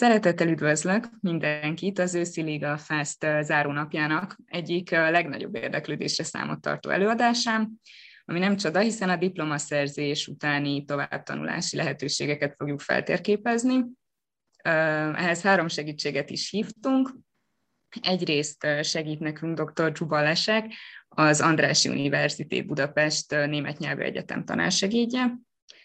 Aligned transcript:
Szeretettel 0.00 0.48
üdvözlök 0.48 1.08
mindenkit 1.20 1.98
az 1.98 2.14
őszi 2.14 2.42
Liga 2.42 2.78
Fest 2.78 3.26
zárónapjának 3.40 4.36
egyik 4.46 4.90
legnagyobb 4.90 5.54
érdeklődésre 5.54 6.24
számot 6.24 6.60
tartó 6.60 6.90
előadásán, 6.90 7.80
ami 8.24 8.38
nem 8.38 8.56
csoda, 8.56 8.78
hiszen 8.78 9.08
a 9.08 9.16
diplomaszerzés 9.16 10.26
utáni 10.26 10.84
továbbtanulási 10.84 11.76
lehetőségeket 11.76 12.54
fogjuk 12.56 12.80
feltérképezni. 12.80 13.84
Ehhez 14.62 15.42
három 15.42 15.68
segítséget 15.68 16.30
is 16.30 16.50
hívtunk. 16.50 17.10
Egyrészt 18.00 18.66
segít 18.82 19.20
nekünk 19.20 19.60
dr. 19.60 19.92
Csuba 19.92 20.22
Lesek, 20.22 20.72
az 21.08 21.40
Andrássy 21.40 21.88
Universitét 21.88 22.66
Budapest 22.66 23.30
Német 23.30 23.78
Nyelvű 23.78 24.02
Egyetem 24.02 24.44
tanársegédje, 24.44 25.38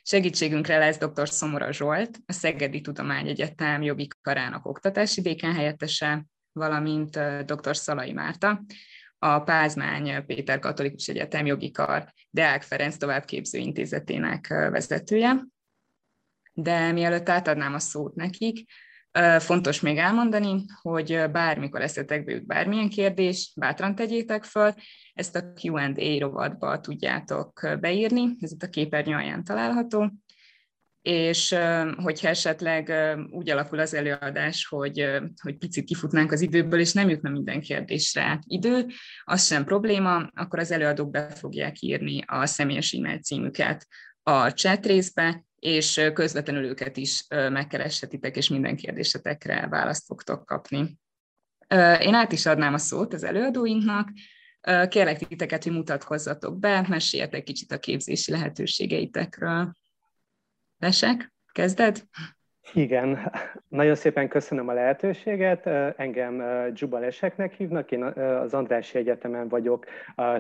Segítségünkre 0.08 0.78
lesz 0.78 0.98
dr. 0.98 1.30
Szomora 1.30 1.72
Zsolt, 1.72 2.20
a 2.26 2.34
Szegedi 2.34 2.82
Tudományegyetem 2.82 3.82
jogi 3.82 4.08
karának 4.22 4.66
oktatási 4.66 5.22
dékán 5.22 5.54
helyettese, 5.54 6.26
valamint 6.52 7.20
dr. 7.46 7.78
Szalai 7.78 8.14
Márta, 8.14 8.64
a 9.18 9.40
Pázmány 9.40 10.26
Péter 10.26 10.60
Katolikus 10.60 11.08
Egyetem 11.08 11.46
jogi 11.46 11.72
kar 11.72 12.14
Deák 12.30 12.62
Ferenc 12.62 12.98
továbbképző 12.98 13.58
intézetének 13.58 14.48
vezetője. 14.48 15.46
De 16.54 16.92
mielőtt 16.92 17.30
átadnám 17.30 17.74
a 17.74 17.80
szót 17.80 18.16
nekik, 18.16 18.72
Fontos 19.40 19.80
még 19.80 19.98
elmondani, 19.98 20.66
hogy 20.82 21.32
bármikor 21.32 21.82
eszetekbe 21.82 22.32
jut 22.32 22.46
bármilyen 22.46 22.90
kérdés, 22.90 23.54
bátran 23.56 23.96
tegyétek 23.96 24.44
föl, 24.44 24.74
ezt 25.14 25.36
a 25.36 25.54
Q&A 25.62 26.20
rovatba 26.20 26.80
tudjátok 26.80 27.78
beírni, 27.80 28.36
ez 28.40 28.52
itt 28.52 28.64
a 28.64 28.70
képernyő 28.70 29.14
alján 29.16 29.44
található, 29.44 30.12
és 31.02 31.56
hogyha 31.96 32.28
esetleg 32.28 32.94
úgy 33.32 33.50
alakul 33.50 33.80
az 33.80 33.94
előadás, 33.94 34.66
hogy, 34.66 35.10
hogy 35.42 35.58
picit 35.58 35.86
kifutnánk 35.86 36.32
az 36.32 36.42
időből, 36.42 36.80
és 36.80 36.94
nem 36.94 37.10
jutna 37.10 37.30
minden 37.30 37.62
kérdésre 37.62 38.40
idő, 38.48 38.86
az 39.24 39.46
sem 39.46 39.66
probléma, 39.66 40.30
akkor 40.34 40.60
az 40.60 40.72
előadók 40.72 41.10
be 41.10 41.30
fogják 41.30 41.82
írni 41.82 42.24
a 42.26 42.46
személyes 42.46 42.92
e-mail 42.92 43.20
címüket 43.20 43.88
a 44.24 44.50
chat 44.50 44.86
részbe, 44.86 45.46
és 45.66 46.02
közvetlenül 46.14 46.64
őket 46.64 46.98
is 46.98 47.26
megkereshetitek, 47.30 48.36
és 48.36 48.50
minden 48.50 48.76
kérdésetekre 48.76 49.68
választ 49.68 50.06
fogtok 50.06 50.46
kapni. 50.46 51.00
Én 52.00 52.14
át 52.14 52.32
is 52.32 52.46
adnám 52.46 52.74
a 52.74 52.78
szót 52.78 53.14
az 53.14 53.24
előadóinknak, 53.24 54.10
kérlek 54.88 55.28
titeket, 55.28 55.64
hogy 55.64 55.74
mutatkozzatok 55.74 56.60
be, 56.60 56.86
meséljetek 56.88 57.44
kicsit 57.44 57.72
a 57.72 57.80
képzési 57.80 58.32
lehetőségeitekről. 58.32 59.74
Lesek, 60.78 61.34
kezded? 61.52 62.04
Igen, 62.74 63.32
nagyon 63.68 63.96
szépen 63.96 64.28
köszönöm 64.28 64.68
a 64.68 64.74
lehetőséget. 64.74 65.66
Engem 65.98 66.44
Dzsuba 66.74 67.00
hívnak, 67.58 67.92
én 67.92 68.04
az 68.04 68.54
Andrássy 68.54 68.98
Egyetemen 68.98 69.48
vagyok 69.48 69.86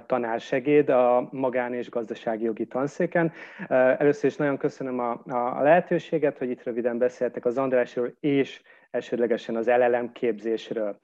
tanársegéd 0.06 0.90
a 0.90 1.28
magán- 1.32 1.74
és 1.74 1.90
gazdasági 1.90 2.44
jogi 2.44 2.66
tanszéken. 2.66 3.32
Először 3.68 4.30
is 4.30 4.36
nagyon 4.36 4.58
köszönöm 4.58 5.00
a, 5.00 5.22
a 5.58 5.62
lehetőséget, 5.62 6.38
hogy 6.38 6.50
itt 6.50 6.64
röviden 6.64 6.98
beszéltek 6.98 7.46
az 7.46 7.58
Andrásról 7.58 8.14
és 8.20 8.62
elsődlegesen 8.92 9.56
az 9.56 9.68
LLM 9.68 10.12
képzésről. 10.12 11.00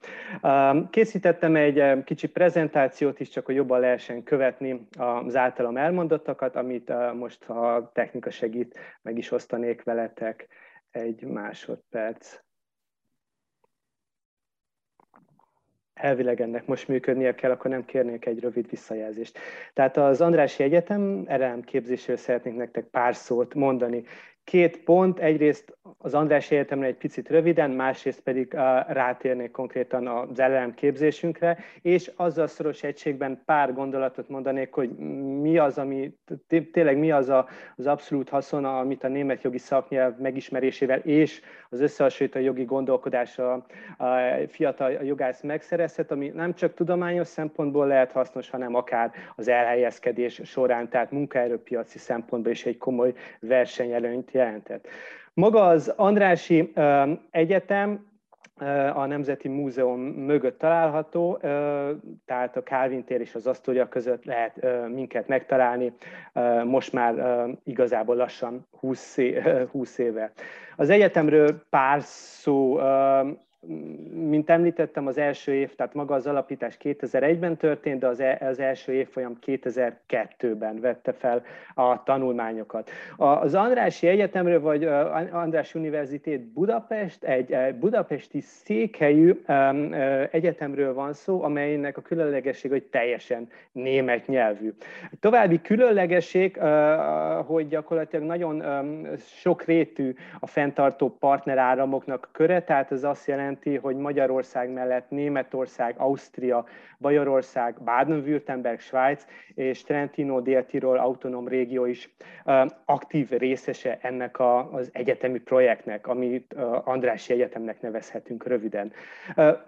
Készítettem 0.90 1.56
egy 1.56 2.04
kicsi 2.04 2.28
prezentációt 2.28 3.20
is, 3.20 3.28
csak 3.28 3.46
hogy 3.46 3.54
jobban 3.54 3.80
lehessen 3.80 4.22
követni 4.22 4.86
az 4.98 5.36
általam 5.36 5.76
elmondottakat, 5.76 6.56
amit 6.56 6.92
most, 7.14 7.44
a 7.44 7.90
technika 7.94 8.30
segít, 8.30 8.78
meg 9.02 9.18
is 9.18 9.30
osztanék 9.30 9.82
veletek 9.82 10.48
egy 10.92 11.24
másodperc. 11.24 12.40
elvileg 16.02 16.40
ennek 16.40 16.66
most 16.66 16.88
működnie 16.88 17.34
kell, 17.34 17.50
akkor 17.50 17.70
nem 17.70 17.84
kérnék 17.84 18.26
egy 18.26 18.40
rövid 18.40 18.70
visszajelzést. 18.70 19.38
Tehát 19.72 19.96
az 19.96 20.20
Andrási 20.20 20.62
Egyetem 20.62 21.26
RLM 21.28 21.60
képzésről 21.60 22.16
szeretnék 22.16 22.54
nektek 22.54 22.84
pár 22.84 23.14
szót 23.14 23.54
mondani. 23.54 24.04
Két 24.44 24.82
pont, 24.82 25.18
egyrészt 25.18 25.76
az 25.98 26.14
András 26.14 26.50
Egyetemre 26.50 26.86
egy 26.86 26.96
picit 26.96 27.28
röviden, 27.28 27.70
másrészt 27.70 28.20
pedig 28.20 28.52
rátérnék 28.86 29.50
konkrétan 29.50 30.06
az 30.06 30.38
LLM 30.38 30.74
képzésünkre, 30.74 31.58
és 31.82 32.10
azzal 32.16 32.46
szoros 32.46 32.82
egységben 32.82 33.42
pár 33.44 33.74
gondolatot 33.74 34.28
mondanék, 34.28 34.72
hogy 34.72 34.90
mi 35.40 35.58
az, 35.58 35.78
ami 35.78 36.18
tényleg 36.72 36.98
mi 36.98 37.10
az 37.10 37.28
a, 37.28 37.48
az 37.76 37.86
abszolút 37.86 38.28
haszon, 38.28 38.64
amit 38.64 39.04
a 39.04 39.08
német 39.08 39.42
jogi 39.42 39.58
szaknyelv 39.58 40.18
megismerésével 40.18 40.98
és 40.98 41.40
az 41.70 41.80
összehasonlító 41.80 42.38
jogi 42.38 42.64
gondolkodásra 42.64 43.52
a 43.52 44.06
fiatal 44.48 44.90
jogász 44.90 45.42
megszerezhet, 45.42 46.10
ami 46.10 46.28
nem 46.28 46.54
csak 46.54 46.74
tudományos 46.74 47.26
szempontból 47.26 47.86
lehet 47.86 48.12
hasznos, 48.12 48.50
hanem 48.50 48.74
akár 48.74 49.12
az 49.36 49.48
elhelyezkedés 49.48 50.40
során, 50.44 50.88
tehát 50.88 51.10
munkaerőpiaci 51.10 51.98
szempontból 51.98 52.52
is 52.52 52.66
egy 52.66 52.78
komoly 52.78 53.12
versenyelőnyt 53.40 54.31
jelentett. 54.32 54.88
Maga 55.34 55.66
az 55.66 55.92
Andrási 55.96 56.72
Egyetem 57.30 58.10
a 58.94 59.06
Nemzeti 59.06 59.48
Múzeum 59.48 60.00
mögött 60.00 60.58
található, 60.58 61.36
tehát 62.24 62.56
a 62.56 62.62
Calvin 62.62 63.04
tér 63.04 63.20
és 63.20 63.34
az 63.34 63.46
Asztória 63.46 63.88
között 63.88 64.24
lehet 64.24 64.66
minket 64.88 65.28
megtalálni, 65.28 65.92
most 66.64 66.92
már 66.92 67.44
igazából 67.64 68.16
lassan 68.16 68.66
20 68.80 69.18
éve. 69.98 70.32
Az 70.76 70.90
egyetemről 70.90 71.62
pár 71.70 72.00
szó 72.02 72.78
mint 74.12 74.50
említettem, 74.50 75.06
az 75.06 75.18
első 75.18 75.54
év, 75.54 75.74
tehát 75.74 75.94
maga 75.94 76.14
az 76.14 76.26
alapítás 76.26 76.76
2001-ben 76.82 77.56
történt, 77.56 78.00
de 78.00 78.06
az, 78.06 78.20
e, 78.20 78.38
az 78.40 78.60
első 78.60 78.92
évfolyam 78.92 79.38
2002-ben 79.46 80.80
vette 80.80 81.12
fel 81.12 81.42
a 81.74 82.02
tanulmányokat. 82.02 82.90
Az 83.16 83.54
Andrási 83.54 84.06
Egyetemről, 84.06 84.60
vagy 84.60 84.84
András 85.30 85.74
Univerzitét 85.74 86.40
Budapest, 86.40 87.24
egy 87.24 87.74
budapesti 87.74 88.40
székhelyű 88.40 89.42
egyetemről 90.30 90.94
van 90.94 91.12
szó, 91.12 91.42
amelynek 91.42 91.96
a 91.96 92.02
különlegesség, 92.02 92.70
hogy 92.70 92.82
teljesen 92.82 93.48
német 93.72 94.26
nyelvű. 94.26 94.72
További 95.20 95.60
különlegesség, 95.60 96.58
hogy 97.46 97.68
gyakorlatilag 97.68 98.26
nagyon 98.26 98.62
sokrétű 99.18 100.14
a 100.40 100.46
fenntartó 100.46 101.16
partneráramoknak 101.18 102.28
köre, 102.32 102.62
tehát 102.62 102.92
ez 102.92 103.04
azt 103.04 103.26
jelenti, 103.26 103.50
jelenti, 103.52 103.86
hogy 103.86 103.96
Magyarország 103.96 104.72
mellett 104.72 105.10
Németország, 105.10 105.94
Ausztria, 105.98 106.66
Bajorország, 106.98 107.74
Baden-Württemberg, 107.84 108.80
Svájc 108.80 109.24
és 109.54 109.82
Trentino 109.82 110.40
Dél-Tirol 110.40 110.98
autonóm 110.98 111.48
régió 111.48 111.84
is 111.84 112.10
aktív 112.84 113.30
részese 113.30 113.98
ennek 114.00 114.40
az 114.70 114.90
egyetemi 114.92 115.38
projektnek, 115.38 116.06
amit 116.06 116.54
Andrássy 116.84 117.32
Egyetemnek 117.32 117.80
nevezhetünk 117.80 118.46
röviden. 118.46 118.92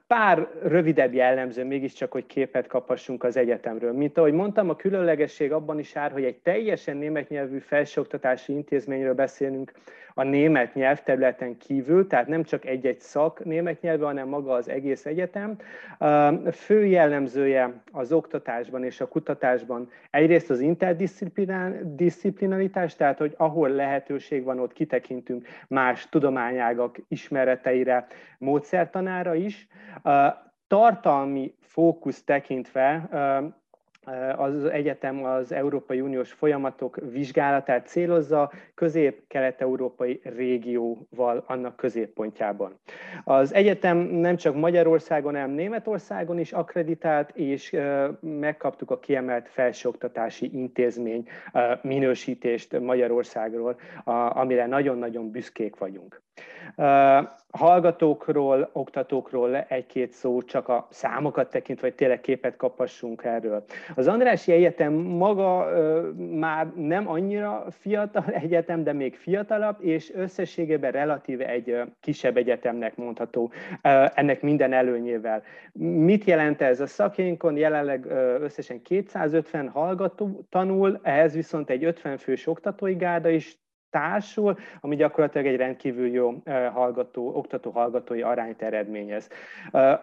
Pár 0.07 0.49
rövidebb 0.63 1.13
jellemző 1.13 1.65
mégiscsak, 1.65 2.13
hogy 2.13 2.27
képet 2.27 2.67
kaphassunk 2.67 3.25
az 3.25 3.37
egyetemről. 3.37 3.93
Mint 3.93 4.19
ahogy 4.19 4.33
mondtam, 4.33 4.71
a 4.71 4.77
különlegesség 4.77 5.53
abban 5.53 5.79
is 5.79 5.97
áll, 5.97 6.11
hogy 6.11 6.25
egy 6.25 6.39
teljesen 6.39 6.97
német 6.97 7.29
nyelvű 7.29 7.59
felsőoktatási 7.59 8.53
intézményről 8.53 9.15
beszélünk, 9.15 9.73
a 10.15 10.23
német 10.23 10.75
nyelvterületen 10.75 11.57
kívül, 11.57 12.07
tehát 12.07 12.27
nem 12.27 12.43
csak 12.43 12.65
egy-egy 12.65 13.01
szak 13.01 13.45
német 13.45 13.81
nyelve, 13.81 14.05
hanem 14.05 14.29
maga 14.29 14.53
az 14.53 14.69
egész 14.69 15.07
egyetem. 15.07 15.57
Fő 16.53 16.87
jellemzője 16.87 17.83
az 17.93 18.13
oktatásban 18.13 18.85
és 18.85 19.01
a 19.01 19.09
kutatásban 19.09 19.91
egyrészt 20.11 20.51
az 20.51 20.61
interdisziplinaritás, 20.61 22.97
tehát 22.97 23.19
hogy 23.19 23.35
ahol 23.37 23.69
lehetőség 23.69 24.45
van, 24.45 24.59
ott 24.59 24.73
kitekintünk 24.73 25.47
más 25.69 26.09
tudományágak 26.09 26.99
ismereteire, 27.09 28.07
módszertanára 28.39 29.35
is. 29.35 29.69
Tartalmi 30.67 31.55
fókusz 31.61 32.25
tekintve 32.25 33.09
az 34.37 34.65
egyetem 34.65 35.25
az 35.25 35.53
Európai 35.53 36.01
Uniós 36.01 36.33
folyamatok 36.33 36.99
vizsgálatát 37.11 37.87
célozza 37.87 38.53
közép-kelet-európai 38.75 40.21
régióval 40.37 41.45
annak 41.47 41.77
középpontjában. 41.77 42.79
Az 43.25 43.55
egyetem 43.55 43.97
nem 43.99 44.37
csak 44.37 44.55
Magyarországon, 44.55 45.33
hanem 45.35 45.51
Németországon 45.51 46.39
is 46.39 46.53
akreditált, 46.53 47.31
és 47.37 47.77
megkaptuk 48.21 48.91
a 48.91 48.99
kiemelt 48.99 49.49
felsőoktatási 49.49 50.51
intézmény 50.53 51.29
minősítést 51.83 52.81
Magyarországról, 52.81 53.77
amire 54.35 54.67
nagyon-nagyon 54.67 55.31
büszkék 55.31 55.77
vagyunk. 55.77 56.23
Hallgatókról, 57.51 58.71
oktatókról 58.73 59.57
egy-két 59.57 60.13
szó, 60.13 60.43
csak 60.43 60.69
a 60.69 60.87
számokat 60.91 61.51
tekintve, 61.51 61.87
hogy 61.87 61.97
tényleg 61.97 62.21
képet 62.21 62.57
kapassunk 62.57 63.25
erről. 63.25 63.65
Az 63.95 64.09
Andrási 64.09 64.53
Egyetem 64.53 64.93
maga 64.93 65.69
már 66.31 66.73
nem 66.75 67.09
annyira 67.09 67.67
fiatal 67.71 68.25
egyetem, 68.45 68.85
de 68.85 68.93
még 68.93 69.17
fiatalabb, 69.17 69.77
és 69.81 70.13
összességében 70.15 70.93
relatíve 70.93 71.49
egy 71.49 71.81
kisebb 72.01 72.37
egyetemnek 72.37 72.97
mondható, 72.97 73.53
ennek 74.15 74.43
minden 74.43 74.73
előnyével. 74.73 75.43
Mit 75.79 76.25
jelent 76.25 76.63
ez? 76.63 76.81
A 76.81 76.87
szakjainkon 76.87 77.57
jelenleg 77.57 78.07
összesen 78.41 78.83
250 78.83 79.69
hallgató 79.69 80.47
tanul, 80.51 81.01
ehhez 81.03 81.35
viszont 81.35 81.71
egy 81.71 81.85
50 81.85 82.17
fős 82.17 82.47
oktatói 82.47 82.95
gárda 82.95 83.29
is 83.29 83.63
társul, 83.95 84.59
ami 84.81 84.97
gyakorlatilag 84.97 85.47
egy 85.47 85.57
rendkívül 85.57 86.09
jó 86.09 86.35
hallgató, 86.73 87.37
oktató-hallgatói 87.37 88.23
arányt 88.23 88.63
eredményez. 88.63 89.29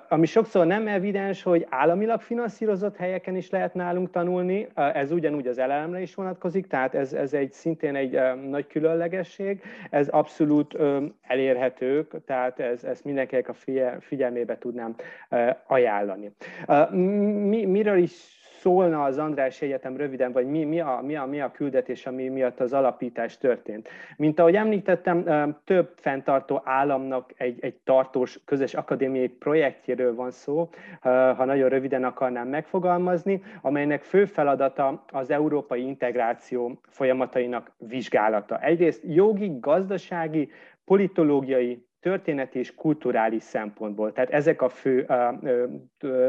Ami 0.10 0.26
sokszor 0.26 0.66
nem 0.66 0.88
evidens, 0.88 1.44
hogy 1.44 1.66
államilag 1.70 2.22
finanszírozott 2.22 2.98
helyeken 2.98 3.36
is 3.36 3.50
lehet 3.50 3.74
nálunk 3.74 4.12
tanulni, 4.12 4.68
ez 4.76 5.12
ugyanúgy 5.12 5.48
az 5.48 5.58
elelemre 5.58 6.02
is 6.02 6.16
vonatkozik, 6.16 6.68
tehát 6.68 6.96
ez, 6.96 7.14
ez 7.14 7.34
egy 7.34 7.52
szintén 7.52 7.96
egy 7.96 8.20
nagy 8.50 8.68
különlegesség, 8.68 9.62
ez 9.90 10.08
abszolút 10.08 10.78
elérhető, 11.28 12.08
tehát 12.26 12.60
ez, 12.60 12.84
ezt 12.84 13.04
mindenkinek 13.04 13.50
a 13.50 13.54
figyelmébe 14.00 14.58
tudnám 14.58 14.96
ajánlani. 15.68 16.32
Mi, 16.92 17.66
miről 17.66 17.98
is 17.98 18.41
szólna 18.62 19.04
az 19.04 19.18
András 19.18 19.62
Egyetem 19.62 19.98
röviden, 19.98 20.32
vagy 20.32 20.46
mi, 20.46 20.64
mi, 20.64 20.80
a, 20.80 21.02
mi, 21.04 21.16
a, 21.16 21.26
mi 21.26 21.42
a 21.42 21.52
küldetés, 21.52 22.06
ami 22.06 22.28
miatt 22.28 22.60
az 22.60 22.74
alapítás 22.74 23.38
történt. 23.38 23.90
Mint 24.18 24.40
ahogy 24.40 24.56
említettem, 24.56 25.26
több 25.64 25.94
fenntartó 25.96 26.62
államnak 26.64 27.32
egy, 27.38 27.58
egy 27.62 27.76
tartós 27.84 28.40
közös 28.46 28.74
akadémiai 28.74 29.28
projektjéről 29.28 30.16
van 30.16 30.32
szó, 30.32 30.70
ha 31.02 31.46
nagyon 31.46 31.70
röviden 31.70 32.04
akarnám 32.04 32.48
megfogalmazni, 32.48 33.42
amelynek 33.62 34.02
fő 34.02 34.26
feladata 34.26 35.04
az 35.12 35.30
európai 35.32 35.82
integráció 35.82 36.80
folyamatainak 36.88 37.72
vizsgálata. 37.78 38.60
Egyrészt 38.60 39.04
jogi, 39.08 39.52
gazdasági, 39.60 40.50
politológiai, 40.86 41.86
történeti 42.02 42.60
és 42.60 42.76
kulturális 42.76 43.44
szempontból. 43.44 44.12
Tehát 44.12 44.30
ezek 44.30 44.62
a 44.62 44.70
fő 44.70 45.08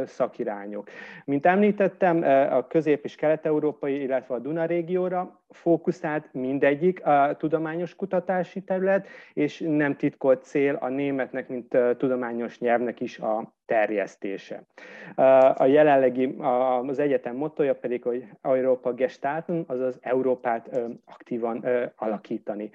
szakirányok. 0.05 0.89
Mint 1.25 1.47
említettem, 1.47 2.23
a 2.53 2.67
közép- 2.67 3.05
és 3.05 3.15
kelet-európai, 3.15 4.03
illetve 4.03 4.35
a 4.35 4.39
Duna 4.39 4.65
régióra 4.65 5.41
fókuszált 5.49 6.29
mindegyik 6.33 7.07
a 7.07 7.37
tudományos 7.39 7.95
kutatási 7.95 8.61
terület, 8.61 9.09
és 9.33 9.65
nem 9.67 9.97
titkolt 9.97 10.43
cél 10.43 10.75
a 10.75 10.89
németnek, 10.89 11.49
mint 11.49 11.77
tudományos 11.97 12.59
nyelvnek 12.59 13.01
is 13.01 13.19
a 13.19 13.53
terjesztése. 13.73 14.63
A 15.55 15.65
jelenlegi, 15.65 16.37
az 16.87 16.99
egyetem 16.99 17.37
mottoja 17.37 17.75
pedig, 17.75 18.03
hogy 18.03 18.25
Európa 18.43 18.93
gestalten, 18.93 19.65
azaz 19.67 19.99
Európát 20.01 20.81
aktívan 21.05 21.65
alakítani. 21.97 22.71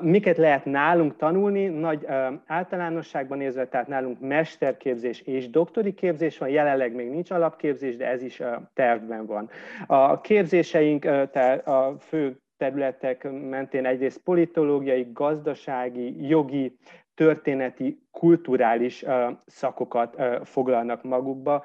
Miket 0.00 0.36
lehet 0.36 0.64
nálunk 0.64 1.16
tanulni? 1.16 1.66
Nagy 1.66 2.06
általánosságban 2.46 3.38
nézve, 3.38 3.66
tehát 3.66 3.88
nálunk 3.88 4.20
mesterképzés 4.20 5.20
és 5.20 5.50
doktori 5.50 5.94
képzés 5.94 6.38
van, 6.38 6.48
jelenleg 6.48 6.94
még 6.94 7.10
nincs 7.10 7.30
alapképzés, 7.30 7.96
de 7.96 8.06
ez 8.06 8.22
is 8.22 8.42
tervben 8.74 9.26
van. 9.26 9.50
A 9.86 10.20
képzéseink, 10.20 11.02
tehát 11.30 11.66
a 11.66 11.96
fő 11.98 12.36
területek 12.56 13.28
mentén 13.48 13.86
egyrészt 13.86 14.18
politológiai, 14.18 15.06
gazdasági, 15.12 16.26
jogi, 16.28 16.76
történeti, 17.14 18.03
kulturális 18.14 19.04
szakokat 19.46 20.22
foglalnak 20.42 21.02
magukba. 21.02 21.64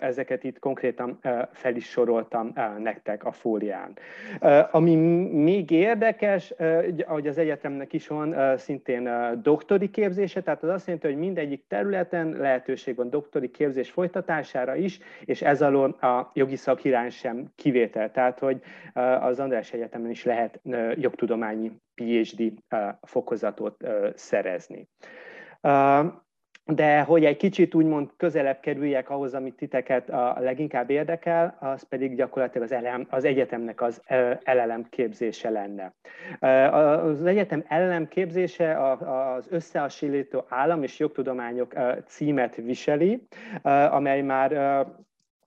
Ezeket 0.00 0.44
itt 0.44 0.58
konkrétan 0.58 1.18
fel 1.52 1.76
is 1.76 1.88
soroltam 1.88 2.52
nektek 2.78 3.24
a 3.24 3.32
fólián. 3.32 3.96
Ami 4.70 4.94
még 5.26 5.70
érdekes, 5.70 6.54
hogy 7.06 7.26
az 7.26 7.38
egyetemnek 7.38 7.92
is 7.92 8.06
van 8.08 8.56
szintén 8.56 9.10
doktori 9.42 9.90
képzése, 9.90 10.42
tehát 10.42 10.62
az 10.62 10.68
azt 10.68 10.86
jelenti, 10.86 11.06
hogy 11.06 11.16
mindegyik 11.16 11.64
területen 11.68 12.28
lehetőség 12.28 12.96
van 12.96 13.10
doktori 13.10 13.50
képzés 13.50 13.90
folytatására 13.90 14.76
is, 14.76 14.98
és 15.24 15.42
ez 15.42 15.62
alól 15.62 15.90
a 15.90 16.30
jogi 16.34 16.56
szakirány 16.56 17.10
sem 17.10 17.52
kivétel. 17.56 18.10
Tehát, 18.10 18.38
hogy 18.38 18.60
az 19.20 19.40
András 19.40 19.72
Egyetemen 19.72 20.10
is 20.10 20.24
lehet 20.24 20.60
jogtudományi 20.94 21.72
PhD 21.94 22.52
fokozatot 23.02 23.76
szerezni. 24.14 24.88
De 26.64 27.00
hogy 27.00 27.24
egy 27.24 27.36
kicsit 27.36 27.74
úgymond 27.74 28.10
közelebb 28.16 28.60
kerüljek 28.60 29.10
ahhoz, 29.10 29.34
amit 29.34 29.54
titeket 29.54 30.10
a 30.10 30.36
leginkább 30.40 30.90
érdekel, 30.90 31.56
az 31.60 31.82
pedig 31.82 32.16
gyakorlatilag 32.16 32.66
az, 32.66 32.72
elem, 32.72 33.06
az 33.10 33.24
egyetemnek 33.24 33.80
az 33.80 34.02
elelem 34.42 34.86
képzése 34.88 35.50
lenne. 35.50 35.94
Az 37.02 37.24
egyetem 37.24 37.64
elelem 37.68 38.08
képzése 38.08 38.96
az 38.98 39.46
összehasonlító 39.50 40.44
állam 40.48 40.82
és 40.82 40.98
jogtudományok 40.98 41.74
címet 42.06 42.54
viseli, 42.54 43.26
amely 43.90 44.22
már 44.22 44.86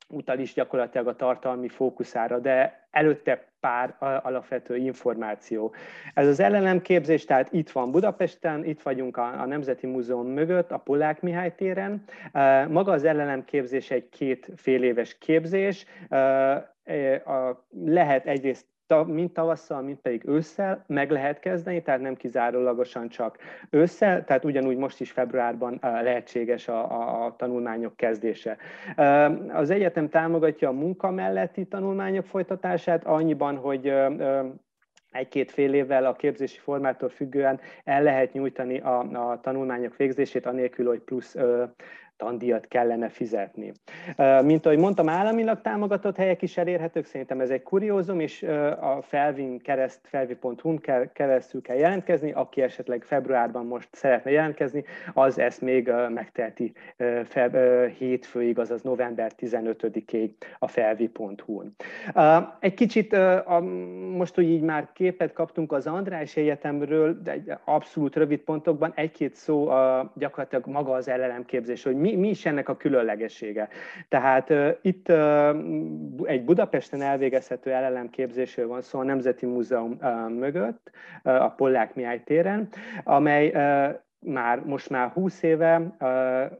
utal 0.07 0.39
is 0.39 0.53
gyakorlatilag 0.53 1.07
a 1.07 1.15
tartalmi 1.15 1.67
fókuszára, 1.67 2.39
de 2.39 2.87
előtte 2.91 3.47
pár 3.59 3.95
alapvető 3.99 4.75
információ. 4.75 5.73
Ez 6.13 6.27
az 6.27 6.39
ellenemképzés, 6.39 7.25
tehát 7.25 7.51
itt 7.51 7.69
van 7.69 7.91
Budapesten, 7.91 8.65
itt 8.65 8.81
vagyunk 8.81 9.17
a, 9.17 9.45
Nemzeti 9.45 9.87
Múzeum 9.87 10.27
mögött, 10.27 10.71
a 10.71 10.77
Polák 10.77 11.21
Mihály 11.21 11.55
téren. 11.55 12.03
Maga 12.69 12.91
az 12.91 13.03
ellenemképzés 13.03 13.91
egy 13.91 14.09
két 14.09 14.51
fél 14.55 14.83
éves 14.83 15.17
képzés, 15.17 15.85
lehet 17.85 18.25
egyrészt 18.25 18.65
mind 19.05 19.31
tavasszal, 19.31 19.81
mind 19.81 19.97
pedig 19.97 20.27
ősszel 20.27 20.83
meg 20.87 21.11
lehet 21.11 21.39
kezdeni, 21.39 21.81
tehát 21.81 22.01
nem 22.01 22.15
kizárólagosan 22.15 23.07
csak 23.09 23.37
ősszel, 23.69 24.23
tehát 24.23 24.45
ugyanúgy 24.45 24.77
most 24.77 25.01
is 25.01 25.11
februárban 25.11 25.79
lehetséges 25.81 26.67
a, 26.67 26.91
a, 26.91 27.25
a 27.25 27.35
tanulmányok 27.35 27.95
kezdése. 27.95 28.57
Az 29.53 29.69
egyetem 29.69 30.09
támogatja 30.09 30.69
a 30.69 30.71
munka 30.71 31.11
melletti 31.11 31.65
tanulmányok 31.65 32.25
folytatását 32.25 33.05
annyiban, 33.05 33.55
hogy 33.55 33.93
egy-két 35.11 35.51
fél 35.51 35.73
évvel 35.73 36.05
a 36.05 36.13
képzési 36.13 36.59
formától 36.59 37.09
függően 37.09 37.59
el 37.83 38.03
lehet 38.03 38.33
nyújtani 38.33 38.79
a, 38.79 38.99
a 39.29 39.39
tanulmányok 39.41 39.95
végzését, 39.95 40.45
anélkül, 40.45 40.87
hogy 40.87 40.99
plusz 40.99 41.35
tandíjat 42.17 42.67
kellene 42.67 43.09
fizetni. 43.09 43.71
Mint 44.43 44.65
ahogy 44.65 44.77
mondtam, 44.77 45.09
államilag 45.09 45.61
támogatott 45.61 46.15
helyek 46.15 46.41
is 46.41 46.57
elérhetők, 46.57 47.05
szerintem 47.05 47.41
ez 47.41 47.49
egy 47.49 47.63
kuriózum, 47.63 48.19
és 48.19 48.43
a 48.79 48.99
Felvin 49.01 49.59
kereszt, 49.59 49.99
felvi.hu-n 50.03 50.81
keresztül 51.13 51.61
kell 51.61 51.75
jelentkezni, 51.75 52.31
aki 52.31 52.61
esetleg 52.61 53.03
februárban 53.03 53.65
most 53.65 53.87
szeretne 53.91 54.31
jelentkezni, 54.31 54.83
az 55.13 55.39
ezt 55.39 55.61
még 55.61 55.91
megteheti 56.09 56.73
hétfőig, 57.97 58.59
azaz 58.59 58.81
november 58.81 59.31
15-ig 59.37 60.29
a 60.59 60.67
felvi.hu-n. 60.67 61.75
Egy 62.59 62.73
kicsit 62.73 63.17
most, 64.15 64.35
hogy 64.35 64.49
így 64.49 64.61
már 64.61 64.89
képet 64.93 65.33
kaptunk 65.33 65.71
az 65.71 65.87
András 65.87 66.35
Egyetemről, 66.35 67.21
de 67.21 67.31
egy 67.31 67.51
abszolút 67.65 68.15
rövid 68.15 68.39
pontokban, 68.39 68.91
egy-két 68.95 69.35
szó 69.35 69.71
gyakorlatilag 70.13 70.67
maga 70.67 70.91
az 70.91 71.07
LLM-képzés, 71.07 71.83
hogy 71.83 71.95
mi, 72.05 72.15
mi 72.15 72.29
is 72.29 72.45
ennek 72.45 72.69
a 72.69 72.77
különlegessége. 72.77 73.69
Tehát 74.09 74.49
uh, 74.49 74.69
itt 74.81 75.09
uh, 75.09 75.55
egy 76.23 76.43
Budapesten 76.43 77.01
elvégezhető 77.01 77.71
LLM 77.71 78.09
képzésről 78.09 78.67
van 78.67 78.81
szó 78.81 78.99
a 78.99 79.03
Nemzeti 79.03 79.45
Múzeum 79.45 79.97
uh, 80.01 80.29
mögött, 80.29 80.91
uh, 81.23 81.43
a 81.43 81.49
Pollák 81.49 81.95
Mihály 81.95 82.23
téren, 82.23 82.67
amely 83.03 83.47
uh, 83.47 83.95
már 84.25 84.59
most 84.65 84.89
már 84.89 85.09
20 85.09 85.43
éve 85.43 85.81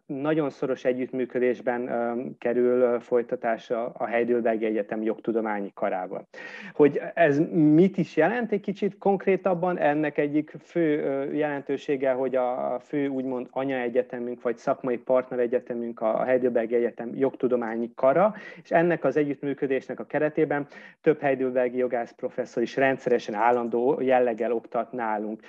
nagyon 0.05 0.49
szoros 0.49 0.85
együttműködésben 0.85 1.89
kerül 2.39 2.99
folytatásra 2.99 3.91
a 3.97 4.05
Heidelberg 4.05 4.63
Egyetem 4.63 5.01
jogtudományi 5.01 5.71
karával. 5.73 6.27
Hogy 6.73 7.01
ez 7.13 7.39
mit 7.51 7.97
is 7.97 8.15
jelent 8.15 8.51
egy 8.51 8.61
kicsit 8.61 8.97
konkrétabban, 8.97 9.77
ennek 9.77 10.17
egyik 10.17 10.53
fő 10.63 11.03
jelentősége, 11.33 12.11
hogy 12.11 12.35
a 12.35 12.79
fő 12.83 13.07
úgymond 13.07 13.47
anyaegyetemünk, 13.51 14.41
vagy 14.41 14.57
szakmai 14.57 14.97
partneregyetemünk 14.97 16.01
a 16.01 16.23
Heidelberg 16.23 16.73
Egyetem 16.73 17.09
jogtudományi 17.15 17.91
kara, 17.95 18.33
és 18.63 18.71
ennek 18.71 19.03
az 19.03 19.17
együttműködésnek 19.17 19.99
a 19.99 20.05
keretében 20.05 20.67
több 21.01 21.19
Heidelbergi 21.19 21.77
jogász 21.77 22.11
professzor 22.11 22.63
is 22.63 22.75
rendszeresen 22.75 23.35
állandó 23.35 24.01
jelleggel 24.01 24.51
oktat 24.51 24.91
nálunk. 24.91 25.39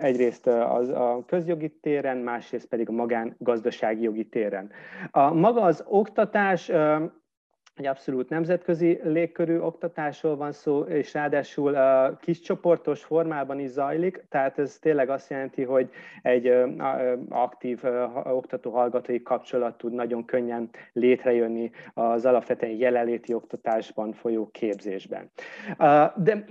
Egyrészt 0.00 0.46
az 0.46 0.88
a 0.88 1.23
közjogi 1.26 1.78
téren, 1.80 2.16
másrészt 2.16 2.68
pedig 2.68 2.88
a 2.88 2.92
magán 2.92 3.34
gazdasági 3.38 4.02
jogi 4.02 4.28
téren. 4.28 4.70
A 5.10 5.32
maga 5.32 5.62
az 5.62 5.84
oktatás 5.86 6.70
egy 7.76 7.86
abszolút 7.86 8.28
nemzetközi 8.28 9.00
légkörű 9.02 9.58
oktatásról 9.58 10.36
van 10.36 10.52
szó, 10.52 10.80
és 10.80 11.14
ráadásul 11.14 11.72
uh, 11.72 12.18
kiscsoportos 12.20 13.04
formában 13.04 13.60
is 13.60 13.70
zajlik, 13.70 14.24
tehát 14.28 14.58
ez 14.58 14.78
tényleg 14.78 15.08
azt 15.10 15.30
jelenti, 15.30 15.62
hogy 15.62 15.88
egy 16.22 16.52
aktív 17.28 17.82
oktató-hallgatói 18.24 19.22
kapcsolat 19.22 19.78
tud 19.78 19.92
nagyon 19.92 20.24
könnyen 20.24 20.68
létrejönni 20.92 21.70
az 21.94 22.26
alapvetően 22.26 22.72
jelenléti 22.72 23.34
oktatásban 23.34 24.12
folyó 24.12 24.48
képzésben. 24.52 25.30
De 26.16 26.44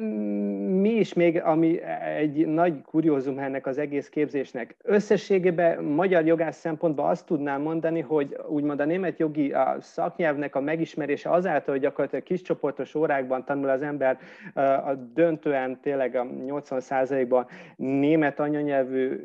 mi 0.68 0.90
is 0.90 1.14
még, 1.14 1.42
ami 1.42 1.82
egy 2.18 2.48
nagy 2.48 2.82
kuriózum 2.82 3.38
ennek 3.40 3.66
az 3.66 3.78
egész 3.78 4.10
képzésnek, 4.10 4.76
összességében 4.84 5.84
magyar 5.84 6.26
jogász 6.26 6.58
szempontból 6.58 7.06
azt 7.06 7.26
tudnám 7.26 7.62
mondani, 7.62 8.00
hogy 8.00 8.38
úgymond 8.48 8.80
a 8.80 8.86
német 8.86 9.20
jogi 9.20 9.54
szaknyelvnek 9.80 10.56
a 10.56 10.62
megismerése 10.62 11.13
és 11.14 11.26
azáltal, 11.26 11.74
hogy 11.74 11.84
gyakorlatilag 11.84 12.24
kis 12.24 12.42
csoportos 12.42 12.96
órákban 12.96 13.46
tanul 13.46 13.70
az 13.70 13.82
ember 13.82 14.18
a 14.86 14.94
döntően 15.14 15.80
tényleg 15.82 16.16
a 16.16 16.26
80%-ban 16.26 17.46
német 17.76 18.40
anyanyelvű 18.40 19.22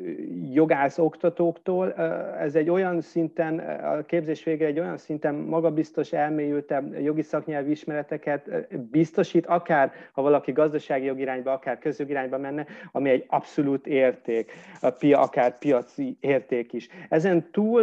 jogász 0.52 0.98
oktatóktól, 0.98 1.92
ez 2.40 2.54
egy 2.54 2.70
olyan 2.70 3.00
szinten, 3.00 3.58
a 3.58 4.04
képzés 4.04 4.44
vége 4.44 4.66
egy 4.66 4.78
olyan 4.78 4.96
szinten 4.96 5.34
magabiztos, 5.34 6.12
elmélyültebb 6.12 7.00
jogi 7.00 7.22
szaknyelvi 7.22 7.70
ismereteket 7.70 8.50
biztosít, 8.90 9.46
akár 9.46 9.92
ha 10.12 10.22
valaki 10.22 10.52
gazdasági 10.52 11.04
jogirányba, 11.04 11.52
akár 11.52 11.78
közjogirányba 11.78 12.38
menne, 12.38 12.66
ami 12.92 13.10
egy 13.10 13.24
abszolút 13.26 13.86
érték, 13.86 14.52
akár 15.12 15.58
piaci 15.58 16.16
érték 16.20 16.72
is. 16.72 16.88
Ezen 17.08 17.50
túl 17.50 17.82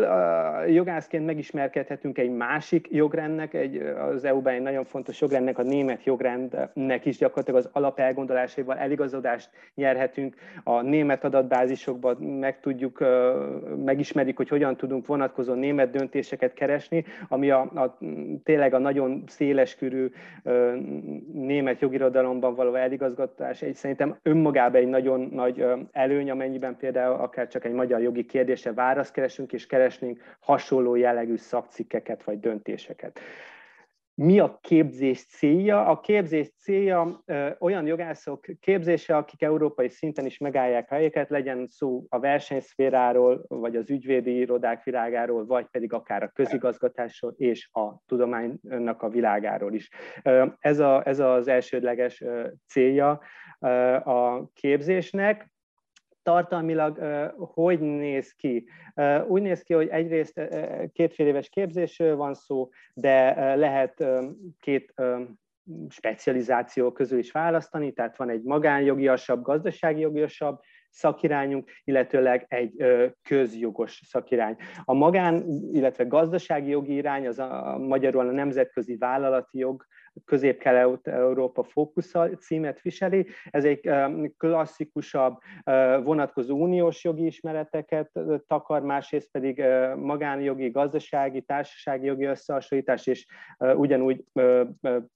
jogászként 0.67 1.25
megismerkedhetünk 1.25 2.17
egy 2.17 2.29
másik 2.29 2.87
jogrendnek, 2.91 3.53
egy 3.53 3.93
az 3.97 4.25
EU-ban 4.25 4.53
egy 4.53 4.61
nagyon 4.61 4.83
fontos 4.83 5.21
jogrendnek, 5.21 5.57
a 5.57 5.63
német 5.63 6.03
jogrendnek 6.03 7.05
is 7.05 7.17
gyakorlatilag 7.17 7.59
az 7.59 7.69
alapelgondolásaival 7.71 8.77
eligazodást 8.77 9.49
nyerhetünk. 9.75 10.35
A 10.63 10.81
német 10.81 11.23
adatbázisokban 11.23 12.15
meg 12.17 12.59
tudjuk, 12.59 13.03
megismerjük, 13.85 14.37
hogy 14.37 14.49
hogyan 14.49 14.75
tudunk 14.75 15.05
vonatkozó 15.05 15.53
német 15.53 15.89
döntéseket 15.89 16.53
keresni, 16.53 17.05
ami 17.27 17.49
a, 17.49 17.59
a 17.59 17.97
tényleg 18.43 18.73
a 18.73 18.77
nagyon 18.77 19.23
széleskörű 19.27 20.11
német 21.33 21.79
jogirodalomban 21.79 22.55
való 22.55 22.73
eligazgatás 22.73 23.61
egy 23.61 23.75
szerintem 23.75 24.15
önmagában 24.23 24.81
egy 24.81 24.87
nagyon 24.87 25.29
nagy 25.33 25.65
előny, 25.91 26.31
amennyiben 26.31 26.77
például 26.77 27.13
akár 27.13 27.47
csak 27.47 27.65
egy 27.65 27.73
magyar 27.73 28.01
jogi 28.01 28.25
kérdése 28.25 28.73
választ 28.73 29.13
keresünk, 29.13 29.53
és 29.53 29.65
keresnénk 29.65 30.37
hasonló 30.39 30.95
jellegű 30.95 31.35
szakcikkeket 31.35 32.23
vagy 32.23 32.39
döntéseket 32.39 33.19
mi 34.15 34.39
a 34.39 34.59
képzés 34.61 35.25
célja? 35.25 35.85
A 35.85 35.99
képzés 35.99 36.51
célja 36.57 37.21
ö, 37.25 37.49
olyan 37.59 37.87
jogászok 37.87 38.45
képzése, 38.59 39.17
akik 39.17 39.41
európai 39.41 39.89
szinten 39.89 40.25
is 40.25 40.37
megállják 40.37 40.89
helyeket, 40.89 41.29
legyen 41.29 41.67
szó 41.67 42.05
a 42.09 42.19
versenyszféráról, 42.19 43.45
vagy 43.47 43.75
az 43.75 43.89
ügyvédi 43.89 44.37
irodák 44.37 44.83
világáról, 44.83 45.45
vagy 45.45 45.65
pedig 45.71 45.93
akár 45.93 46.23
a 46.23 46.31
közigazgatásról 46.33 47.33
és 47.37 47.69
a 47.71 48.01
tudománynak 48.05 49.01
a 49.01 49.09
világáról 49.09 49.73
is. 49.73 49.89
Ez, 50.59 50.79
a, 50.79 51.07
ez 51.07 51.19
az 51.19 51.47
elsődleges 51.47 52.23
célja 52.67 53.19
a 54.03 54.51
képzésnek 54.53 55.53
tartalmilag 56.25 56.99
hogy 57.37 57.79
néz 57.79 58.31
ki? 58.31 58.67
Úgy 59.27 59.41
néz 59.41 59.61
ki, 59.61 59.73
hogy 59.73 59.87
egyrészt 59.87 60.41
kétfél 60.93 61.27
éves 61.27 61.49
képzésről 61.49 62.15
van 62.15 62.33
szó, 62.33 62.69
de 62.93 63.55
lehet 63.55 64.05
két 64.59 64.93
specializáció 65.89 66.91
közül 66.91 67.19
is 67.19 67.31
választani, 67.31 67.91
tehát 67.91 68.17
van 68.17 68.29
egy 68.29 68.43
magánjogiasabb, 68.43 69.41
gazdasági 69.41 69.99
jogiasabb 69.99 70.59
szakirányunk, 70.89 71.69
illetőleg 71.83 72.45
egy 72.47 72.85
közjogos 73.23 74.01
szakirány. 74.05 74.55
A 74.83 74.93
magán, 74.93 75.43
illetve 75.73 76.03
gazdasági 76.03 76.69
jogi 76.69 76.93
irány 76.93 77.27
az 77.27 77.39
a, 77.39 77.77
magyarul 77.77 78.27
a 78.27 78.31
nemzetközi 78.31 78.97
vállalati 78.97 79.57
jog 79.57 79.85
Közép-Kelet-Európa 80.25 81.63
fókusza 81.63 82.29
címet 82.29 82.81
viseli. 82.81 83.25
Ez 83.49 83.65
egy 83.65 83.89
klasszikusabb, 84.37 85.37
vonatkozó 86.03 86.57
uniós 86.57 87.03
jogi 87.03 87.25
ismereteket 87.25 88.11
takar, 88.47 88.81
másrészt 88.81 89.31
pedig 89.31 89.63
magánjogi, 89.95 90.69
gazdasági, 90.69 91.41
társasági 91.41 92.05
jogi 92.05 92.23
összehasonlítás, 92.23 93.07
és 93.07 93.25
ugyanúgy 93.75 94.23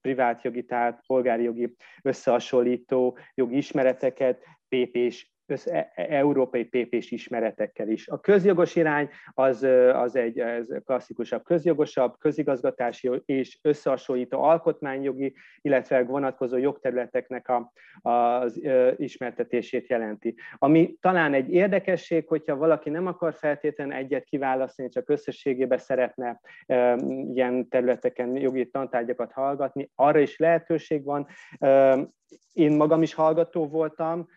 privát 0.00 0.42
jogi, 0.42 0.64
tehát 0.64 1.02
polgári 1.06 1.42
jogi 1.42 1.74
összehasonlító 2.02 3.18
jogi 3.34 3.56
ismereteket, 3.56 4.42
PP-s 4.68 5.30
E, 5.39 5.39
e, 5.50 5.92
európai 5.94 6.64
PP-s 6.64 7.10
ismeretekkel 7.10 7.88
is. 7.88 8.08
A 8.08 8.20
közjogos 8.20 8.76
irány 8.76 9.08
az, 9.34 9.66
az 9.92 10.16
egy 10.16 10.38
ez 10.38 10.66
klasszikusabb 10.84 11.42
közjogosabb, 11.44 12.18
közigazgatási 12.18 13.10
és 13.24 13.58
összehasonlító 13.62 14.42
alkotmányjogi, 14.42 15.34
illetve 15.60 16.04
vonatkozó 16.04 16.56
jogterületeknek 16.56 17.48
a, 17.48 17.72
az 18.10 18.60
ismertetését 18.96 19.88
jelenti. 19.88 20.34
Ami 20.58 20.96
talán 21.00 21.34
egy 21.34 21.52
érdekesség, 21.52 22.26
hogyha 22.26 22.56
valaki 22.56 22.90
nem 22.90 23.06
akar 23.06 23.34
feltétlenül 23.34 23.94
egyet 23.94 24.24
kiválasztani, 24.24 24.88
csak 24.88 25.10
összességében 25.10 25.78
szeretne 25.78 26.40
ilyen 27.32 27.68
területeken 27.68 28.36
jogi 28.36 28.70
tantárgyakat 28.70 29.32
hallgatni, 29.32 29.90
arra 29.94 30.18
is 30.18 30.38
lehetőség 30.38 31.04
van. 31.04 31.26
Én 32.52 32.76
magam 32.76 33.02
is 33.02 33.14
hallgató 33.14 33.68
voltam, 33.68 34.28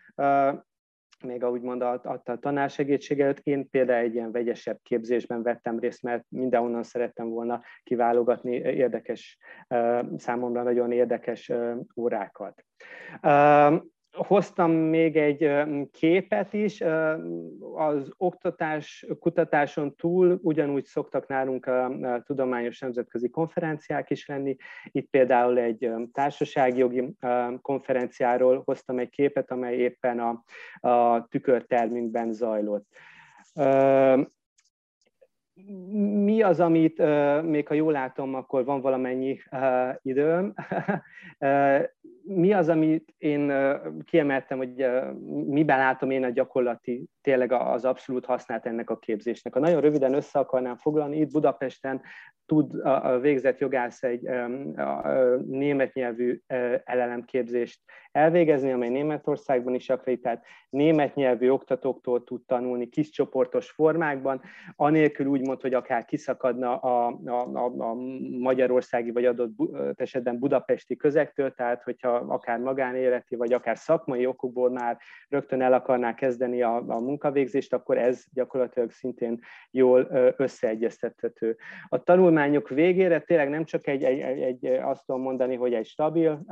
még 1.24 1.44
ahogy 1.44 1.62
adta 1.64 2.32
a 2.32 2.38
tanársegítség 2.38 3.20
előtt, 3.20 3.40
én 3.42 3.70
például 3.70 4.04
egy 4.04 4.14
ilyen 4.14 4.32
vegyesebb 4.32 4.78
képzésben 4.82 5.42
vettem 5.42 5.78
részt, 5.78 6.02
mert 6.02 6.24
mindenhonnan 6.28 6.82
szerettem 6.82 7.28
volna 7.28 7.62
kiválogatni 7.82 8.54
érdekes, 8.54 9.38
számomra 10.16 10.62
nagyon 10.62 10.92
érdekes 10.92 11.52
órákat. 11.96 12.64
Hoztam 14.16 14.70
még 14.70 15.16
egy 15.16 15.50
képet 15.92 16.52
is, 16.52 16.80
az 17.74 18.12
oktatás, 18.16 19.06
kutatáson 19.20 19.96
túl 19.96 20.38
ugyanúgy 20.42 20.84
szoktak 20.84 21.26
nálunk 21.26 21.66
a 21.66 21.90
tudományos 22.24 22.78
nemzetközi 22.78 23.30
konferenciák 23.30 24.10
is 24.10 24.26
lenni. 24.26 24.56
Itt 24.90 25.10
például 25.10 25.58
egy 25.58 25.90
társaságjogi 26.12 27.16
konferenciáról 27.62 28.62
hoztam 28.64 28.98
egy 28.98 29.10
képet, 29.10 29.50
amely 29.50 29.76
éppen 29.76 30.18
a, 30.18 30.42
a 30.88 31.26
tükörtermünkben 31.28 32.32
zajlott 32.32 32.86
mi 36.24 36.42
az, 36.42 36.60
amit 36.60 37.02
még 37.42 37.68
ha 37.68 37.74
jól 37.74 37.92
látom, 37.92 38.34
akkor 38.34 38.64
van 38.64 38.80
valamennyi 38.80 39.38
időm, 40.02 40.54
mi 42.22 42.52
az, 42.52 42.68
amit 42.68 43.14
én 43.18 43.52
kiemeltem, 44.04 44.58
hogy 44.58 44.86
miben 45.46 45.78
látom 45.78 46.10
én 46.10 46.24
a 46.24 46.28
gyakorlati, 46.28 47.08
tényleg 47.20 47.52
az 47.52 47.84
abszolút 47.84 48.24
hasznát 48.24 48.66
ennek 48.66 48.90
a 48.90 48.98
képzésnek. 48.98 49.52
Ha 49.52 49.60
nagyon 49.60 49.80
röviden 49.80 50.14
össze 50.14 50.38
akarnám 50.38 50.76
foglalni, 50.76 51.18
itt 51.18 51.32
Budapesten 51.32 52.02
tud 52.46 52.80
a 52.84 53.18
végzett 53.18 53.58
jogász 53.58 54.02
egy 54.02 54.28
német 55.46 55.94
nyelvű 55.94 56.40
elelemképzést 56.84 57.80
elvégezni, 58.12 58.72
amely 58.72 58.88
Németországban 58.88 59.74
is 59.74 59.90
akreditált, 59.90 60.44
német 60.70 61.14
nyelvű 61.14 61.48
oktatóktól 61.48 62.24
tud 62.24 62.44
tanulni 62.46 62.88
kiscsoportos 62.88 63.70
formákban, 63.70 64.40
anélkül 64.76 65.26
úgymond, 65.26 65.60
hogy 65.60 65.74
akár 65.74 66.04
kiszakadna 66.04 66.76
a, 66.76 67.18
a, 67.24 67.30
a, 67.30 67.64
a 67.78 67.94
magyarországi 68.38 69.10
vagy 69.10 69.24
adott 69.24 69.50
esetben 69.96 70.38
budapesti 70.38 70.96
közektől, 70.96 71.50
tehát 71.50 71.82
hogyha 71.82 72.08
akár 72.08 72.58
magánéleti, 72.58 73.36
vagy 73.36 73.52
akár 73.52 73.78
szakmai 73.78 74.26
okokból 74.26 74.70
már 74.70 74.98
rögtön 75.28 75.62
el 75.62 75.72
akarná 75.72 76.14
kezdeni 76.14 76.62
a, 76.62 76.76
a 76.86 76.98
munkavégzést, 76.98 77.72
akkor 77.72 77.98
ez 77.98 78.24
gyakorlatilag 78.32 78.90
szintén 78.90 79.38
jól 79.70 80.08
összeegyeztethető. 80.36 81.56
A 81.88 82.02
tanulmányok 82.34 82.68
végére 82.68 83.20
tényleg 83.20 83.48
nem 83.48 83.64
csak 83.64 83.86
egy, 83.86 84.04
egy, 84.04 84.40
egy, 84.40 84.66
azt 84.66 85.06
tudom 85.06 85.20
mondani, 85.20 85.54
hogy 85.54 85.74
egy 85.74 85.86
stabil 85.86 86.44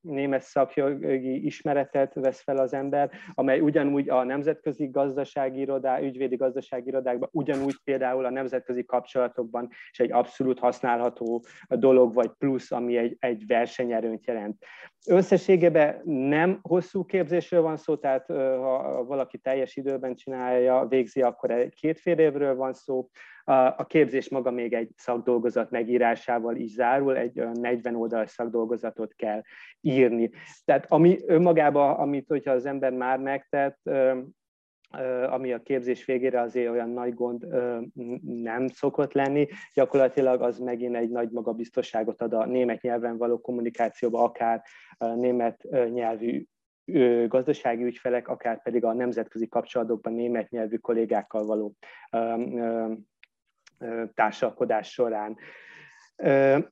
német 0.00 0.42
szakjogi 0.42 1.44
ismeretet 1.44 2.14
vesz 2.14 2.42
fel 2.42 2.56
az 2.56 2.72
ember, 2.72 3.10
amely 3.34 3.60
ugyanúgy 3.60 4.08
a 4.08 4.24
nemzetközi 4.24 4.88
gazdasági 4.90 5.60
irodá, 5.60 6.00
ügyvédi 6.00 6.36
gazdasági 6.36 6.88
irodákban, 6.88 7.28
ugyanúgy 7.32 7.76
például 7.84 8.24
a 8.24 8.30
nemzetközi 8.30 8.84
kapcsolatokban 8.84 9.68
is 9.90 9.98
egy 9.98 10.12
abszolút 10.12 10.58
használható 10.58 11.44
dolog, 11.68 12.14
vagy 12.14 12.30
plusz, 12.38 12.72
ami 12.72 12.96
egy, 12.96 13.16
egy 13.18 13.46
versenyerőnyt 13.46 14.26
jelent. 14.26 14.64
Összességében 15.06 16.00
nem 16.04 16.58
hosszú 16.62 17.04
képzésről 17.04 17.62
van 17.62 17.76
szó, 17.76 17.96
tehát 17.96 18.26
ha 18.26 19.04
valaki 19.04 19.38
teljes 19.38 19.76
időben 19.76 20.14
csinálja, 20.14 20.86
végzi, 20.88 21.22
akkor 21.22 21.68
két 21.68 22.00
fél 22.00 22.18
évről 22.18 22.54
van 22.54 22.72
szó. 22.72 23.08
A 23.76 23.86
képzés 23.86 24.28
maga 24.28 24.50
még 24.50 24.72
egy 24.72 24.90
szakdolgozat 24.96 25.70
megírásával 25.70 26.56
is 26.56 26.70
zárul, 26.70 27.16
egy 27.16 27.34
40 27.34 27.94
oldalas 27.94 28.30
szakdolgozatot 28.30 29.14
kell 29.14 29.42
írni. 29.80 30.30
Tehát 30.64 30.86
ami 30.88 31.18
önmagában, 31.26 31.94
amit 31.94 32.28
hogyha 32.28 32.52
az 32.52 32.66
ember 32.66 32.92
már 32.92 33.18
megtett, 33.18 33.78
ami 35.30 35.52
a 35.52 35.62
képzés 35.62 36.04
végére 36.04 36.40
azért 36.40 36.70
olyan 36.70 36.90
nagy 36.90 37.14
gond 37.14 37.46
nem 38.22 38.66
szokott 38.66 39.12
lenni, 39.12 39.46
gyakorlatilag 39.74 40.42
az 40.42 40.58
megint 40.58 40.96
egy 40.96 41.10
nagy 41.10 41.30
magabiztosságot 41.30 42.20
ad 42.20 42.32
a 42.32 42.46
német 42.46 42.80
nyelven 42.82 43.16
való 43.16 43.40
kommunikációba, 43.40 44.22
akár 44.22 44.62
német 44.98 45.66
nyelvű 45.92 46.44
gazdasági 47.26 47.84
ügyfelek, 47.84 48.28
akár 48.28 48.62
pedig 48.62 48.84
a 48.84 48.92
nemzetközi 48.92 49.48
kapcsolatokban 49.48 50.12
német 50.12 50.50
nyelvű 50.50 50.76
kollégákkal 50.76 51.44
való 51.46 51.74
társalkodás 54.14 54.90
során. 54.90 55.36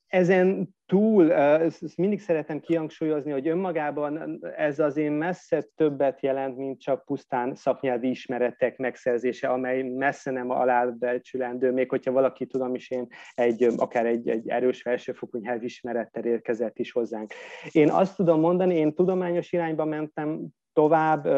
Ezen 0.06 0.74
túl, 0.86 1.32
ezt 1.32 1.96
mindig 1.96 2.20
szeretem 2.20 2.60
kihangsúlyozni, 2.60 3.30
hogy 3.30 3.48
önmagában 3.48 4.38
ez 4.56 4.78
azért 4.78 5.18
messze 5.18 5.66
többet 5.76 6.22
jelent, 6.22 6.56
mint 6.56 6.80
csak 6.80 7.04
pusztán 7.04 7.54
szaknyelvi 7.54 8.08
ismeretek 8.08 8.76
megszerzése, 8.76 9.48
amely 9.48 9.82
messze 9.82 10.30
nem 10.30 10.50
alábecsülendő, 10.50 11.72
még 11.72 11.90
hogyha 11.90 12.12
valaki 12.12 12.46
tudom 12.46 12.74
is 12.74 12.90
én 12.90 13.06
egy, 13.34 13.66
akár 13.76 14.06
egy, 14.06 14.28
egy 14.28 14.48
erős 14.48 14.82
felsőfokú 14.82 15.38
nyelvismerettel 15.38 16.24
érkezett 16.24 16.78
is 16.78 16.92
hozzánk. 16.92 17.32
Én 17.70 17.90
azt 17.90 18.16
tudom 18.16 18.40
mondani, 18.40 18.74
én 18.76 18.94
tudományos 18.94 19.52
irányba 19.52 19.84
mentem 19.84 20.48
tovább. 20.76 21.28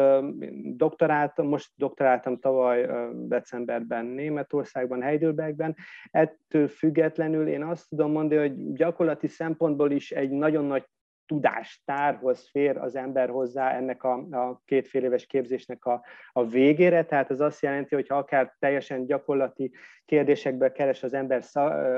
Doktoráltam, 0.75 1.47
most 1.47 1.69
doktoráltam 1.75 2.39
tavaly 2.39 2.89
decemberben 3.13 4.05
Németországban, 4.05 5.01
Heidelbergben. 5.01 5.75
Ettől 6.11 6.67
függetlenül 6.67 7.47
én 7.47 7.63
azt 7.63 7.89
tudom 7.89 8.11
mondani, 8.11 8.39
hogy 8.39 8.73
gyakorlati 8.73 9.27
szempontból 9.27 9.91
is 9.91 10.11
egy 10.11 10.29
nagyon 10.29 10.65
nagy 10.65 10.85
tudástárhoz 11.29 12.49
fér 12.51 12.77
az 12.77 12.95
ember 12.95 13.29
hozzá 13.29 13.75
ennek 13.75 14.03
a, 14.03 14.13
a 14.13 14.61
kétfél 14.65 15.03
éves 15.03 15.25
képzésnek 15.25 15.85
a, 15.85 16.05
a 16.31 16.45
végére, 16.45 17.05
tehát 17.05 17.31
ez 17.31 17.39
azt 17.39 17.61
jelenti, 17.61 17.95
hogy 17.95 18.07
ha 18.07 18.15
akár 18.15 18.55
teljesen 18.59 19.05
gyakorlati 19.05 19.71
kérdésekből 20.09 20.71
keres 20.71 21.03
az 21.03 21.13
ember, 21.13 21.43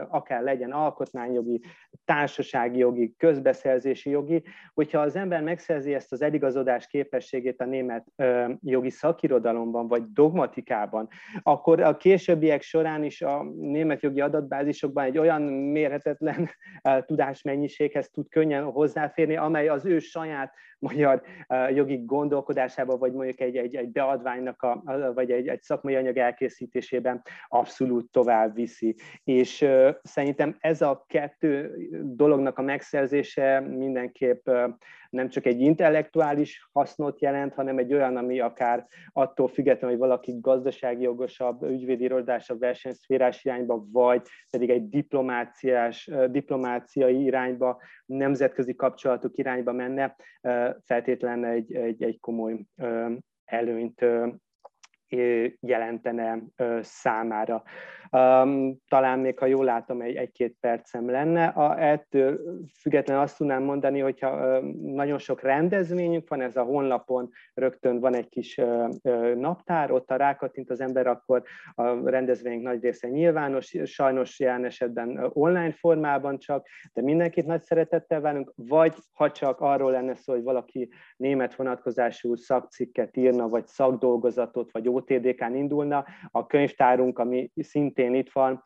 akár 0.09 0.41
legyen 0.41 0.71
alkotmányjogi, 0.71 1.61
társasági 2.05 2.77
jogi, 2.77 3.13
közbeszerzési 3.17 4.09
jogi, 4.09 4.43
hogyha 4.73 4.99
az 4.99 5.15
ember 5.15 5.43
megszerzi 5.43 5.93
ezt 5.93 6.11
az 6.11 6.21
eligazodás 6.21 6.87
képességét 6.87 7.61
a 7.61 7.65
német 7.65 8.07
jogi 8.61 8.89
szakirodalomban, 8.89 9.87
vagy 9.87 10.03
dogmatikában, 10.13 11.07
akkor 11.41 11.81
a 11.81 11.97
későbbiek 11.97 12.61
során 12.61 13.03
is 13.03 13.21
a 13.21 13.43
német 13.57 14.01
jogi 14.01 14.21
adatbázisokban 14.21 15.03
egy 15.03 15.17
olyan 15.17 15.41
mérhetetlen 15.41 16.49
tudásmennyiséghez 17.05 18.09
tud 18.09 18.29
könnyen 18.29 18.63
hozzáférni, 18.63 19.19
amely 19.29 19.67
az 19.67 19.85
ő 19.85 19.99
saját 19.99 20.53
magyar 20.79 21.21
jogi 21.73 22.05
gondolkodásában, 22.05 22.99
vagy 22.99 23.13
mondjuk 23.13 23.39
egy, 23.39 23.57
egy, 23.57 23.75
egy 23.75 23.91
beadványnak, 23.91 24.61
a, 24.61 24.83
vagy 25.13 25.31
egy, 25.31 25.47
egy 25.47 25.61
szakmai 25.61 25.95
anyag 25.95 26.17
elkészítésében 26.17 27.21
abszolút 27.47 28.11
tovább 28.11 28.55
viszi. 28.55 28.95
És 29.23 29.65
szerintem 30.03 30.57
ez 30.59 30.81
a 30.81 31.05
kettő 31.07 31.75
dolognak 32.03 32.57
a 32.57 32.61
megszerzése 32.61 33.59
mindenképp 33.59 34.49
nem 35.11 35.29
csak 35.29 35.45
egy 35.45 35.61
intellektuális 35.61 36.69
hasznot 36.71 37.21
jelent, 37.21 37.53
hanem 37.53 37.77
egy 37.77 37.93
olyan, 37.93 38.17
ami 38.17 38.39
akár 38.39 38.85
attól 39.11 39.47
függetlenül, 39.47 39.97
hogy 39.97 40.07
valaki 40.07 40.37
gazdasági 40.39 41.03
jogosabb, 41.03 41.63
ügyvédi 41.63 42.03
irodásabb 42.03 42.59
versenyszférás 42.59 43.45
irányba, 43.45 43.85
vagy 43.91 44.27
pedig 44.49 44.69
egy 44.69 44.89
diplomáciás, 44.89 46.09
diplomáciai 46.29 47.23
irányba, 47.23 47.81
nemzetközi 48.05 48.75
kapcsolatok 48.75 49.37
irányba 49.37 49.71
menne, 49.71 50.15
feltétlenül 50.85 51.45
egy, 51.45 51.75
egy, 51.75 52.03
egy 52.03 52.19
komoly 52.19 52.65
előnyt 53.45 54.05
jelentene 55.59 56.43
számára. 56.81 57.63
Talán 58.87 59.19
még, 59.19 59.39
ha 59.39 59.45
jól 59.45 59.65
látom, 59.65 60.01
egy, 60.01 60.15
egy-két 60.15 60.55
percem 60.59 61.09
lenne. 61.09 61.45
A, 61.45 61.81
ettől 61.81 62.39
függetlenül 62.81 63.23
azt 63.23 63.37
tudnám 63.37 63.63
mondani, 63.63 63.99
hogyha 63.99 64.59
nagyon 64.81 65.17
sok 65.17 65.41
rendezvényünk 65.41 66.29
van, 66.29 66.41
ez 66.41 66.55
a 66.55 66.63
honlapon 66.63 67.29
rögtön 67.53 67.99
van 67.99 68.15
egy 68.15 68.29
kis 68.29 68.61
naptár, 69.35 69.91
ott 69.91 70.11
a 70.11 70.15
rákattint 70.15 70.69
az 70.69 70.81
ember, 70.81 71.07
akkor 71.07 71.43
a 71.75 72.09
rendezvényünk 72.09 72.63
nagy 72.63 72.81
része 72.81 73.07
nyilvános, 73.07 73.75
sajnos 73.83 74.39
jelen 74.39 74.65
esetben 74.65 75.29
online 75.33 75.71
formában 75.71 76.37
csak, 76.37 76.67
de 76.93 77.01
mindenkit 77.01 77.45
nagy 77.45 77.61
szeretettel 77.61 78.21
várunk, 78.21 78.53
vagy 78.55 78.93
ha 79.13 79.31
csak 79.31 79.59
arról 79.59 79.91
lenne 79.91 80.15
szó, 80.15 80.33
hogy 80.33 80.43
valaki 80.43 80.89
német 81.17 81.55
vonatkozású 81.55 82.35
szakcikket 82.35 83.17
írna, 83.17 83.49
vagy 83.49 83.67
szakdolgozatot, 83.67 84.71
vagy 84.71 84.87
OTDK-n 84.87 85.55
indulna, 85.55 86.05
a 86.31 86.47
könyvtárunk, 86.47 87.19
ami 87.19 87.51
szintén 87.55 87.99
itt 88.09 88.31
van, 88.31 88.61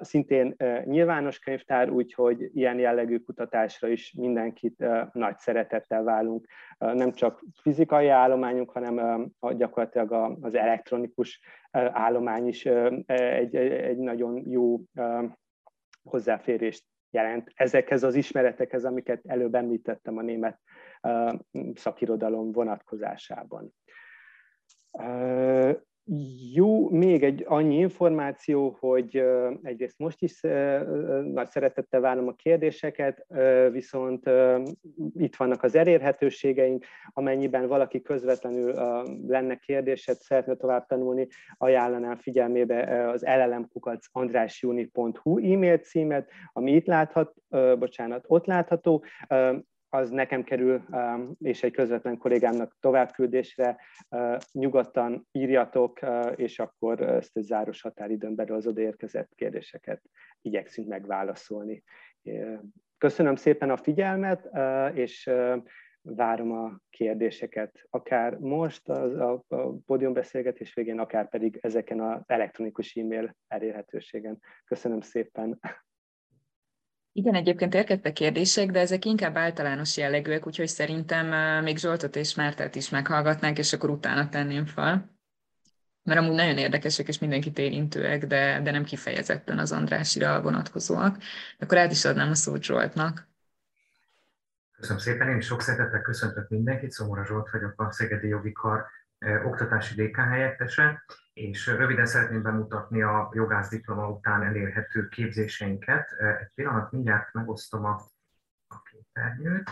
szintén 0.00 0.56
nyilvános 0.84 1.38
könyvtár, 1.38 1.90
úgyhogy 1.90 2.50
ilyen 2.54 2.78
jellegű 2.78 3.18
kutatásra 3.18 3.88
is 3.88 4.12
mindenkit 4.12 4.84
nagy 5.12 5.38
szeretettel 5.38 6.02
válunk. 6.02 6.46
Nem 6.78 7.12
csak 7.12 7.44
fizikai 7.62 8.08
állományunk, 8.08 8.70
hanem 8.70 9.26
gyakorlatilag 9.56 10.38
az 10.40 10.54
elektronikus 10.54 11.40
állomány 11.92 12.46
is 12.46 12.66
egy, 13.06 13.56
egy 13.56 13.98
nagyon 13.98 14.42
jó 14.46 14.80
hozzáférést 16.02 16.84
jelent 17.10 17.52
ezekhez 17.54 18.02
az 18.02 18.14
ismeretekhez, 18.14 18.84
amiket 18.84 19.20
előbb 19.26 19.54
említettem 19.54 20.16
a 20.16 20.22
német 20.22 20.60
szakirodalom 21.74 22.52
vonatkozásában. 22.52 23.74
Jó, 26.54 26.88
még 26.88 27.22
egy 27.22 27.44
annyi 27.48 27.76
információ, 27.76 28.76
hogy 28.80 29.24
egyrészt 29.62 29.98
most 29.98 30.22
is 30.22 30.40
nagy 31.32 31.50
szeretettel 31.50 32.00
várom 32.00 32.28
a 32.28 32.34
kérdéseket, 32.34 33.26
viszont 33.70 34.30
itt 35.14 35.36
vannak 35.36 35.62
az 35.62 35.74
elérhetőségeink, 35.74 36.84
amennyiben 37.12 37.66
valaki 37.66 38.02
közvetlenül 38.02 38.74
lenne 39.26 39.56
kérdésed, 39.56 40.16
szeretne 40.16 40.54
tovább 40.54 40.86
tanulni, 40.86 41.26
ajánlanám 41.58 42.16
figyelmébe 42.16 43.08
az 43.08 43.22
llmkukacandrásjuni.hu 43.22 45.52
e-mail 45.52 45.78
címet, 45.78 46.30
ami 46.52 46.72
itt 46.72 46.86
láthat, 46.86 47.34
bocsánat, 47.78 48.24
ott 48.26 48.46
látható, 48.46 49.04
az 49.92 50.10
nekem 50.10 50.44
kerül, 50.44 50.82
um, 50.90 51.32
és 51.38 51.62
egy 51.62 51.72
közvetlen 51.72 52.18
kollégámnak 52.18 52.76
továbbküldésre. 52.80 53.76
Uh, 54.08 54.36
nyugodtan 54.52 55.28
írjatok, 55.32 55.98
uh, 56.02 56.32
és 56.36 56.58
akkor 56.58 57.00
ezt 57.00 57.36
egy 57.36 57.42
záros 57.42 57.80
határidőn 57.80 58.34
belül 58.34 58.56
az 58.56 58.66
odaérkezett 58.66 59.30
kérdéseket 59.34 60.02
igyekszünk 60.40 60.88
megválaszolni. 60.88 61.82
Köszönöm 62.98 63.34
szépen 63.36 63.70
a 63.70 63.76
figyelmet, 63.76 64.48
uh, 64.52 64.98
és 64.98 65.30
várom 66.02 66.52
a 66.52 66.80
kérdéseket, 66.90 67.86
akár 67.90 68.38
most 68.38 68.88
az, 68.88 69.14
a, 69.14 69.44
a 69.48 69.72
pódiumbeszélgetés 69.86 70.74
végén, 70.74 70.98
akár 70.98 71.28
pedig 71.28 71.58
ezeken 71.60 72.00
az 72.00 72.22
elektronikus 72.26 72.96
e-mail 72.96 73.36
elérhetőségen. 73.48 74.38
Köszönöm 74.64 75.00
szépen! 75.00 75.60
Igen, 77.12 77.34
egyébként 77.34 77.74
érkeztek 77.74 78.12
kérdések, 78.12 78.70
de 78.70 78.80
ezek 78.80 79.04
inkább 79.04 79.36
általános 79.36 79.96
jellegűek, 79.96 80.46
úgyhogy 80.46 80.68
szerintem 80.68 81.62
még 81.62 81.78
Zsoltot 81.78 82.16
és 82.16 82.34
Mártát 82.34 82.74
is 82.74 82.90
meghallgatnánk, 82.90 83.58
és 83.58 83.72
akkor 83.72 83.90
utána 83.90 84.28
tenném 84.28 84.66
fel. 84.66 85.18
Mert 86.02 86.20
amúgy 86.20 86.34
nagyon 86.34 86.58
érdekesek 86.58 87.08
és 87.08 87.18
mindenkit 87.18 87.58
érintőek, 87.58 88.26
de, 88.26 88.60
de 88.62 88.70
nem 88.70 88.84
kifejezetten 88.84 89.58
az 89.58 89.72
Andrásira 89.72 90.42
vonatkozóak. 90.42 91.16
Akkor 91.58 91.78
át 91.78 91.90
is 91.92 92.04
adnám 92.04 92.30
a 92.30 92.34
szót 92.34 92.62
Zsoltnak. 92.62 93.28
Köszönöm 94.76 94.98
szépen, 94.98 95.28
én 95.28 95.40
sok 95.40 95.60
szeretettel 95.60 96.00
köszöntök 96.00 96.48
mindenkit, 96.48 96.90
Szomora 96.90 97.24
Zsolt 97.24 97.50
vagyok, 97.50 97.80
a 97.80 97.92
Szegedi 97.92 98.28
Jogi 98.28 98.52
Kar 98.52 98.84
oktatási 99.44 100.02
DK 100.02 100.16
helyettese, 100.16 101.04
és 101.40 101.66
röviden 101.66 102.06
szeretném 102.06 102.42
bemutatni 102.42 103.02
a 103.02 103.30
jogász 103.32 103.72
után 103.86 104.42
elérhető 104.42 105.08
képzéseinket. 105.08 106.12
Egy 106.12 106.50
pillanat, 106.54 106.92
mindjárt 106.92 107.32
megosztom 107.32 107.84
a, 107.84 108.00
a 108.66 108.82
képernyőt. 108.82 109.70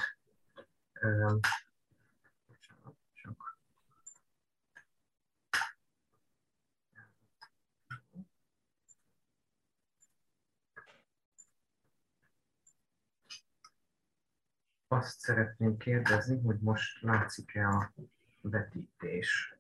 Azt 14.89 15.19
szeretném 15.19 15.77
kérdezni, 15.77 16.41
hogy 16.41 16.59
most 16.61 17.03
látszik-e 17.03 17.69
a 17.69 17.93
vetítés. 18.41 19.59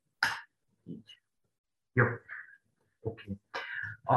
Így. 0.85 1.18
Jó, 1.99 2.07
oké. 3.01 3.37
A, 4.03 4.15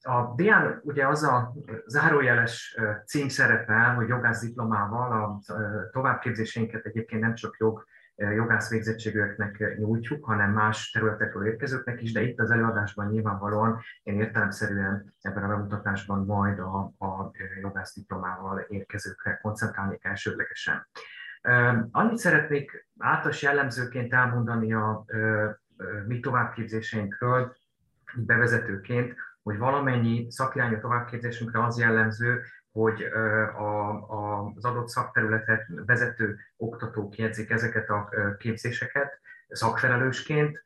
a 0.00 0.32
dián 0.36 0.80
ugye 0.82 1.06
az 1.06 1.22
a 1.22 1.52
zárójeles 1.86 2.78
cím 3.06 3.28
szerepel, 3.28 3.94
hogy 3.94 4.08
jogász 4.08 4.40
diplomával 4.40 5.12
a 5.12 5.40
továbbképzéseinket 5.92 6.84
egyébként 6.84 7.22
nem 7.22 7.34
csak 7.34 7.56
jog, 7.58 7.84
jogász 8.14 8.70
végzettségűeknek 8.70 9.76
nyújtjuk, 9.78 10.24
hanem 10.24 10.52
más 10.52 10.90
területekről 10.90 11.46
érkezőknek 11.46 12.02
is, 12.02 12.12
de 12.12 12.22
itt 12.22 12.40
az 12.40 12.50
előadásban 12.50 13.08
nyilvánvalóan 13.08 13.80
én 14.02 14.20
értelemszerűen 14.20 15.14
ebben 15.20 15.44
a 15.44 15.48
bemutatásban 15.48 16.24
majd 16.24 16.58
a, 16.58 16.78
a 16.98 17.30
jogász 17.60 17.94
diplomával 17.94 18.58
érkezőkre 18.58 19.38
koncentrálnék 19.42 20.04
elsődlegesen. 20.04 20.86
Annyit 21.90 22.18
szeretnék 22.18 22.88
általános 22.98 23.42
jellemzőként 23.42 24.12
elmondani 24.12 24.72
a 24.72 25.04
mi 26.06 26.20
továbbképzéseinkről, 26.20 27.56
bevezetőként, 28.14 29.14
hogy 29.42 29.58
valamennyi 29.58 30.30
szakirányú 30.30 30.78
továbbképzésünkre 30.78 31.64
az 31.64 31.78
jellemző, 31.78 32.42
hogy 32.72 33.02
a, 33.56 33.90
a, 33.90 34.52
az 34.56 34.64
adott 34.64 34.88
szakterületet 34.88 35.66
vezető 35.86 36.38
oktatók 36.56 37.16
jegyzik 37.16 37.50
ezeket 37.50 37.88
a 37.88 38.08
képzéseket 38.38 39.18
szakfelelősként, 39.48 40.62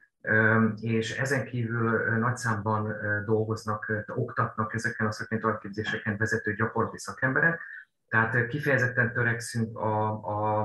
és 0.81 1.19
ezen 1.19 1.45
kívül 1.45 2.17
nagy 2.19 2.37
számban 2.37 2.97
dolgoznak, 3.25 4.05
oktatnak 4.07 4.75
ezeken 4.75 5.07
a 5.07 5.13
szakmai 5.13 5.41
továbbképzéseken 5.41 6.17
vezető 6.17 6.55
gyakorlati 6.55 6.99
szakemberek, 6.99 7.61
tehát 8.09 8.47
kifejezetten 8.47 9.13
törekszünk 9.13 9.79
a, 9.79 10.23
a, 10.25 10.63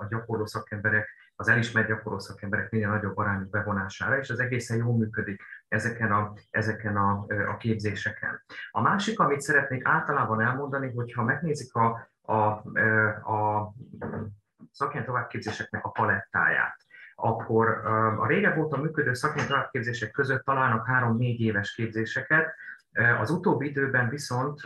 a 0.00 0.06
gyakorló 0.08 0.46
szakemberek, 0.46 1.08
az 1.42 1.48
elismert 1.48 1.88
gyakorló 1.88 2.18
szakemberek 2.18 2.70
minél 2.70 2.88
nagyobb 2.88 3.16
arányú 3.16 3.48
bevonására, 3.50 4.18
és 4.18 4.30
az 4.30 4.40
egészen 4.40 4.76
jól 4.76 4.96
működik 4.96 5.42
ezeken 5.68 6.12
a, 6.12 6.32
ezeken 6.50 6.96
a, 6.96 7.26
a 7.48 7.56
képzéseken. 7.56 8.44
A 8.70 8.80
másik, 8.80 9.18
amit 9.18 9.40
szeretnék 9.40 9.86
általában 9.86 10.40
elmondani, 10.40 10.92
hogyha 10.94 11.22
megnézik 11.22 11.74
a, 11.74 12.10
a, 12.22 12.36
a 13.32 13.72
szakmai 14.72 15.04
továbbképzéseknek 15.04 15.84
a 15.84 15.90
palettáját, 15.90 16.76
akkor 17.14 17.68
a 18.18 18.26
régebb 18.26 18.58
óta 18.58 18.76
működő 18.76 19.14
szakmai 19.14 19.46
továbbképzések 19.46 20.10
között 20.10 20.44
találnak 20.44 20.86
három-négy 20.86 21.40
éves 21.40 21.74
képzéseket, 21.74 22.54
az 23.20 23.30
utóbbi 23.30 23.68
időben 23.68 24.08
viszont 24.08 24.60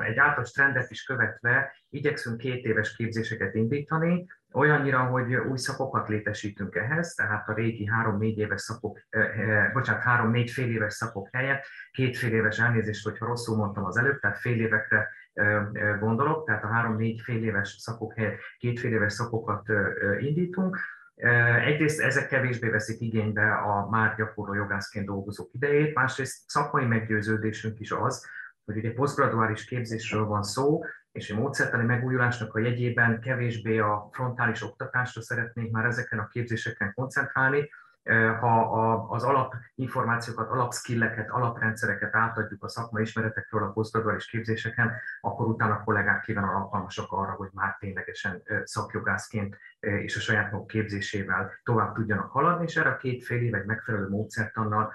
egy 0.00 0.16
általános 0.18 0.50
trendet 0.50 0.90
is 0.90 1.02
követve 1.02 1.72
igyekszünk 1.90 2.36
két 2.36 2.64
éves 2.64 2.96
képzéseket 2.96 3.54
indítani, 3.54 4.26
olyannyira, 4.54 5.04
hogy 5.04 5.34
új 5.34 5.56
szakokat 5.56 6.08
létesítünk 6.08 6.74
ehhez, 6.74 7.14
tehát 7.14 7.48
a 7.48 7.54
régi 7.54 7.86
három-négy 7.86 8.38
éves 8.38 8.60
szakok, 8.60 8.98
bocsánat, 9.72 10.02
három-négy 10.02 10.50
fél 10.50 10.70
éves 10.70 10.92
szakok 10.92 11.28
helyett 11.32 11.64
két 11.90 12.16
fél 12.16 12.32
éves 12.32 12.58
elnézést, 12.58 13.04
hogyha 13.04 13.26
rosszul 13.26 13.56
mondtam 13.56 13.84
az 13.84 13.96
előbb, 13.96 14.18
tehát 14.18 14.38
fél 14.38 14.60
évekre 14.60 15.08
gondolok, 16.00 16.46
tehát 16.46 16.64
a 16.64 16.72
három-négy 16.72 17.20
fél 17.20 17.44
éves 17.44 17.68
szakok 17.68 18.14
helyett 18.14 18.38
két 18.58 18.80
fél 18.80 18.92
éves 18.92 19.12
szakokat 19.12 19.68
indítunk, 20.18 20.78
Egyrészt 21.64 22.00
ezek 22.00 22.28
kevésbé 22.28 22.68
veszik 22.68 23.00
igénybe 23.00 23.54
a 23.54 23.88
már 23.90 24.14
gyakorló 24.16 24.54
jogászként 24.54 25.06
dolgozók 25.06 25.48
idejét, 25.52 25.94
másrészt 25.94 26.50
szakmai 26.50 26.84
meggyőződésünk 26.84 27.80
is 27.80 27.90
az, 27.90 28.26
hogy 28.64 28.76
ugye 28.76 28.92
posztgraduális 28.92 29.64
képzésről 29.64 30.24
van 30.24 30.42
szó, 30.42 30.84
és 31.14 31.30
a 31.30 31.34
módszertani 31.34 31.84
megújulásnak 31.84 32.54
a 32.54 32.58
jegyében 32.58 33.20
kevésbé 33.20 33.78
a 33.78 34.08
frontális 34.12 34.62
oktatásra 34.62 35.22
szeretnénk 35.22 35.70
már 35.70 35.84
ezeken 35.84 36.18
a 36.18 36.26
képzéseken 36.26 36.92
koncentrálni, 36.94 37.70
ha 38.40 38.60
az 39.08 39.22
alapinformációkat, 39.22 40.50
alapskilleket, 40.50 41.30
alaprendszereket 41.30 42.14
átadjuk 42.14 42.64
a 42.64 42.68
szakmai 42.68 43.02
ismeretekről 43.02 43.62
a 43.62 43.70
posztgraduális 43.70 44.26
képzéseken, 44.26 44.92
akkor 45.20 45.46
utána 45.46 45.74
a 45.74 45.82
kollégák 45.84 46.20
kíván 46.20 46.44
alkalmasak 46.44 47.12
arra, 47.12 47.32
hogy 47.32 47.48
már 47.52 47.76
ténylegesen 47.80 48.42
szakjogászként 48.64 49.58
és 49.80 50.16
a 50.16 50.20
saját 50.20 50.52
maguk 50.52 50.66
képzésével 50.66 51.50
tovább 51.62 51.94
tudjanak 51.94 52.30
haladni, 52.30 52.64
és 52.64 52.76
erre 52.76 52.90
a 52.90 52.96
két 52.96 53.24
fél 53.24 53.42
év 53.42 53.54
egy 53.54 53.64
megfelelő 53.64 54.08
módszertannal 54.08 54.92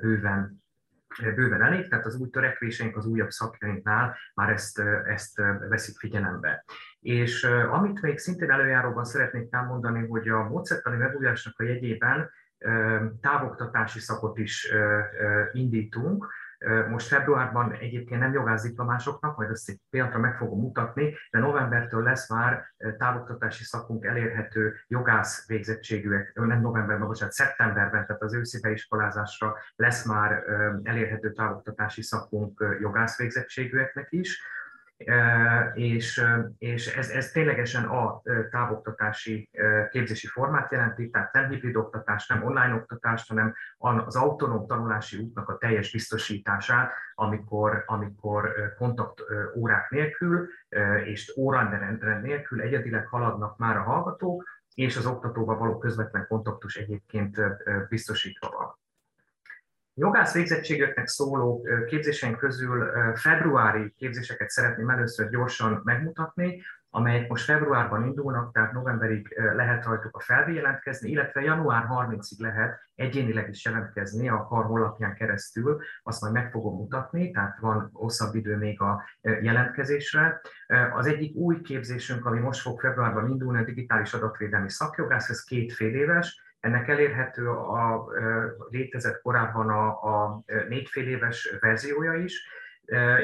bőven 0.00 0.63
bőven 1.34 1.62
elég, 1.62 1.88
tehát 1.88 2.06
az 2.06 2.16
új 2.16 2.28
törekvéseink 2.30 2.96
az 2.96 3.06
újabb 3.06 3.30
szakjainknál 3.30 4.16
már 4.34 4.50
ezt, 4.50 4.78
ezt 5.06 5.36
veszik 5.68 5.98
figyelembe. 5.98 6.64
És 7.00 7.44
amit 7.70 8.02
még 8.02 8.18
szintén 8.18 8.50
előjáróban 8.50 9.04
szeretnék 9.04 9.48
elmondani, 9.50 10.06
hogy 10.06 10.28
a 10.28 10.48
módszertani 10.48 10.96
megújulásnak 10.96 11.54
a 11.58 11.64
jegyében 11.64 12.30
távoktatási 13.20 14.00
szakot 14.00 14.38
is 14.38 14.72
indítunk. 15.52 16.26
Most 16.88 17.06
februárban 17.06 17.72
egyébként 17.72 18.20
nem 18.20 18.32
jogászdiplomásoknak, 18.32 19.36
majd 19.36 19.50
ezt 19.50 19.68
egy 19.68 19.80
pillanatra 19.90 20.18
meg 20.18 20.36
fogom 20.36 20.60
mutatni, 20.60 21.14
de 21.30 21.38
novembertől 21.38 22.02
lesz 22.02 22.30
már 22.30 22.64
távoktatási 22.98 23.64
szakunk 23.64 24.04
elérhető 24.04 24.74
jogász 24.86 25.46
végzettségűek, 25.46 26.32
nem 26.34 26.60
novemberben, 26.60 27.06
bocsánat, 27.06 27.34
szeptemberben, 27.34 28.06
tehát 28.06 28.22
az 28.22 28.34
őszi 28.34 28.60
beiskolázásra 28.60 29.56
lesz 29.76 30.04
már 30.04 30.42
elérhető 30.82 31.32
távoktatási 31.32 32.02
szakunk 32.02 32.76
jogász 32.80 33.18
végzettségűeknek 33.18 34.06
is 34.10 34.42
és, 35.74 36.22
és 36.58 36.96
ez, 36.96 37.08
ez 37.08 37.30
ténylegesen 37.30 37.84
a 37.84 38.22
távoktatási 38.50 39.50
képzési 39.90 40.26
formát 40.26 40.72
jelenti, 40.72 41.10
tehát 41.10 41.32
nem 41.32 41.48
hibrid 41.48 41.76
oktatás, 41.76 42.26
nem 42.26 42.44
online 42.44 42.74
oktatás, 42.74 43.28
hanem 43.28 43.54
az 43.78 44.16
autonóm 44.16 44.66
tanulási 44.66 45.18
útnak 45.18 45.48
a 45.48 45.58
teljes 45.58 45.92
biztosítását, 45.92 46.92
amikor, 47.14 47.82
amikor 47.86 48.52
kontakt 48.78 49.20
órák 49.56 49.90
nélkül 49.90 50.48
és 51.04 51.36
órarend 51.36 52.22
nélkül 52.22 52.60
egyedileg 52.60 53.06
haladnak 53.06 53.58
már 53.58 53.76
a 53.76 53.82
hallgatók, 53.82 54.44
és 54.74 54.96
az 54.96 55.06
oktatóval 55.06 55.58
való 55.58 55.78
közvetlen 55.78 56.26
kontaktus 56.28 56.76
egyébként 56.76 57.40
biztosítva. 57.88 58.48
Jogász 59.96 60.34
végzettségeknek 60.34 61.06
szóló 61.06 61.66
képzéseink 61.86 62.38
közül 62.38 62.90
februári 63.14 63.94
képzéseket 63.96 64.48
szeretném 64.48 64.88
először 64.88 65.28
gyorsan 65.28 65.80
megmutatni, 65.84 66.62
amelyek 66.90 67.28
most 67.28 67.44
februárban 67.44 68.04
indulnak, 68.04 68.52
tehát 68.52 68.72
novemberig 68.72 69.34
lehet 69.54 69.84
rajtuk 69.84 70.16
a 70.16 70.20
feljelentkezni, 70.20 71.10
illetve 71.10 71.40
január 71.40 71.86
30-ig 71.90 72.38
lehet 72.38 72.80
egyénileg 72.94 73.48
is 73.48 73.64
jelentkezni 73.64 74.28
a 74.28 74.44
kar 74.44 74.64
honlapján 74.64 75.14
keresztül, 75.14 75.80
azt 76.02 76.20
majd 76.20 76.32
meg 76.32 76.50
fogom 76.50 76.76
mutatni, 76.76 77.30
tehát 77.30 77.58
van 77.58 77.90
hosszabb 77.92 78.34
idő 78.34 78.56
még 78.56 78.80
a 78.80 79.04
jelentkezésre. 79.20 80.40
Az 80.92 81.06
egyik 81.06 81.34
új 81.34 81.60
képzésünk, 81.60 82.26
ami 82.26 82.40
most 82.40 82.60
fog 82.60 82.80
februárban 82.80 83.30
indulni, 83.30 83.58
a 83.58 83.64
digitális 83.64 84.14
adatvédelmi 84.14 84.70
szakjogász, 84.70 85.28
ez 85.28 85.44
két 85.44 85.72
fél 85.72 85.94
éves, 85.94 86.42
ennek 86.64 86.88
elérhető 86.88 87.48
a 87.50 88.06
létezett 88.68 89.20
korábban 89.22 89.68
a, 89.68 89.86
a 89.86 90.42
négy 90.68 90.88
fél 90.88 91.08
éves 91.08 91.56
verziója 91.60 92.14
is. 92.14 92.48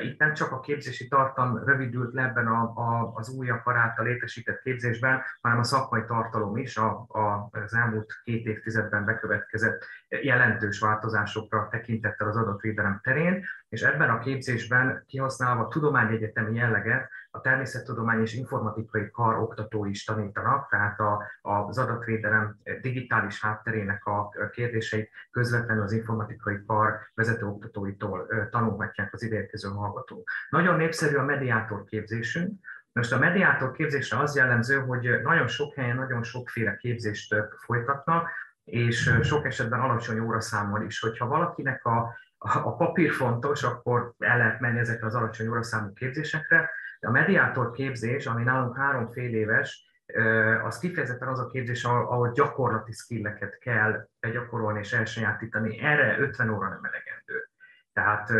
Itt 0.02 0.18
nem 0.18 0.34
csak 0.34 0.52
a 0.52 0.60
képzési 0.60 1.08
tartalom 1.08 1.64
rövidült 1.64 2.14
le 2.14 2.22
ebben 2.22 2.46
a, 2.46 2.62
a, 2.74 3.12
az 3.14 3.28
új 3.28 3.50
apparáttal 3.50 4.04
létesített 4.04 4.60
képzésben, 4.60 5.22
hanem 5.40 5.58
a 5.58 5.62
szakmai 5.62 6.04
tartalom 6.06 6.56
is 6.56 6.76
a, 6.76 7.04
a, 7.08 7.48
az 7.50 7.74
elmúlt 7.74 8.20
két 8.24 8.46
évtizedben 8.46 9.04
bekövetkezett 9.04 9.84
jelentős 10.08 10.78
változásokra 10.78 11.68
tekintettel 11.70 12.28
az 12.28 12.36
adatvédelem 12.36 13.00
terén, 13.02 13.44
és 13.68 13.82
ebben 13.82 14.10
a 14.10 14.18
képzésben 14.18 15.04
kihasználva 15.06 15.68
tudományegyetemi 15.68 16.56
jelleget, 16.56 17.10
a 17.30 17.40
természettudomány 17.40 18.20
és 18.20 18.34
informatikai 18.34 19.10
kar 19.10 19.38
oktatói 19.38 19.90
is 19.90 20.04
tanítanak, 20.04 20.68
tehát 20.68 21.00
a, 21.00 21.22
az 21.42 21.78
adatvédelem 21.78 22.58
digitális 22.80 23.40
hátterének 23.40 24.06
a 24.06 24.28
kérdéseit 24.52 25.10
közvetlenül 25.30 25.82
az 25.82 25.92
informatikai 25.92 26.64
kar 26.66 26.98
vezető 27.14 27.46
oktatóitól 27.46 28.26
tanulhatják 28.50 29.12
az 29.12 29.22
ideérkező 29.22 29.68
hallgatók. 29.68 30.30
Nagyon 30.48 30.76
népszerű 30.76 31.16
a 31.16 31.24
mediátor 31.24 31.84
képzésünk, 31.84 32.52
most 32.92 33.12
a 33.12 33.18
mediátor 33.18 33.72
képzésre 33.72 34.18
az 34.18 34.36
jellemző, 34.36 34.78
hogy 34.80 35.20
nagyon 35.22 35.46
sok 35.46 35.74
helyen 35.74 35.96
nagyon 35.96 36.22
sokféle 36.22 36.76
képzést 36.76 37.34
folytatnak, 37.56 38.30
és 38.64 39.18
sok 39.22 39.44
esetben 39.44 39.80
alacsony 39.80 40.18
óraszámmal 40.18 40.82
is. 40.82 41.00
Hogyha 41.00 41.26
valakinek 41.26 41.84
a, 41.84 42.14
a 42.38 42.76
papír 42.76 43.10
fontos, 43.12 43.62
akkor 43.62 44.12
el 44.18 44.38
lehet 44.38 44.60
menni 44.60 44.78
ezekre 44.78 45.06
az 45.06 45.14
alacsony 45.14 45.48
óraszámú 45.48 45.92
képzésekre, 45.92 46.70
a 47.00 47.10
mediátor 47.10 47.70
képzés, 47.70 48.26
ami 48.26 48.42
nálunk 48.42 48.76
három 48.76 49.08
fél 49.08 49.34
éves, 49.34 49.88
az 50.64 50.78
kifejezetten 50.78 51.28
az 51.28 51.38
a 51.38 51.46
képzés, 51.46 51.84
ahol 51.84 52.32
gyakorlati 52.32 52.92
skilleket 52.92 53.58
kell 53.58 54.08
begyakorolni 54.20 54.78
és 54.78 54.92
elsajátítani. 54.92 55.78
Erre 55.78 56.18
50 56.18 56.48
óra 56.48 56.68
nem 56.68 56.84
elegendő. 56.84 57.48
Tehát 57.92 58.30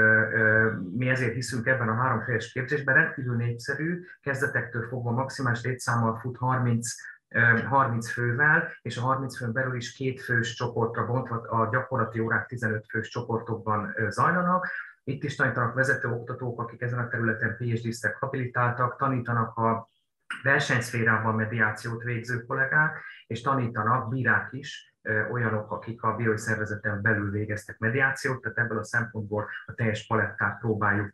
mi 0.97 1.09
ezért 1.09 1.35
hiszünk 1.35 1.67
ebben 1.67 1.89
a 1.89 1.95
háromféles 1.95 2.53
képzésben, 2.53 2.95
rendkívül 2.95 3.37
népszerű, 3.37 4.05
kezdetektől 4.21 4.89
fogva 4.89 5.11
maximális 5.11 5.63
létszámmal 5.63 6.19
fut 6.19 6.37
30 6.37 6.89
30 7.69 8.11
fővel, 8.11 8.73
és 8.83 8.97
a 8.97 9.01
30 9.01 9.37
főn 9.37 9.53
belül 9.53 9.77
is 9.77 9.93
két 9.93 10.21
fős 10.21 10.55
csoportra 10.55 11.07
bontva 11.07 11.37
a 11.37 11.69
gyakorlati 11.71 12.21
órák 12.21 12.47
15 12.47 12.87
fős 12.89 13.09
csoportokban 13.09 13.95
zajlanak. 14.09 14.67
Itt 15.05 15.23
is 15.25 15.37
tanítanak 15.37 15.75
vezető 15.75 16.09
oktatók, 16.09 16.61
akik 16.61 16.83
ezen 16.83 16.99
a 16.99 17.09
területen 17.09 17.57
PhD-sztek 17.57 18.17
habilitáltak, 18.17 18.97
tanítanak 18.97 19.57
a 19.57 19.89
versenyszférában 20.43 21.35
mediációt 21.35 22.03
végző 22.03 22.45
kollégák, 22.45 23.03
és 23.27 23.41
tanítanak 23.41 24.09
bírák 24.09 24.53
is, 24.53 24.95
olyanok, 25.31 25.71
akik 25.71 26.03
a 26.03 26.15
bírói 26.15 26.39
szervezeten 26.39 27.03
belül 27.03 27.31
végeztek 27.31 27.79
mediációt, 27.79 28.41
tehát 28.41 28.59
ebből 28.59 28.79
a 28.79 28.85
szempontból 28.85 29.49
a 29.67 29.75
teljes 29.75 30.07
palettát 30.07 30.59
próbáljuk 30.59 31.13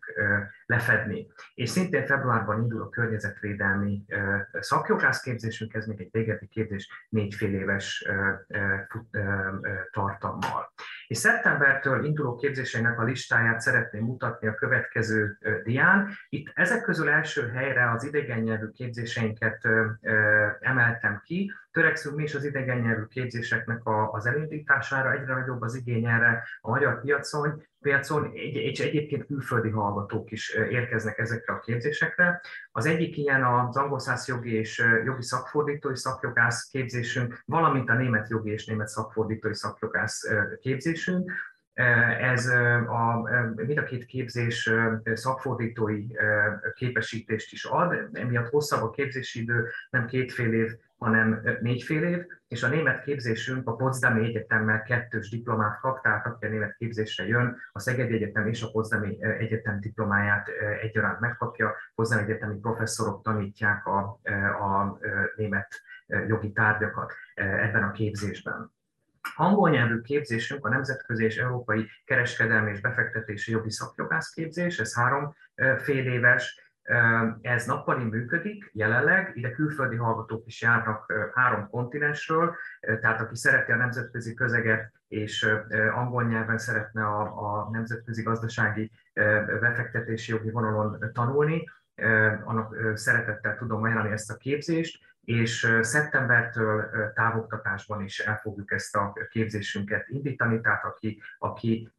lefedni. 0.66 1.26
És 1.54 1.70
szintén 1.70 2.06
februárban 2.06 2.62
indul 2.62 2.82
a 2.82 2.88
környezetvédelmi 2.88 4.04
szakjogászképzésünk, 4.52 5.74
ez 5.74 5.86
még 5.86 6.00
egy 6.00 6.08
végeti 6.12 6.46
képzés 6.46 7.06
négy 7.08 7.34
fél 7.34 7.54
éves 7.54 8.08
tartalmal. 9.90 10.72
És 11.06 11.18
szeptembertől 11.18 12.04
induló 12.04 12.34
képzéseinek 12.36 12.98
a 12.98 13.04
listáját 13.04 13.60
szeretném 13.60 14.04
mutatni 14.04 14.48
a 14.48 14.54
következő 14.54 15.38
dián. 15.64 16.08
Itt 16.28 16.50
ezek 16.54 16.82
közül 16.82 17.08
első 17.08 17.48
helyre 17.48 17.90
az 17.90 18.04
idegen 18.04 18.38
nyelvű 18.38 18.68
képzéseinket 18.68 19.68
emeltem 20.60 21.20
ki, 21.24 21.52
Törekszünk 21.76 22.16
mi 22.16 22.22
is 22.22 22.34
az 22.34 22.44
idegen 22.44 22.78
nyelvű 22.78 23.04
képzéseknek 23.04 23.84
a, 23.84 24.10
az 24.12 24.26
elindítására, 24.26 25.12
egyre 25.12 25.34
nagyobb 25.34 25.60
az 25.60 25.74
igény 25.74 26.06
erre 26.06 26.42
a 26.60 26.70
magyar 26.70 27.00
piacon, 27.00 27.62
piacon 27.80 28.30
és 28.34 28.80
egyébként 28.80 29.26
külföldi 29.26 29.70
hallgatók 29.70 30.30
is 30.30 30.48
érkeznek 30.70 31.18
ezekre 31.18 31.54
a 31.54 31.58
képzésekre. 31.58 32.40
Az 32.72 32.86
egyik 32.86 33.16
ilyen 33.16 33.44
az 33.44 33.76
angol 33.76 34.00
jogi 34.26 34.54
és 34.54 34.84
jogi 35.04 35.22
szakfordítói 35.22 35.96
szakjogász 35.96 36.68
képzésünk, 36.70 37.42
valamint 37.44 37.88
a 37.88 37.94
német 37.94 38.30
jogi 38.30 38.50
és 38.50 38.66
német 38.66 38.88
szakfordítói 38.88 39.54
szakjogász 39.54 40.22
képzésünk. 40.60 41.32
Ez 42.20 42.46
a, 42.86 43.28
mind 43.54 43.78
a 43.78 43.82
két 43.82 44.04
képzés 44.04 44.70
szakfordítói 45.12 46.06
képesítést 46.74 47.52
is 47.52 47.64
ad, 47.64 48.08
emiatt 48.12 48.48
hosszabb 48.48 48.82
a 48.82 48.90
képzési 48.90 49.42
idő, 49.42 49.68
nem 49.90 50.06
két 50.06 50.32
fél 50.32 50.52
év, 50.52 50.70
hanem 50.98 51.42
négy 51.60 51.82
fél 51.82 52.02
év, 52.02 52.24
és 52.48 52.62
a 52.62 52.68
német 52.68 53.02
képzésünk 53.02 53.68
a 53.68 53.76
Potsdami 53.76 54.24
Egyetemmel 54.24 54.82
kettős 54.82 55.30
diplomát 55.30 55.80
kap, 55.80 56.02
tehát 56.02 56.26
aki 56.26 56.46
a 56.46 56.48
német 56.48 56.76
képzésre 56.76 57.26
jön, 57.26 57.56
a 57.72 57.78
Szegedi 57.78 58.14
Egyetem 58.14 58.46
és 58.46 58.62
a 58.62 58.70
Potsdami 58.70 59.22
Egyetem 59.22 59.80
diplomáját 59.80 60.48
egyaránt 60.80 61.20
megkapja. 61.20 61.74
Potsdami 61.94 62.22
Egyetemi 62.22 62.58
professzorok 62.58 63.22
tanítják 63.22 63.86
a, 63.86 63.98
a 64.60 64.98
német 65.36 65.82
jogi 66.26 66.52
tárgyakat 66.52 67.12
ebben 67.34 67.82
a 67.82 67.90
képzésben. 67.90 68.74
Angol 69.34 69.70
nyelvű 69.70 70.00
képzésünk 70.00 70.66
a 70.66 70.68
nemzetközi 70.68 71.24
és 71.24 71.36
európai 71.36 71.88
kereskedelmi 72.04 72.70
és 72.70 72.80
befektetési 72.80 73.50
jogi 73.50 73.70
szakjogász 73.70 74.30
képzés, 74.30 74.78
ez 74.78 74.94
három 74.94 75.34
fél 75.78 76.06
éves, 76.06 76.66
ez 77.40 77.66
nappali 77.66 78.04
működik 78.04 78.70
jelenleg, 78.72 79.32
ide 79.34 79.50
külföldi 79.50 79.96
hallgatók 79.96 80.46
is 80.46 80.62
járnak 80.62 81.12
három 81.34 81.68
kontinensről, 81.68 82.56
tehát 82.80 83.20
aki 83.20 83.36
szereti 83.36 83.72
a 83.72 83.76
nemzetközi 83.76 84.34
közeget 84.34 84.92
és 85.08 85.48
angol 85.94 86.24
nyelven 86.24 86.58
szeretne 86.58 87.06
a, 87.06 87.20
a 87.20 87.70
nemzetközi 87.70 88.22
gazdasági 88.22 88.90
befektetési 89.60 90.32
jogi 90.32 90.50
vonalon 90.50 91.10
tanulni, 91.12 91.64
annak 92.44 92.76
szeretettel 92.94 93.56
tudom 93.56 93.82
ajánlani 93.82 94.10
ezt 94.10 94.30
a 94.30 94.36
képzést, 94.36 95.04
és 95.26 95.78
szeptembertől 95.80 96.90
távoktatásban 97.14 98.02
is 98.04 98.18
el 98.18 98.36
fogjuk 98.36 98.72
ezt 98.72 98.96
a 98.96 99.12
képzésünket 99.30 100.08
indítani, 100.08 100.60
tehát 100.60 100.84
aki, 100.84 101.22
aki 101.38 101.92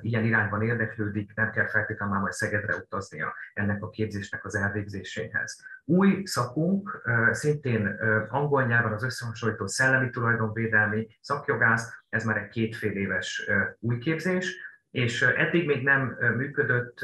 ilyen 0.00 0.24
irányban 0.24 0.62
érdeklődik, 0.62 1.34
nem 1.34 1.50
kell 1.50 1.66
feltétlenül 1.66 2.14
már 2.14 2.22
majd 2.22 2.32
Szegedre 2.32 2.74
utaznia 2.74 3.34
ennek 3.54 3.82
a 3.82 3.90
képzésnek 3.90 4.44
az 4.44 4.54
elvégzéséhez. 4.54 5.64
Új 5.84 6.22
szakunk, 6.24 7.02
szintén 7.30 7.98
angol 8.28 8.64
nyelven 8.64 8.92
az 8.92 9.04
összehasonlító 9.04 9.66
szellemi 9.66 10.10
tulajdonvédelmi 10.10 11.08
szakjogász, 11.20 12.02
ez 12.08 12.24
már 12.24 12.36
egy 12.36 12.48
kétfél 12.48 12.92
éves 12.92 13.50
új 13.78 13.98
képzés, 13.98 14.56
és 14.92 15.22
eddig 15.22 15.66
még 15.66 15.82
nem 15.82 16.18
működött, 16.36 16.98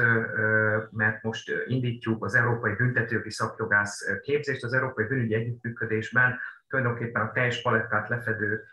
mert 0.91 1.23
most 1.23 1.53
indítjuk 1.67 2.25
az 2.25 2.35
Európai 2.35 2.75
Büntetőjogi 2.75 3.31
Szakjogász 3.31 4.05
képzést. 4.23 4.65
Az 4.65 4.73
Európai 4.73 5.07
Bűnügyi 5.07 5.35
Együttműködésben, 5.35 6.39
tulajdonképpen 6.69 7.23
a 7.23 7.33
teljes 7.33 7.63
palettát 7.63 8.09
lefedő 8.09 8.65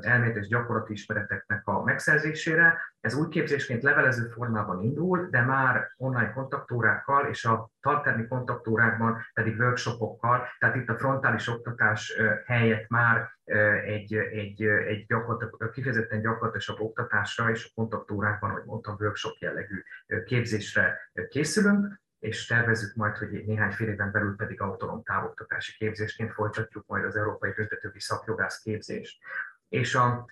elmélet 0.00 0.36
és 0.36 0.46
gyakorlati 0.46 0.92
ismereteknek 0.92 1.66
a 1.66 1.82
megszerzésére. 1.82 2.78
Ez 3.00 3.14
új 3.14 3.28
képzésként 3.28 3.82
levelező 3.82 4.28
formában 4.28 4.82
indul, 4.82 5.28
de 5.30 5.40
már 5.40 5.92
online 5.96 6.32
kontaktórákkal 6.32 7.26
és 7.26 7.44
a 7.44 7.70
tartermi 7.80 8.26
kontaktórákban 8.26 9.18
pedig 9.32 9.58
workshopokkal, 9.58 10.46
tehát 10.58 10.76
itt 10.76 10.88
a 10.88 10.98
frontális 10.98 11.48
oktatás 11.48 12.20
helyett 12.46 12.88
már 12.88 13.30
egy, 13.84 14.14
egy, 14.14 14.62
egy 14.62 15.06
gyakorlat, 15.06 15.70
kifejezetten 15.70 16.20
gyakorlatilag 16.20 16.80
oktatásra 16.80 17.50
és 17.50 17.64
a 17.64 17.70
kontaktórákban, 17.74 18.50
ahogy 18.50 18.64
mondtam, 18.64 18.96
workshop 19.00 19.36
jellegű 19.38 19.82
képzésre 20.24 21.10
készülünk 21.28 22.00
és 22.18 22.46
tervezzük 22.46 22.94
majd, 22.94 23.16
hogy 23.16 23.44
néhány 23.46 23.72
fél 23.72 23.88
éven 23.88 24.10
belül 24.10 24.36
pedig 24.36 24.60
autonóm 24.60 25.02
távoktatási 25.02 25.76
képzésként 25.76 26.32
folytatjuk 26.32 26.86
majd 26.86 27.04
az 27.04 27.16
Európai 27.16 27.52
Büntetői 27.52 28.00
Szakjogász 28.00 28.62
képzést. 28.62 29.22
És 29.68 29.94
a 29.94 30.26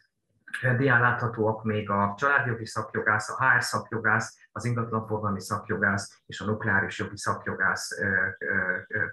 dián 0.77 1.01
láthatóak 1.01 1.65
még 1.65 1.91
a 1.91 2.15
családjogi 2.19 2.67
szakjogász, 2.67 3.31
a 3.31 3.51
HR 3.51 3.63
szakjogász, 3.63 4.49
az 4.53 4.65
ingatlanforgalmi 4.65 5.41
szakjogász 5.41 6.23
és 6.27 6.41
a 6.41 6.45
nukleáris 6.45 6.99
jogi 6.99 7.17
szakjogász 7.17 7.91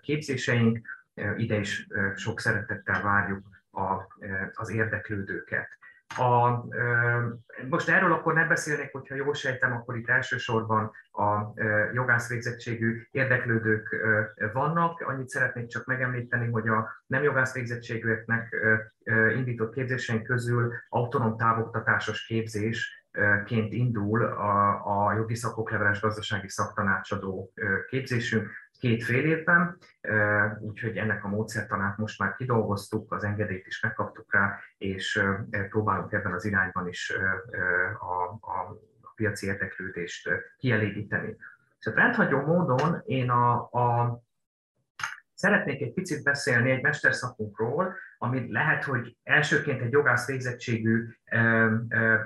képzéseink. 0.01 0.79
Ide 1.35 1.55
is 1.55 1.87
sok 2.15 2.39
szeretettel 2.39 3.01
várjuk 3.01 3.47
az 4.53 4.69
érdeklődőket. 4.69 5.77
A, 6.07 6.63
most 7.69 7.89
erről 7.89 8.11
akkor 8.13 8.33
nem 8.33 8.47
beszélnék, 8.47 8.91
hogyha 8.91 9.15
jól 9.15 9.33
sejtem, 9.33 9.71
akkor 9.71 9.97
itt 9.97 10.09
elsősorban 10.09 10.91
a 11.11 11.61
jogász 11.93 12.29
végzettségű 12.29 13.07
érdeklődők 13.11 13.95
vannak. 14.53 15.01
Annyit 15.01 15.29
szeretnék 15.29 15.67
csak 15.67 15.85
megemlíteni, 15.85 16.49
hogy 16.51 16.67
a 16.67 17.03
nem 17.05 17.23
jogász 17.23 17.53
végzettségűeknek 17.53 18.55
indított 19.35 19.73
képzéseink 19.73 20.23
közül 20.23 20.73
autonóm 20.89 21.37
távoktatásos 21.37 22.25
képzésként 22.25 23.73
indul 23.73 24.25
a, 24.25 25.07
a 25.07 25.13
jogi 25.13 25.35
szakok 25.35 25.71
leveles 25.71 26.01
gazdasági 26.01 26.49
szaktanácsadó 26.49 27.53
képzésünk, 27.87 28.49
két 28.83 29.03
fél 29.03 29.25
évben, 29.25 29.77
úgyhogy 30.59 30.97
ennek 30.97 31.23
a 31.23 31.27
módszertanát 31.27 31.97
most 31.97 32.19
már 32.19 32.35
kidolgoztuk, 32.35 33.11
az 33.13 33.23
engedélyt 33.23 33.67
is 33.67 33.81
megkaptuk 33.81 34.33
rá, 34.33 34.59
és 34.77 35.23
próbálunk 35.69 36.11
ebben 36.11 36.33
az 36.33 36.45
irányban 36.45 36.87
is 36.87 37.13
a, 37.99 38.23
a, 38.51 38.81
piaci 39.15 39.45
érdeklődést 39.45 40.29
kielégíteni. 40.57 41.37
Hát 41.79 41.95
rendhagyó 41.95 42.41
módon 42.41 43.01
én 43.05 43.29
a, 43.29 43.53
a 43.71 44.21
Szeretnék 45.33 45.81
egy 45.81 45.93
picit 45.93 46.23
beszélni 46.23 46.71
egy 46.71 46.81
mesterszakunkról, 46.81 47.95
ami 48.23 48.51
lehet, 48.51 48.83
hogy 48.83 49.17
elsőként 49.23 49.81
egy 49.81 49.91
jogász 49.91 50.27
végzettségű, 50.27 51.07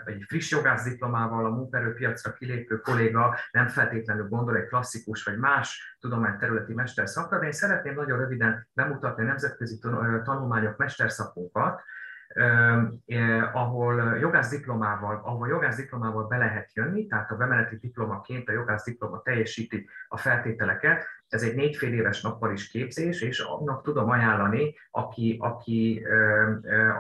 egy 0.06 0.24
friss 0.28 0.52
jogász 0.52 0.84
diplomával 0.84 1.46
a 1.46 1.50
munkaerőpiacra 1.50 2.34
kilépő 2.34 2.80
kolléga 2.80 3.38
nem 3.52 3.68
feltétlenül 3.68 4.28
gondol 4.28 4.56
egy 4.56 4.68
klasszikus 4.68 5.24
vagy 5.24 5.38
más 5.38 5.98
tudományterületi 6.00 6.74
mesterszakra, 6.74 7.40
de 7.40 7.46
én 7.46 7.52
szeretném 7.52 7.94
nagyon 7.94 8.18
röviden 8.18 8.68
bemutatni 8.74 9.24
a 9.24 9.28
nemzetközi 9.28 9.80
tanulmányok 10.24 10.78
mesterszakunkat, 10.78 11.82
eh, 12.28 13.56
ahol 13.56 14.18
jogász 14.20 14.50
diplomával, 14.50 15.22
ahol 15.24 15.48
jogász 15.48 15.76
diplomával 15.76 16.28
be 16.28 16.38
lehet 16.38 16.74
jönni, 16.74 17.08
tehát 17.08 17.32
a 17.32 17.36
bemeneti 17.36 17.76
diplomaként 17.76 18.50
a 18.50 18.52
jogász 18.52 18.84
diploma 18.84 19.22
teljesíti 19.22 19.90
a 20.08 20.18
feltételeket, 20.18 21.06
ez 21.30 21.44
egy 21.44 21.56
négyfél 21.56 21.94
éves 21.94 22.22
nappal 22.22 22.52
is 22.52 22.70
képzés, 22.70 23.22
és 23.22 23.40
annak 23.40 23.84
tudom 23.84 24.10
ajánlani, 24.10 24.76
aki, 24.92 25.38
aki 25.42 26.06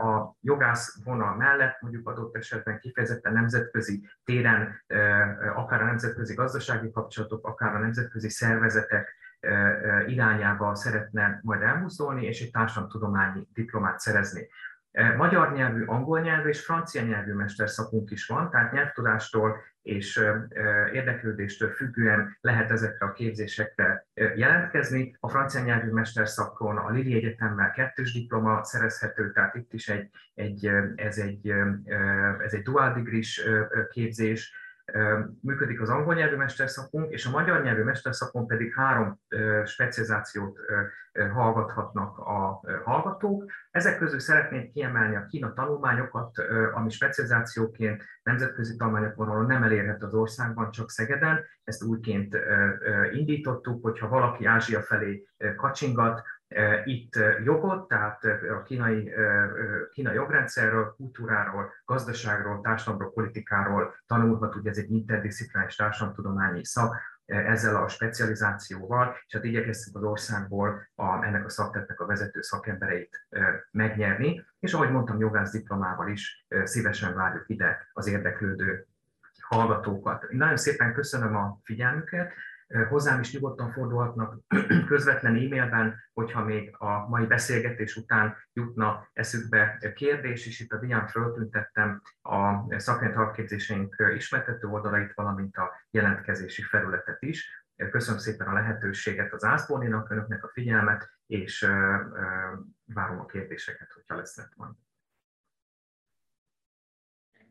a 0.03 0.35
jogász 0.41 1.03
vonal 1.03 1.35
mellett 1.35 1.81
mondjuk 1.81 2.09
adott 2.09 2.35
esetben 2.35 2.79
kifejezetten 2.79 3.33
nemzetközi 3.33 4.09
téren, 4.23 4.83
akár 5.55 5.81
a 5.81 5.85
nemzetközi 5.85 6.33
gazdasági 6.33 6.91
kapcsolatok, 6.91 7.47
akár 7.47 7.75
a 7.75 7.79
nemzetközi 7.79 8.29
szervezetek 8.29 9.15
irányába 10.07 10.75
szeretne 10.75 11.39
majd 11.43 11.61
elmozdulni, 11.61 12.25
és 12.25 12.41
egy 12.41 12.51
társadalomtudományi 12.51 13.47
diplomát 13.53 13.99
szerezni. 13.99 14.47
Magyar 15.17 15.53
nyelvű, 15.53 15.85
angol 15.85 16.19
nyelvű 16.19 16.49
és 16.49 16.65
francia 16.65 17.01
nyelvű 17.01 17.33
mesterszakunk 17.33 18.11
is 18.11 18.25
van, 18.25 18.49
tehát 18.49 18.71
nyelvtudástól 18.71 19.57
és 19.81 20.21
érdeklődéstől 20.91 21.69
függően 21.69 22.37
lehet 22.41 22.71
ezekre 22.71 23.05
a 23.05 23.11
képzésekre 23.11 24.07
jelentkezni. 24.13 25.15
A 25.19 25.29
francia 25.29 25.61
nyelvű 25.63 25.89
mesterszakon 25.89 26.77
a 26.77 26.89
Lili 26.89 27.15
Egyetemmel 27.15 27.71
kettős 27.71 28.13
diploma 28.13 28.63
szerezhető, 28.63 29.31
tehát 29.31 29.55
itt 29.55 29.73
is 29.73 29.87
egy, 29.89 30.09
egy, 30.33 30.65
ez, 30.95 31.17
egy, 31.17 31.53
ez 32.43 32.53
egy 32.53 32.63
dual 32.63 32.93
degree 32.93 33.21
képzés, 33.89 34.53
működik 35.41 35.81
az 35.81 35.89
angol 35.89 36.13
nyelvű 36.13 36.35
mesterszakunk, 36.35 37.11
és 37.11 37.25
a 37.25 37.29
magyar 37.29 37.63
nyelvű 37.63 37.83
mesterszakon 37.83 38.47
pedig 38.47 38.73
három 38.73 39.19
specializációt 39.65 40.59
hallgathatnak 41.33 42.17
a 42.17 42.61
hallgatók. 42.83 43.51
Ezek 43.71 43.97
közül 43.97 44.19
szeretnék 44.19 44.71
kiemelni 44.71 45.15
a 45.15 45.25
Kína 45.25 45.53
tanulmányokat, 45.53 46.31
ami 46.73 46.89
specializációként 46.89 48.03
nemzetközi 48.23 48.75
tanulmányok 48.75 49.15
vonalon 49.15 49.45
nem 49.45 49.63
elérhető 49.63 50.05
az 50.05 50.13
országban, 50.13 50.71
csak 50.71 50.89
Szegeden. 50.89 51.43
Ezt 51.63 51.83
újként 51.83 52.37
indítottuk, 53.11 53.83
hogyha 53.83 54.07
valaki 54.07 54.45
Ázsia 54.45 54.81
felé 54.81 55.27
kacsingat, 55.55 56.21
itt 56.85 57.19
jogot, 57.43 57.87
tehát 57.87 58.23
a 58.59 58.63
kínai, 58.63 59.11
kínai 59.91 60.13
jogrendszerről, 60.13 60.93
kultúráról, 60.97 61.73
gazdaságról, 61.85 62.61
társadalomról, 62.61 63.13
politikáról 63.13 63.95
tanulhat, 64.05 64.55
ugye 64.55 64.69
ez 64.69 64.77
egy 64.77 64.91
interdisziplinális 64.91 65.75
társadalomtudományi 65.75 66.65
szak, 66.65 66.95
ezzel 67.27 67.75
a 67.75 67.87
specializációval, 67.87 69.15
és 69.25 69.33
hát 69.33 69.43
igyekeztünk 69.43 69.95
az 69.95 70.03
országból 70.03 70.89
a, 70.95 71.23
ennek 71.23 71.45
a 71.45 71.49
szaktetnek 71.49 71.99
a 71.99 72.05
vezető 72.05 72.41
szakembereit 72.41 73.27
megnyerni, 73.71 74.45
és 74.59 74.73
ahogy 74.73 74.91
mondtam, 74.91 75.19
jogász 75.19 75.51
diplomával 75.51 76.07
is 76.07 76.45
szívesen 76.63 77.15
várjuk 77.15 77.43
ide 77.47 77.87
az 77.93 78.07
érdeklődő 78.07 78.87
hallgatókat. 79.41 80.23
Én 80.23 80.37
nagyon 80.37 80.57
szépen 80.57 80.93
köszönöm 80.93 81.35
a 81.35 81.59
figyelmüket, 81.63 82.33
Hozzám 82.89 83.19
is 83.19 83.33
nyugodtan 83.33 83.71
fordulhatnak 83.71 84.39
közvetlen 84.87 85.35
e-mailben, 85.35 85.95
hogyha 86.13 86.43
még 86.43 86.75
a 86.77 87.07
mai 87.07 87.25
beszélgetés 87.25 87.95
után 87.95 88.35
jutna 88.53 89.07
eszükbe 89.13 89.93
kérdés, 89.95 90.47
és 90.47 90.59
itt 90.59 90.71
a 90.71 90.79
dián 90.79 91.07
föltüntettem 91.07 92.01
a 92.21 92.79
szakmai 92.79 93.11
alapképzéseink 93.11 93.95
ismertető 94.15 94.67
oldalait, 94.67 95.13
valamint 95.13 95.57
a 95.57 95.71
jelentkezési 95.89 96.61
felületet 96.61 97.21
is. 97.21 97.65
Köszönöm 97.91 98.19
szépen 98.19 98.47
a 98.47 98.53
lehetőséget 98.53 99.33
az 99.33 99.43
Ászbóninak, 99.43 100.09
önöknek 100.09 100.43
a 100.43 100.49
figyelmet, 100.53 101.09
és 101.27 101.67
várom 102.85 103.19
a 103.19 103.25
kérdéseket, 103.25 103.91
hogyha 103.91 104.15
lesznek 104.15 104.53
majd. 104.55 104.73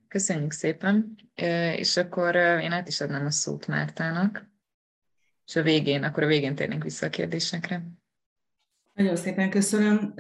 Köszönjük 0.09 0.53
szépen, 0.53 1.15
és 1.75 1.97
akkor 1.97 2.35
én 2.35 2.73
át 2.73 2.89
is 2.89 3.01
adnám 3.01 3.27
a 3.27 3.31
szót 3.31 3.67
Mártának 3.67 4.55
és 5.47 5.57
a 5.57 5.63
végén, 5.63 6.03
akkor 6.03 6.23
a 6.23 6.27
végén 6.27 6.55
térnénk 6.55 6.83
vissza 6.83 7.07
a 7.07 7.11
kérdésekre. 7.11 7.83
Nagyon 8.93 9.17
szépen 9.17 9.51
köszönöm. 9.51 10.15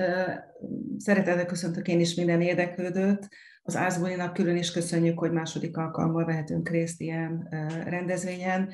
Szeretettel 0.98 1.46
köszöntök 1.46 1.88
én 1.88 2.00
is 2.00 2.14
minden 2.14 2.40
érdeklődőt. 2.40 3.28
Az 3.62 3.76
Ázbolinak 3.76 4.32
külön 4.32 4.56
is 4.56 4.72
köszönjük, 4.72 5.18
hogy 5.18 5.32
második 5.32 5.76
alkalommal 5.76 6.24
vehetünk 6.24 6.68
részt 6.68 7.00
ilyen 7.00 7.48
rendezvényen. 7.84 8.72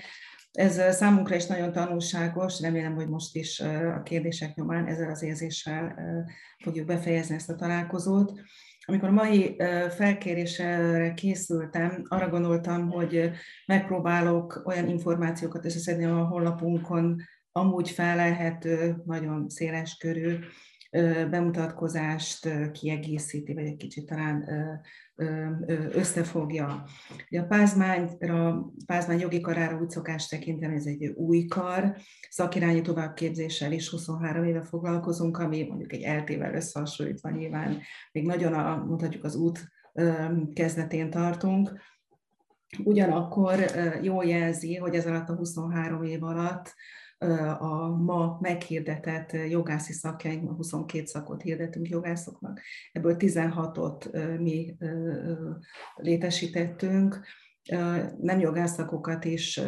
Ez 0.52 0.96
számunkra 0.96 1.34
is 1.34 1.46
nagyon 1.46 1.72
tanulságos, 1.72 2.60
remélem, 2.60 2.94
hogy 2.94 3.08
most 3.08 3.36
is 3.36 3.60
a 3.96 4.02
kérdések 4.02 4.54
nyomán 4.54 4.86
ezzel 4.86 5.10
az 5.10 5.22
érzéssel 5.22 5.94
fogjuk 6.58 6.86
befejezni 6.86 7.34
ezt 7.34 7.50
a 7.50 7.54
találkozót. 7.54 8.40
Amikor 8.84 9.08
a 9.08 9.12
mai 9.12 9.56
felkérésre 9.96 11.12
készültem, 11.14 12.02
arra 12.08 12.28
gondoltam, 12.28 12.90
hogy 12.90 13.30
megpróbálok 13.66 14.62
olyan 14.64 14.88
információkat 14.88 15.64
összeszedni 15.64 16.04
a 16.04 16.24
honlapunkon, 16.24 17.22
amúgy 17.52 17.90
felelhető, 17.90 19.02
nagyon 19.04 19.48
széles 19.48 19.96
körű 19.96 20.38
bemutatkozást 21.30 22.70
kiegészíti, 22.72 23.54
vagy 23.54 23.66
egy 23.66 23.76
kicsit 23.76 24.06
talán 24.06 24.44
összefogja. 25.92 26.84
A 27.30 27.42
pázmányra, 27.48 28.66
pázmány 28.86 29.20
jogi 29.20 29.40
karára 29.40 29.80
úgy 29.80 29.90
szokás 29.90 30.26
tekinteni, 30.26 30.74
ez 30.74 30.86
egy 30.86 31.06
új 31.06 31.44
kar, 31.44 31.96
szakirányú 32.28 32.80
továbbképzéssel 32.80 33.72
is 33.72 33.88
23 33.88 34.44
éve 34.44 34.62
foglalkozunk, 34.62 35.38
ami 35.38 35.62
mondjuk 35.62 35.92
egy 35.92 36.02
eltével 36.02 36.54
összehasonlítva 36.54 37.30
nyilván 37.30 37.80
még 38.12 38.26
nagyon 38.26 38.52
a, 38.54 38.84
mondhatjuk 38.84 39.24
az 39.24 39.34
út 39.34 39.68
kezdetén 40.52 41.10
tartunk. 41.10 41.80
Ugyanakkor 42.84 43.64
jól 44.02 44.24
jelzi, 44.24 44.76
hogy 44.76 44.94
ez 44.94 45.06
alatt 45.06 45.28
a 45.28 45.34
23 45.34 46.02
év 46.02 46.22
alatt 46.22 46.74
a 47.58 47.96
ma 47.96 48.38
meghirdetett 48.40 49.32
jogászi 49.48 49.92
szakjaink, 49.92 50.50
22 50.50 51.04
szakot 51.04 51.42
hirdetünk 51.42 51.88
jogászoknak, 51.88 52.60
ebből 52.92 53.16
16-ot 53.18 54.38
mi 54.40 54.76
létesítettünk, 55.94 57.20
nem 58.20 58.40
jogászakokat 58.40 59.24
is 59.24 59.60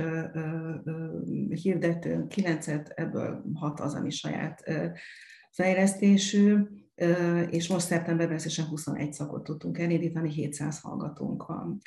hirdetünk, 1.49 2.33
9-et, 2.35 2.93
ebből 2.95 3.45
6 3.55 3.81
az, 3.81 3.95
ami 3.95 4.11
saját 4.11 4.63
fejlesztésű, 5.51 6.59
és 7.51 7.69
most 7.69 7.87
szeptemberben 7.87 8.37
összesen 8.37 8.67
21 8.67 9.13
szakot 9.13 9.43
tudtunk 9.45 9.79
elindítani, 9.79 10.31
700 10.31 10.81
hallgatónk 10.81 11.47
van. 11.47 11.79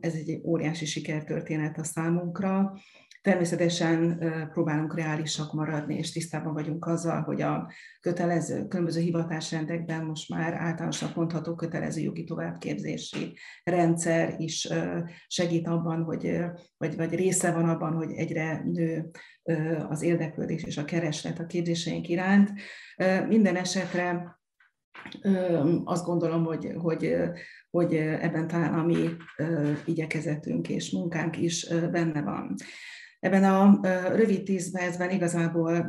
Ez 0.00 0.14
egy 0.14 0.40
óriási 0.44 0.84
sikertörténet 0.84 1.78
a 1.78 1.84
számunkra, 1.84 2.78
Természetesen 3.24 4.18
próbálunk 4.52 4.94
reálisak 4.96 5.52
maradni, 5.52 5.96
és 5.96 6.12
tisztában 6.12 6.52
vagyunk 6.52 6.86
azzal, 6.86 7.22
hogy 7.22 7.42
a 7.42 7.72
kötelező, 8.00 8.66
különböző 8.66 9.00
hivatásrendekben 9.00 10.04
most 10.04 10.28
már 10.28 10.54
általánosan 10.54 11.12
mondható 11.14 11.54
kötelező 11.54 12.00
jogi 12.00 12.24
továbbképzési 12.24 13.38
rendszer 13.62 14.34
is 14.38 14.68
segít 15.26 15.66
abban, 15.66 16.02
hogy, 16.02 16.38
vagy, 16.76 16.96
vagy 16.96 17.14
része 17.14 17.52
van 17.52 17.68
abban, 17.68 17.92
hogy 17.92 18.12
egyre 18.12 18.62
nő 18.64 19.10
az 19.88 20.02
érdeklődés 20.02 20.62
és 20.62 20.76
a 20.76 20.84
kereslet 20.84 21.38
a 21.38 21.46
képzéseink 21.46 22.08
iránt. 22.08 22.52
Minden 23.28 23.56
esetre 23.56 24.38
azt 25.84 26.04
gondolom, 26.04 26.44
hogy, 26.44 26.72
hogy, 26.76 27.16
hogy 27.70 27.94
ebben 27.96 28.46
talán 28.46 28.74
a 28.74 28.84
mi 28.84 29.08
igyekezetünk 29.84 30.68
és 30.68 30.90
munkánk 30.90 31.38
is 31.38 31.68
benne 31.68 32.22
van. 32.22 32.54
Ebben 33.24 33.44
a 33.44 33.80
rövid 34.16 34.42
tíz 34.42 34.72
percben 34.72 35.10
igazából 35.10 35.88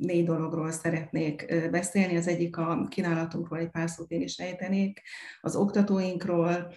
négy 0.00 0.24
dologról 0.24 0.70
szeretnék 0.70 1.68
beszélni. 1.70 2.16
Az 2.16 2.28
egyik 2.28 2.56
a 2.56 2.86
kínálatunkról 2.88 3.58
egy 3.58 3.70
pár 3.70 3.90
szót 3.90 4.10
én 4.10 4.20
is 4.20 4.36
ejtenék, 4.36 5.02
az 5.40 5.56
oktatóinkról, 5.56 6.72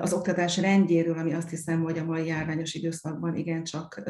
az 0.00 0.12
oktatás 0.12 0.56
rendjéről, 0.56 1.18
ami 1.18 1.32
azt 1.32 1.50
hiszem, 1.50 1.82
hogy 1.82 1.98
a 1.98 2.04
mai 2.04 2.26
járványos 2.26 2.74
időszakban 2.74 3.36
igencsak 3.36 4.02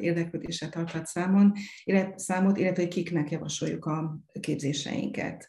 érdeklődésre 0.00 0.68
tarthat 0.68 1.06
számon, 1.06 1.52
illetve, 1.84 2.18
számot, 2.18 2.58
illetve 2.58 2.82
hogy 2.82 2.92
kiknek 2.92 3.30
javasoljuk 3.30 3.84
a 3.84 4.18
képzéseinket. 4.40 5.48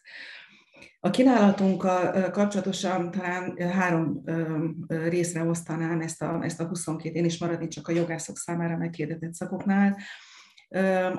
A 1.02 1.10
kínálatunkkal 1.10 2.30
kapcsolatosan 2.30 3.10
talán 3.10 3.58
három 3.58 4.22
részre 4.86 5.44
osztanám 5.44 6.00
ezt 6.00 6.22
a, 6.22 6.40
ezt 6.42 6.60
a 6.60 6.66
22, 6.66 7.14
én 7.14 7.24
is 7.24 7.38
maradni 7.38 7.68
csak 7.68 7.88
a 7.88 7.92
jogászok 7.92 8.36
számára 8.36 8.76
megkérdetett 8.76 9.34
szakoknál. 9.34 9.96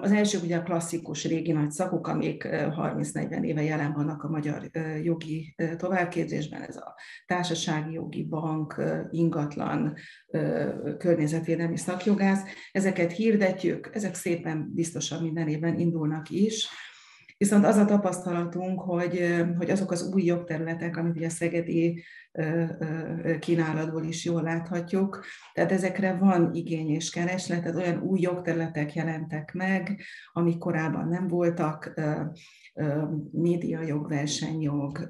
Az 0.01 0.11
első 0.11 0.39
ugye 0.43 0.57
a 0.57 0.63
klasszikus 0.63 1.25
régi 1.25 1.51
nagy 1.51 1.71
szakok, 1.71 2.07
amik 2.07 2.47
30-40 2.51 3.43
éve 3.43 3.63
jelen 3.63 3.93
vannak 3.93 4.23
a 4.23 4.29
magyar 4.29 4.69
jogi 5.03 5.55
továbbképzésben, 5.77 6.61
ez 6.61 6.75
a 6.75 6.95
társasági 7.25 7.93
jogi 7.93 8.23
bank, 8.23 8.81
ingatlan, 9.09 9.95
környezetvédelmi 10.97 11.77
szakjogász. 11.77 12.43
Ezeket 12.71 13.11
hirdetjük, 13.11 13.89
ezek 13.93 14.15
szépen 14.15 14.71
biztosan 14.73 15.23
minden 15.23 15.47
évben 15.47 15.79
indulnak 15.79 16.29
is 16.29 16.67
Viszont 17.41 17.65
az 17.65 17.75
a 17.75 17.85
tapasztalatunk, 17.85 18.81
hogy, 18.81 19.43
hogy 19.57 19.69
azok 19.69 19.91
az 19.91 20.13
új 20.13 20.23
jogterületek, 20.23 20.97
amit 20.97 21.15
ugye 21.15 21.25
a 21.25 21.29
Szegedi 21.29 22.03
kínálatból 23.39 24.03
is 24.03 24.25
jól 24.25 24.41
láthatjuk. 24.41 25.25
Tehát 25.53 25.71
ezekre 25.71 26.13
van 26.13 26.53
igény 26.53 26.89
és 26.89 27.09
kereslet, 27.09 27.61
tehát 27.61 27.77
olyan 27.77 28.01
új 28.01 28.19
jogterületek 28.19 28.93
jelentek 28.93 29.53
meg, 29.53 30.01
amik 30.33 30.57
korábban 30.57 31.07
nem 31.07 31.27
voltak, 31.27 31.93
média 33.31 33.81
jog, 33.81 34.07
versenyjog, 34.09 35.09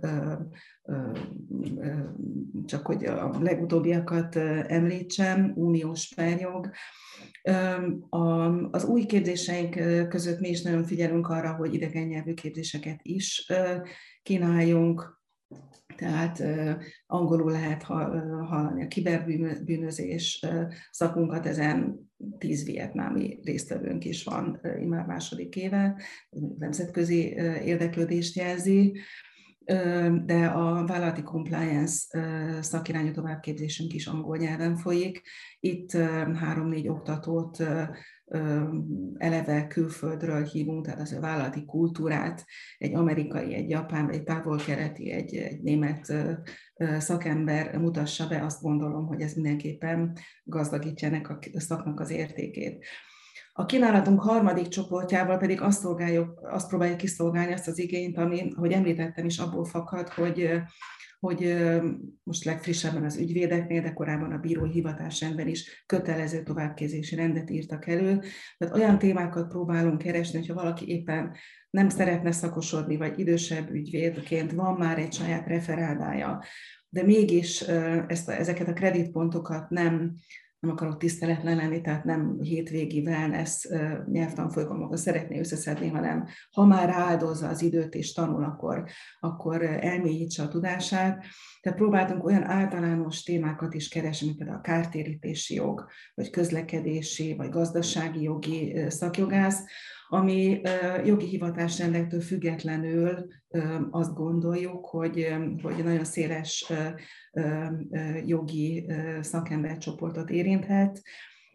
csak 2.65 2.85
hogy 2.85 3.05
a 3.05 3.39
legutóbbiakat 3.39 4.35
említsem, 4.67 5.51
uniós 5.55 6.13
perjog. 6.15 6.69
Az 8.71 8.85
új 8.85 9.05
képzéseink 9.05 9.75
között 10.07 10.39
mi 10.39 10.49
is 10.49 10.61
nagyon 10.61 10.83
figyelünk 10.83 11.27
arra, 11.27 11.55
hogy 11.55 11.73
idegen 11.73 12.07
nyelvű 12.07 12.33
képzéseket 12.33 12.99
is 13.01 13.51
kínáljunk, 14.23 15.19
tehát 15.95 16.43
angolul 17.05 17.51
lehet 17.51 17.83
hallani 17.83 18.83
a 18.83 18.87
kiberbűnözés 18.87 20.45
szakunkat, 20.91 21.45
ezen 21.45 22.09
tíz 22.37 22.65
vietnámi 22.65 23.39
résztvevőnk 23.43 24.05
is 24.05 24.23
van 24.23 24.59
már 24.87 25.05
második 25.05 25.55
éve, 25.55 26.01
nemzetközi 26.57 27.33
érdeklődést 27.65 28.35
jelzi, 28.35 28.93
de 30.25 30.45
a 30.53 30.85
vállalati 30.85 31.23
compliance 31.23 32.19
szakirányú 32.61 33.11
továbbképzésünk 33.11 33.93
is 33.93 34.07
angol 34.07 34.37
nyelven 34.37 34.75
folyik. 34.75 35.21
Itt 35.59 35.91
három-négy 36.35 36.87
oktatót 36.87 37.63
eleve 39.17 39.67
külföldről 39.67 40.43
hívunk, 40.43 40.85
tehát 40.85 40.99
az 40.99 41.11
a 41.11 41.19
vállalati 41.19 41.65
kultúrát, 41.65 42.45
egy 42.77 42.95
amerikai, 42.95 43.53
egy 43.53 43.69
japán, 43.69 44.09
egy 44.09 44.23
távol-keleti, 44.23 45.11
egy, 45.11 45.35
egy 45.35 45.61
német 45.61 46.13
szakember 46.97 47.77
mutassa 47.77 48.27
be, 48.27 48.43
azt 48.43 48.61
gondolom, 48.61 49.07
hogy 49.07 49.21
ez 49.21 49.33
mindenképpen 49.33 50.17
gazdagítja 50.43 51.07
ennek 51.07 51.29
a 51.29 51.39
szaknak 51.53 51.99
az 51.99 52.09
értékét. 52.09 52.85
A 53.53 53.65
kínálatunk 53.65 54.21
harmadik 54.21 54.67
csoportjával 54.67 55.37
pedig 55.37 55.61
azt, 55.61 55.81
szolgáljuk, 55.81 56.39
azt 56.43 56.67
próbáljuk 56.67 56.97
kiszolgálni 56.97 57.53
azt 57.53 57.67
az 57.67 57.79
igényt, 57.79 58.17
ami, 58.17 58.51
ahogy 58.55 58.71
említettem 58.71 59.25
is, 59.25 59.37
abból 59.37 59.65
fakad, 59.65 60.09
hogy 60.09 60.61
hogy 61.21 61.55
most 62.23 62.43
legfrissebben 62.43 63.03
az 63.03 63.17
ügyvédeknél, 63.17 63.81
de 63.81 63.93
korábban 63.93 64.31
a 64.31 64.37
bírói 64.37 64.69
hivatásrendben 64.69 65.47
is 65.47 65.83
kötelező 65.85 66.43
továbbképzési 66.43 67.15
rendet 67.15 67.49
írtak 67.49 67.87
elő. 67.87 68.19
Tehát 68.57 68.75
olyan 68.75 68.97
témákat 68.97 69.47
próbálunk 69.47 69.97
keresni, 69.97 70.39
hogyha 70.39 70.53
valaki 70.53 70.89
éppen 70.89 71.35
nem 71.69 71.89
szeretne 71.89 72.31
szakosodni, 72.31 72.97
vagy 72.97 73.19
idősebb 73.19 73.69
ügyvédként 73.69 74.51
van 74.51 74.77
már 74.77 74.99
egy 74.99 75.13
saját 75.13 75.47
referáldája, 75.47 76.43
de 76.89 77.03
mégis 77.03 77.61
ezt 78.07 78.27
a, 78.27 78.31
ezeket 78.31 78.67
a 78.67 78.73
kreditpontokat 78.73 79.69
nem 79.69 80.13
nem 80.61 80.71
akarok 80.71 80.97
tiszteletlen 80.97 81.55
lenni, 81.55 81.81
tehát 81.81 82.03
nem 82.03 82.37
hétvégi 82.41 83.01
wellness 83.01 83.67
nyelvtanfolyamokon 84.11 84.97
szeretné 84.97 85.39
összeszedni, 85.39 85.87
hanem 85.87 86.27
ha 86.51 86.65
már 86.65 86.89
áldozza 86.89 87.47
az 87.47 87.61
időt 87.61 87.95
és 87.95 88.13
tanul, 88.13 88.43
akkor, 88.43 88.83
akkor 89.19 89.63
elmélyítse 89.63 90.43
a 90.43 90.47
tudását. 90.47 91.25
Tehát 91.61 91.77
próbáltunk 91.77 92.23
olyan 92.25 92.43
általános 92.43 93.23
témákat 93.23 93.73
is 93.73 93.87
keresni, 93.87 94.25
mint 94.25 94.37
például 94.37 94.57
a 94.57 94.61
kártérítési 94.61 95.53
jog, 95.55 95.85
vagy 96.13 96.29
közlekedési, 96.29 97.35
vagy 97.35 97.49
gazdasági 97.49 98.21
jogi 98.21 98.89
szakjogász, 98.89 99.63
ami 100.13 100.61
jogi 101.05 101.25
hivatásrendektől 101.25 102.21
függetlenül 102.21 103.27
azt 103.89 104.13
gondoljuk, 104.13 104.85
hogy, 104.85 105.27
hogy 105.61 105.83
nagyon 105.83 106.03
széles 106.03 106.71
jogi 108.25 108.85
szakembercsoportot 109.21 110.29
érinthet, 110.29 111.01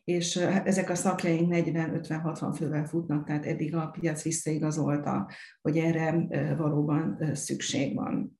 és 0.05 0.37
ezek 0.65 0.91
a 0.91 0.95
szakjaink 0.95 1.53
40-50-60 1.55 2.55
fővel 2.57 2.85
futnak, 2.85 3.27
tehát 3.27 3.47
eddig 3.47 3.75
a 3.75 3.97
piac 4.01 4.23
visszaigazolta, 4.23 5.31
hogy 5.63 5.77
erre 5.77 6.27
valóban 6.57 7.19
szükség 7.33 7.95
van. 7.95 8.36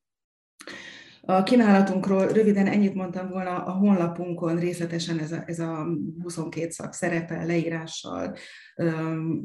A 1.29 1.43
kínálatunkról 1.43 2.27
röviden 2.27 2.67
ennyit 2.67 2.95
mondtam 2.95 3.29
volna, 3.29 3.65
a 3.65 3.73
honlapunkon 3.73 4.59
részletesen 4.59 5.19
ez 5.19 5.33
a, 5.33 5.43
ez 5.47 5.59
a 5.59 5.87
22 6.23 6.71
szak 6.71 6.93
szerepel, 6.93 7.47
leírással, 7.47 8.37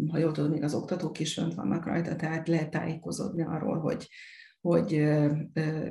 ha 0.08 0.18
jól 0.18 0.32
tudom, 0.32 0.52
még 0.52 0.64
az 0.64 0.74
oktatók 0.74 1.20
is 1.20 1.34
fönt 1.34 1.54
vannak 1.54 1.86
rajta, 1.86 2.16
tehát 2.16 2.48
lehet 2.48 2.70
tájékozódni 2.70 3.44
arról, 3.44 3.80
hogy, 3.80 4.10
hogy 4.62 5.08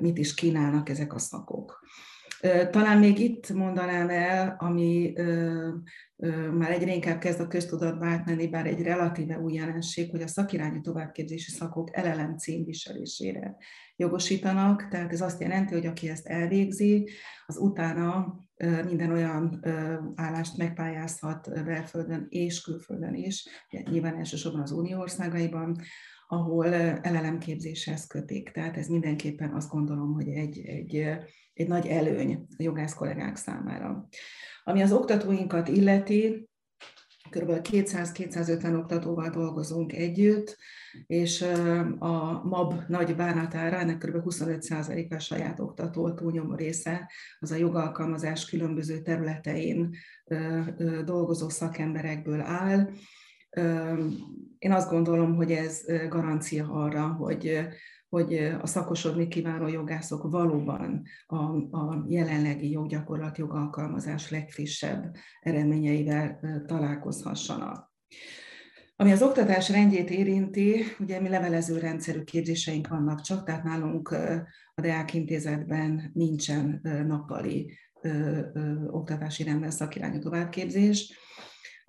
mit 0.00 0.18
is 0.18 0.34
kínálnak 0.34 0.88
ezek 0.88 1.14
a 1.14 1.18
szakok. 1.18 1.84
Talán 2.70 2.98
még 2.98 3.18
itt 3.18 3.52
mondanám 3.52 4.08
el, 4.08 4.56
ami 4.58 5.12
már 6.52 6.70
egyre 6.70 6.94
inkább 6.94 7.18
kezd 7.18 7.40
a 7.40 7.48
köztudatba 7.48 8.06
átmenni, 8.06 8.48
bár 8.48 8.66
egy 8.66 8.82
relatíve 8.82 9.38
új 9.38 9.52
jelenség, 9.52 10.10
hogy 10.10 10.22
a 10.22 10.26
szakirányú 10.26 10.80
továbbképzési 10.80 11.50
szakok 11.50 11.96
LLM 11.96 12.36
címviselésére 12.36 13.56
jogosítanak, 13.96 14.88
tehát 14.88 15.12
ez 15.12 15.20
azt 15.20 15.40
jelenti, 15.40 15.74
hogy 15.74 15.86
aki 15.86 16.08
ezt 16.08 16.26
elvégzi, 16.26 17.08
az 17.46 17.56
utána 17.56 18.38
minden 18.84 19.10
olyan 19.10 19.60
állást 20.14 20.56
megpályázhat 20.56 21.64
belföldön 21.64 22.26
és 22.28 22.60
külföldön 22.60 23.14
is, 23.14 23.48
nyilván 23.90 24.16
elsősorban 24.16 24.60
az 24.60 24.70
unió 24.70 24.98
országaiban, 24.98 25.76
ahol 26.32 26.68
LLM 27.02 27.38
képzéshez 27.38 28.06
kötik. 28.06 28.50
Tehát 28.50 28.76
ez 28.76 28.86
mindenképpen 28.86 29.54
azt 29.54 29.70
gondolom, 29.70 30.12
hogy 30.12 30.28
egy, 30.28 30.58
egy, 30.58 30.94
egy 31.52 31.68
nagy 31.68 31.86
előny 31.86 32.46
a 32.58 32.62
jogász 32.62 32.94
kollégák 32.94 33.36
számára. 33.36 34.08
Ami 34.64 34.82
az 34.82 34.92
oktatóinkat 34.92 35.68
illeti, 35.68 36.48
kb. 37.30 37.50
200-250 37.50 38.78
oktatóval 38.78 39.30
dolgozunk 39.30 39.92
együtt, 39.92 40.56
és 41.06 41.42
a 41.98 42.42
MAB 42.44 42.74
nagy 42.88 43.16
bánatára, 43.16 43.76
ennek 43.76 43.98
kb. 43.98 44.16
25%-a 44.24 45.18
saját 45.18 45.60
oktató 45.60 46.14
túlnyomó 46.14 46.54
része, 46.54 47.10
az 47.38 47.50
a 47.50 47.56
jogalkalmazás 47.56 48.44
különböző 48.44 49.02
területein 49.02 49.90
dolgozó 51.04 51.48
szakemberekből 51.48 52.40
áll. 52.40 52.90
Én 54.58 54.72
azt 54.72 54.90
gondolom, 54.90 55.34
hogy 55.36 55.52
ez 55.52 55.84
garancia 56.08 56.70
arra, 56.70 57.06
hogy 57.06 57.68
hogy 58.10 58.34
a 58.60 58.66
szakosodni 58.66 59.28
kívánó 59.28 59.68
jogászok 59.68 60.30
valóban 60.30 61.02
a, 61.26 61.36
a 61.76 62.04
jelenlegi 62.08 62.70
joggyakorlat, 62.70 63.38
jogalkalmazás 63.38 64.30
legfrissebb 64.30 65.16
eredményeivel 65.40 66.40
találkozhassanak. 66.66 67.92
Ami 68.96 69.12
az 69.12 69.22
oktatás 69.22 69.70
rendjét 69.70 70.10
érinti, 70.10 70.82
ugye 70.98 71.20
mi 71.20 71.28
levelező 71.28 71.78
rendszerű 71.78 72.22
képzéseink 72.22 72.88
vannak 72.88 73.20
csak, 73.20 73.44
tehát 73.44 73.64
nálunk 73.64 74.08
a 74.74 74.80
Deák 74.80 75.14
Intézetben 75.14 76.10
nincsen 76.14 76.80
nappali 77.06 77.78
oktatási 78.86 79.42
rendben 79.42 79.70
szakirányú 79.70 80.18
továbbképzés. 80.18 81.18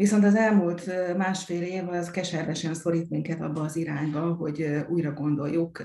Viszont 0.02 0.24
az 0.24 0.36
elmúlt 0.36 1.16
másfél 1.18 1.62
év 1.62 1.90
az 1.90 2.12
keservesen 2.12 2.74
szorít 2.74 3.10
minket 3.10 3.42
abba 3.42 3.62
az 3.62 3.76
irányba, 3.76 4.34
hogy 4.34 4.66
újra 4.90 5.12
gondoljuk 5.12 5.84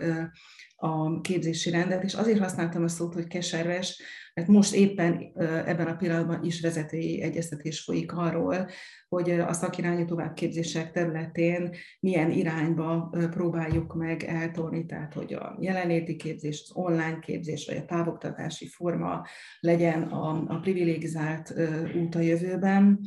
a 0.76 1.20
képzési 1.20 1.70
rendet, 1.70 2.04
és 2.04 2.14
azért 2.14 2.38
használtam 2.38 2.82
a 2.82 2.88
szót, 2.88 3.14
hogy 3.14 3.26
keserves, 3.26 4.02
mert 4.34 4.48
most 4.48 4.74
éppen 4.74 5.32
ebben 5.66 5.86
a 5.86 5.96
pillanatban 5.96 6.44
is 6.44 6.60
vezetői 6.60 7.22
egyeztetés 7.22 7.80
folyik 7.80 8.12
arról, 8.12 8.68
hogy 9.08 9.30
a 9.30 9.52
szakirányú 9.52 10.04
továbbképzések 10.04 10.92
területén 10.92 11.76
milyen 12.00 12.30
irányba 12.30 13.16
próbáljuk 13.30 13.94
meg 13.94 14.22
eltolni, 14.22 14.86
tehát 14.86 15.14
hogy 15.14 15.32
a 15.34 15.56
jelenléti 15.60 16.16
képzés, 16.16 16.62
az 16.64 16.70
online 16.76 17.18
képzés, 17.18 17.66
vagy 17.66 17.76
a 17.76 17.84
távoktatási 17.84 18.66
forma 18.66 19.26
legyen 19.60 20.02
a, 20.02 20.44
a 20.48 20.58
privilegizált 20.60 21.54
út 21.94 22.14
a 22.14 22.20
jövőben. 22.20 23.00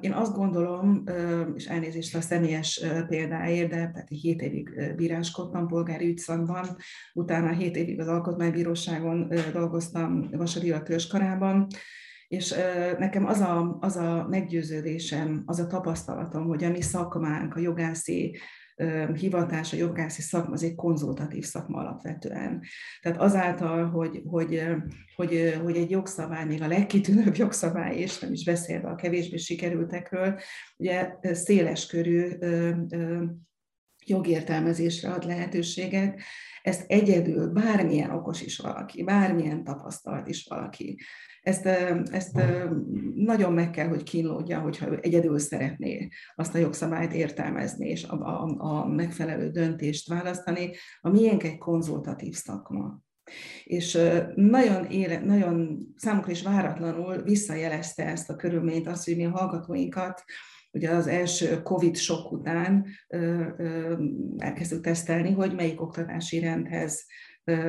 Én 0.00 0.12
azt 0.12 0.34
gondolom, 0.34 1.04
és 1.54 1.66
elnézést 1.66 2.14
a 2.14 2.20
személyes 2.20 2.84
példáért, 3.08 3.70
de 3.70 3.76
tehát 3.76 4.08
7 4.08 4.42
évig 4.42 4.94
bíráskodtam 4.96 5.66
polgári 5.66 6.08
ügyszakban, 6.08 6.76
utána 7.14 7.52
7 7.52 7.76
évig 7.76 8.00
az 8.00 8.08
Alkotmánybíróságon 8.08 9.32
dolgoztam 9.52 10.30
Vasari 10.30 10.70
a 10.70 10.82
Törzskarában, 10.82 11.66
és 12.28 12.54
nekem 12.98 13.26
az 13.26 13.40
a, 13.40 13.76
az 13.80 13.96
a 13.96 14.26
meggyőződésem, 14.28 15.42
az 15.46 15.58
a 15.58 15.66
tapasztalatom, 15.66 16.46
hogy 16.46 16.64
a 16.64 16.70
mi 16.70 16.80
szakmánk, 16.80 17.54
a 17.54 17.60
jogászi 17.60 18.38
hivatás, 19.14 19.72
a 19.72 19.76
jogászi 19.76 20.22
szakma 20.22 20.52
az 20.52 20.62
egy 20.62 20.74
konzultatív 20.74 21.44
szakma 21.44 21.78
alapvetően. 21.78 22.62
Tehát 23.02 23.20
azáltal, 23.20 23.90
hogy, 23.90 24.22
hogy, 24.26 24.62
hogy, 25.16 25.58
hogy 25.62 25.76
egy 25.76 25.90
jogszabály, 25.90 26.44
még 26.46 26.62
a 26.62 26.66
legkitűnőbb 26.66 27.36
jogszabály, 27.36 27.96
és 27.96 28.18
nem 28.18 28.32
is 28.32 28.44
beszélve 28.44 28.88
a 28.88 28.94
kevésbé 28.94 29.36
sikerültekről, 29.36 30.40
ugye 30.76 31.10
széles 31.22 31.86
körű 31.86 32.28
jogértelmezésre 34.06 35.10
ad 35.10 35.24
lehetőséget, 35.24 36.20
ezt 36.62 36.84
egyedül 36.86 37.48
bármilyen 37.48 38.10
okos 38.10 38.42
is 38.42 38.58
valaki, 38.58 39.02
bármilyen 39.02 39.64
tapasztalat 39.64 40.28
is 40.28 40.46
valaki, 40.48 40.98
ezt, 41.48 41.66
ezt 42.12 42.40
nagyon 43.14 43.52
meg 43.52 43.70
kell, 43.70 43.88
hogy 43.88 44.02
kínlódja, 44.02 44.60
hogyha 44.60 44.90
ő 44.90 44.98
egyedül 45.02 45.38
szeretné 45.38 46.08
azt 46.34 46.54
a 46.54 46.58
jogszabályt 46.58 47.12
értelmezni, 47.12 47.88
és 47.88 48.04
a, 48.04 48.14
a, 48.14 48.54
a 48.58 48.86
megfelelő 48.86 49.50
döntést 49.50 50.08
választani. 50.08 50.70
A 51.00 51.10
miénk 51.10 51.42
egy 51.42 51.58
konzultatív 51.58 52.34
szakma. 52.34 53.00
És 53.64 53.98
nagyon, 54.34 54.84
éle, 54.84 55.20
nagyon 55.20 55.78
számukra 55.96 56.30
is 56.30 56.42
váratlanul 56.42 57.22
visszajelezte 57.22 58.06
ezt 58.06 58.30
a 58.30 58.36
körülményt, 58.36 58.86
azt, 58.86 59.04
hogy 59.04 59.16
mi 59.16 59.24
a 59.24 59.30
hallgatóinkat 59.30 60.24
ugye 60.72 60.90
az 60.90 61.06
első 61.06 61.62
Covid 61.62 61.96
sok 61.96 62.32
után 62.32 62.86
elkezdtük 64.36 64.80
tesztelni, 64.80 65.32
hogy 65.32 65.54
melyik 65.54 65.80
oktatási 65.80 66.38
rendhez 66.38 67.06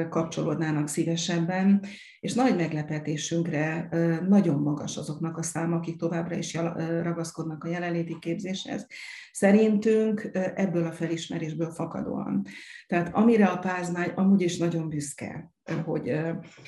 kapcsolódnának 0.10 0.88
szívesebben, 0.88 1.84
és 2.20 2.34
nagy 2.34 2.56
meglepetésünkre 2.56 3.90
nagyon 4.28 4.62
magas 4.62 4.98
azoknak 4.98 5.38
a 5.38 5.44
száma, 5.44 5.76
akik 5.76 5.98
továbbra 5.98 6.36
is 6.36 6.54
ragaszkodnak 7.02 7.64
a 7.64 7.70
jelenléti 7.70 8.18
képzéshez. 8.20 8.88
Szerintünk 9.32 10.30
ebből 10.56 10.86
a 10.86 10.92
felismerésből 10.92 11.72
fakadóan. 11.72 12.46
Tehát 12.88 13.16
amire 13.16 13.46
a 13.46 13.58
pázmány 13.58 14.10
amúgy 14.16 14.42
is 14.42 14.58
nagyon 14.58 14.90
büszke, 14.90 15.52
hogy 15.86 16.20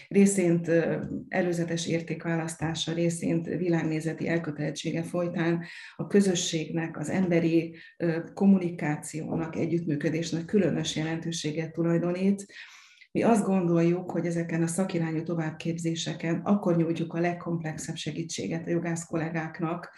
részint 0.08 0.72
előzetes 1.28 1.88
értékválasztása, 1.88 2.94
részint 2.94 3.46
világnézeti 3.46 4.28
elkötelezettsége 4.28 5.04
folytán 5.04 5.64
a 5.96 6.08
közösségnek, 6.08 6.98
az 6.98 7.10
emberi 7.10 7.76
kommunikációnak, 8.34 9.56
együttműködésnek 9.56 10.46
különös 10.46 10.96
jelentőséget 10.96 11.72
tulajdonít, 11.72 12.46
mi 13.12 13.22
azt 13.24 13.46
gondoljuk, 13.46 14.12
hogy 14.12 14.26
ezeken 14.26 14.62
a 14.62 14.68
szakirányú 14.68 15.24
továbbképzéseken 15.24 16.42
akkor 16.44 16.76
nyújtjuk 16.76 17.14
a 17.14 17.20
legkomplexebb 17.20 17.96
segítséget 17.96 18.68
a 18.68 18.70
jogász 18.70 19.06
kollégáknak, 19.06 19.90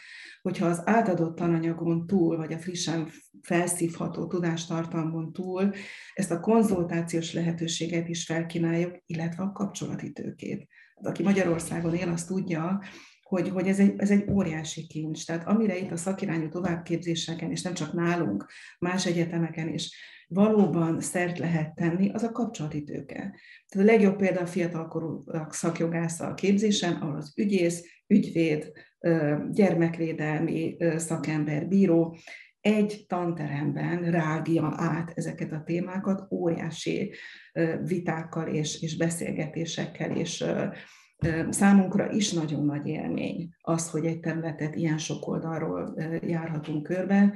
hogyha 0.42 0.66
az 0.66 0.82
átadott 0.86 1.36
tananyagon 1.36 2.08
túl, 2.08 2.38
vagy 2.38 2.54
a 2.54 2.60
frissen 2.60 3.10
felszívható 3.42 4.28
tudástartalmon 4.28 5.34
túl 5.34 5.74
ezt 6.14 6.32
a 6.32 6.40
konzultációs 6.40 7.34
lehetőséget 7.34 8.10
is 8.10 8.26
felkínáljuk, 8.26 8.98
illetve 9.06 9.44
a 9.44 9.52
kapcsolati 9.52 10.12
tőkét. 10.12 10.68
Aki 10.96 11.24
Magyarországon 11.24 11.96
él, 11.96 12.10
azt 12.10 12.28
tudja, 12.28 12.82
hogy, 13.22 13.50
hogy 13.50 13.68
ez, 13.68 13.80
egy, 13.80 13.94
ez 13.98 14.12
egy 14.12 14.30
óriási 14.30 14.88
kincs. 14.88 15.26
Tehát 15.26 15.48
amire 15.48 15.78
itt 15.78 15.92
a 15.92 15.98
szakirányú 15.98 16.50
továbbképzéseken, 16.50 17.52
és 17.52 17.62
nem 17.62 17.74
csak 17.74 17.94
nálunk, 17.94 18.46
más 18.80 19.06
egyetemeken 19.06 19.74
is 19.74 19.96
valóban 20.34 21.02
szert 21.02 21.38
lehet 21.38 21.76
tenni, 21.76 22.10
az 22.10 22.24
a 22.24 22.32
kapcsolati 22.32 22.84
tőke. 22.84 23.36
Tehát 23.68 23.88
a 23.88 23.92
legjobb 23.92 24.16
példa 24.16 24.40
a 24.40 24.46
fiatalkorú 24.46 25.24
szakjogászal 25.50 26.34
képzésen, 26.34 26.94
ahol 26.94 27.16
az 27.16 27.34
ügyész, 27.36 27.84
ügyvéd, 28.08 28.72
gyermekvédelmi 29.52 30.78
szakember, 30.98 31.68
bíró 31.68 32.18
egy 32.62 33.06
tanteremben 33.08 34.12
rágja 34.12 34.74
át 34.76 35.12
ezeket 35.16 35.52
a 35.52 35.64
témákat 35.66 36.32
óriási 36.32 37.14
vitákkal 37.84 38.48
és, 38.48 38.82
és 38.82 38.98
beszélgetésekkel, 38.98 40.18
és 40.18 40.46
számunkra 41.50 42.12
is 42.12 42.32
nagyon 42.32 42.66
nagy 42.66 42.88
élmény 42.88 43.50
az, 43.62 43.90
hogy 43.90 44.06
egy 44.06 44.20
területet 44.20 44.76
ilyen 44.76 44.98
sok 44.98 45.28
oldalról 45.28 45.96
járhatunk 46.26 46.84
körbe. 46.84 47.34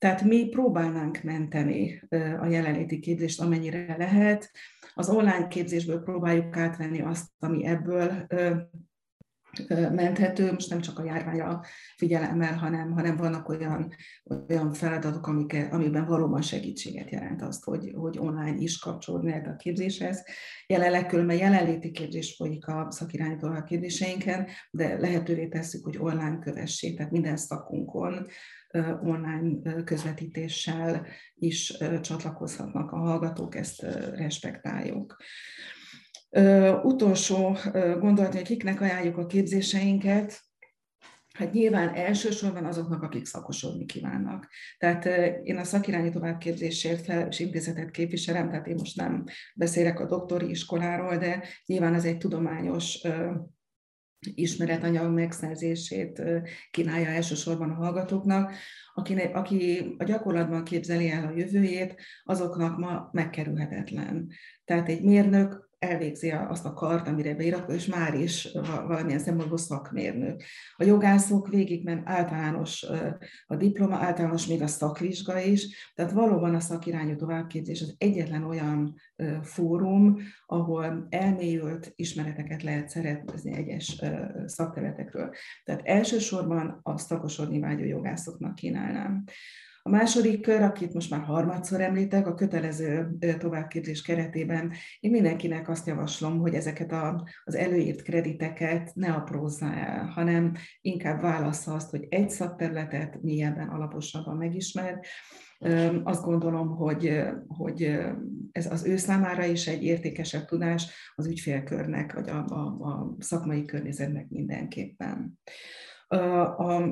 Tehát 0.00 0.22
mi 0.22 0.48
próbálnánk 0.48 1.22
menteni 1.22 2.02
a 2.40 2.46
jelenléti 2.46 2.98
képzést, 2.98 3.40
amennyire 3.40 3.94
lehet. 3.98 4.50
Az 4.94 5.08
online 5.08 5.46
képzésből 5.46 6.02
próbáljuk 6.02 6.56
átvenni 6.56 7.00
azt, 7.00 7.26
ami 7.38 7.66
ebből 7.66 8.26
menthető, 9.68 10.52
most 10.52 10.70
nem 10.70 10.80
csak 10.80 10.98
a 10.98 11.04
járványra 11.04 11.64
figyelemmel, 11.96 12.54
hanem, 12.54 12.92
hanem 12.92 13.16
vannak 13.16 13.48
olyan, 13.48 13.94
olyan 14.48 14.72
feladatok, 14.72 15.26
amik, 15.26 15.56
amiben 15.70 16.06
valóban 16.06 16.42
segítséget 16.42 17.10
jelent 17.10 17.42
azt, 17.42 17.64
hogy, 17.64 17.92
hogy 17.94 18.18
online 18.18 18.58
is 18.58 18.78
kapcsolódni 18.78 19.32
a 19.32 19.56
képzéshez. 19.56 20.24
Jelenleg 20.66 21.06
különben 21.06 21.36
jelenléti 21.36 21.90
képzés 21.90 22.34
folyik 22.36 22.66
a 22.66 22.86
szakirányító 22.90 23.48
a 23.48 23.64
képzéseinken, 23.64 24.46
de 24.70 24.98
lehetővé 24.98 25.48
tesszük, 25.48 25.84
hogy 25.84 25.98
online 25.98 26.38
kövessék, 26.38 26.96
tehát 26.96 27.12
minden 27.12 27.36
szakunkon 27.36 28.26
online 29.02 29.82
közvetítéssel 29.84 31.06
is 31.34 31.76
csatlakozhatnak 32.00 32.90
a 32.90 32.96
hallgatók, 32.96 33.54
ezt 33.54 33.82
respektáljuk. 34.14 35.16
Utolsó 36.82 37.56
gondolat, 37.98 38.34
hogy 38.34 38.42
kiknek 38.42 38.80
ajánljuk 38.80 39.16
a 39.16 39.26
képzéseinket, 39.26 40.40
Hát 41.40 41.52
nyilván 41.52 41.94
elsősorban 41.94 42.64
azoknak, 42.64 43.02
akik 43.02 43.26
szakosodni 43.26 43.84
kívánnak. 43.84 44.48
Tehát 44.78 45.04
én 45.42 45.56
a 45.56 45.64
szakirányi 45.64 46.10
továbbképzésért 46.10 47.04
felelős 47.04 47.38
intézetet 47.38 47.90
képviselem, 47.90 48.48
tehát 48.48 48.66
én 48.66 48.74
most 48.78 48.96
nem 48.96 49.24
beszélek 49.54 50.00
a 50.00 50.06
doktori 50.06 50.50
iskoláról, 50.50 51.16
de 51.16 51.44
nyilván 51.66 51.94
ez 51.94 52.04
egy 52.04 52.18
tudományos 52.18 52.98
ismeretanyag 54.34 55.12
megszerzését 55.12 56.22
kínálja 56.70 57.08
elsősorban 57.08 57.70
a 57.70 57.74
hallgatóknak. 57.74 58.54
Aki, 58.94 59.14
aki 59.14 59.94
a 59.98 60.04
gyakorlatban 60.04 60.64
képzeli 60.64 61.10
el 61.10 61.26
a 61.26 61.36
jövőjét, 61.36 62.00
azoknak 62.24 62.78
ma 62.78 63.08
megkerülhetetlen. 63.12 64.30
Tehát 64.64 64.88
egy 64.88 65.02
mérnök 65.02 65.69
elvégzi 65.80 66.30
azt 66.30 66.64
a 66.64 66.72
kart, 66.72 67.08
amire 67.08 67.34
beiratkozik, 67.34 67.80
és 67.80 67.86
már 67.86 68.14
is 68.14 68.48
valamilyen 68.86 69.18
szempontból 69.18 69.58
szakmérnök. 69.58 70.42
A 70.76 70.84
jogászok 70.84 71.48
végigment 71.48 72.08
általános 72.08 72.86
a 73.46 73.56
diploma, 73.56 73.96
általános 73.96 74.46
még 74.46 74.62
a 74.62 74.66
szakvizsga 74.66 75.38
is, 75.38 75.92
tehát 75.94 76.12
valóban 76.12 76.54
a 76.54 76.60
szakirányú 76.60 77.16
továbbképzés 77.16 77.82
az 77.82 77.94
egyetlen 77.98 78.44
olyan 78.44 78.94
fórum, 79.42 80.16
ahol 80.46 81.06
elmélyült 81.08 81.92
ismereteket 81.96 82.62
lehet 82.62 82.88
szerezni 82.88 83.52
egyes 83.52 84.02
szakterületekről. 84.46 85.34
Tehát 85.64 85.80
elsősorban 85.84 86.80
a 86.82 86.98
szakosodni 86.98 87.60
vágyó 87.60 87.84
jogászoknak 87.84 88.54
kínálnám. 88.54 89.24
A 89.82 89.88
második 89.88 90.40
kör, 90.40 90.62
akit 90.62 90.94
most 90.94 91.10
már 91.10 91.20
harmadszor 91.20 91.80
említek, 91.80 92.26
a 92.26 92.34
kötelező 92.34 93.16
továbbképzés 93.38 94.02
keretében 94.02 94.72
én 95.00 95.10
mindenkinek 95.10 95.68
azt 95.68 95.86
javaslom, 95.86 96.38
hogy 96.38 96.54
ezeket 96.54 96.92
a, 96.92 97.28
az 97.44 97.54
előírt 97.54 98.02
krediteket 98.02 98.94
ne 98.94 99.12
aprózza 99.12 99.72
el, 99.74 100.04
hanem 100.04 100.52
inkább 100.80 101.20
válassza 101.20 101.74
azt, 101.74 101.90
hogy 101.90 102.06
egy 102.08 102.30
szakterületet 102.30 103.22
mélyebben, 103.22 103.68
alaposabban 103.68 104.36
megismer, 104.36 105.00
azt 106.02 106.22
gondolom, 106.22 106.68
hogy, 106.68 107.22
hogy 107.46 107.98
ez 108.52 108.72
az 108.72 108.84
ő 108.84 108.96
számára 108.96 109.44
is 109.44 109.66
egy 109.66 109.84
értékesebb 109.84 110.44
tudás 110.44 111.12
az 111.14 111.26
ügyfélkörnek, 111.26 112.12
vagy 112.12 112.28
a, 112.28 112.44
a, 112.44 112.60
a 112.80 113.16
szakmai 113.18 113.64
környezetnek 113.64 114.28
mindenképpen. 114.28 115.38
A 116.56 116.82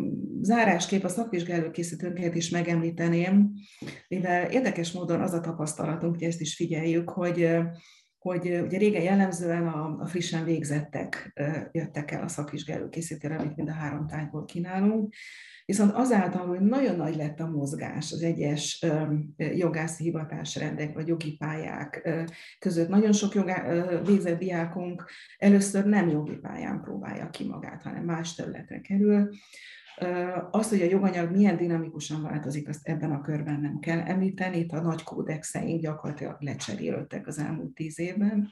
zárásképp 0.40 1.02
a 1.02 1.08
szakvizsgáló 1.08 1.70
készítőnket 1.70 2.34
is 2.34 2.50
megemlíteném, 2.50 3.52
mivel 4.08 4.50
érdekes 4.50 4.92
módon 4.92 5.20
az 5.20 5.32
a 5.32 5.40
tapasztalatunk, 5.40 6.14
hogy 6.14 6.22
ezt 6.22 6.40
is 6.40 6.54
figyeljük, 6.54 7.10
hogy 7.10 7.48
hogy 8.28 8.60
ugye 8.64 8.78
régen 8.78 9.02
jellemzően 9.02 9.66
a, 9.66 9.96
a 10.00 10.06
frissen 10.06 10.44
végzettek 10.44 11.32
jöttek 11.72 12.10
el 12.10 12.22
a 12.22 12.28
szakvizsgáló 12.28 12.88
készítőre, 12.88 13.36
amit 13.36 13.56
mind 13.56 13.68
a 13.68 13.72
három 13.72 14.06
tárgyból 14.06 14.44
kínálunk, 14.44 15.14
Viszont 15.68 15.92
azáltal, 15.94 16.46
hogy 16.46 16.60
nagyon 16.60 16.96
nagy 16.96 17.16
lett 17.16 17.40
a 17.40 17.50
mozgás 17.50 18.12
az 18.12 18.22
egyes 18.22 18.86
jogászi 19.36 20.02
hivatásrendek 20.02 20.94
vagy 20.94 21.08
jogi 21.08 21.36
pályák 21.36 22.08
között, 22.58 22.88
nagyon 22.88 23.12
sok 23.12 23.34
jogá, 23.34 23.84
végzett 24.00 24.38
diákunk 24.38 25.10
először 25.38 25.84
nem 25.84 26.08
jogi 26.08 26.36
pályán 26.36 26.80
próbálja 26.80 27.30
ki 27.30 27.46
magát, 27.46 27.82
hanem 27.82 28.04
más 28.04 28.34
területre 28.34 28.80
kerül. 28.80 29.28
Azt, 30.50 30.70
hogy 30.70 30.82
a 30.82 30.88
joganyag 30.90 31.30
milyen 31.30 31.56
dinamikusan 31.56 32.22
változik, 32.22 32.68
azt 32.68 32.88
ebben 32.88 33.10
a 33.10 33.20
körben 33.20 33.60
nem 33.60 33.78
kell 33.78 34.00
említeni. 34.00 34.58
Itt 34.58 34.72
a 34.72 34.80
nagy 34.80 35.02
kódexeink 35.02 35.80
gyakorlatilag 35.80 36.36
lecserélődtek 36.38 37.26
az 37.26 37.38
elmúlt 37.38 37.74
tíz 37.74 37.98
évben. 37.98 38.50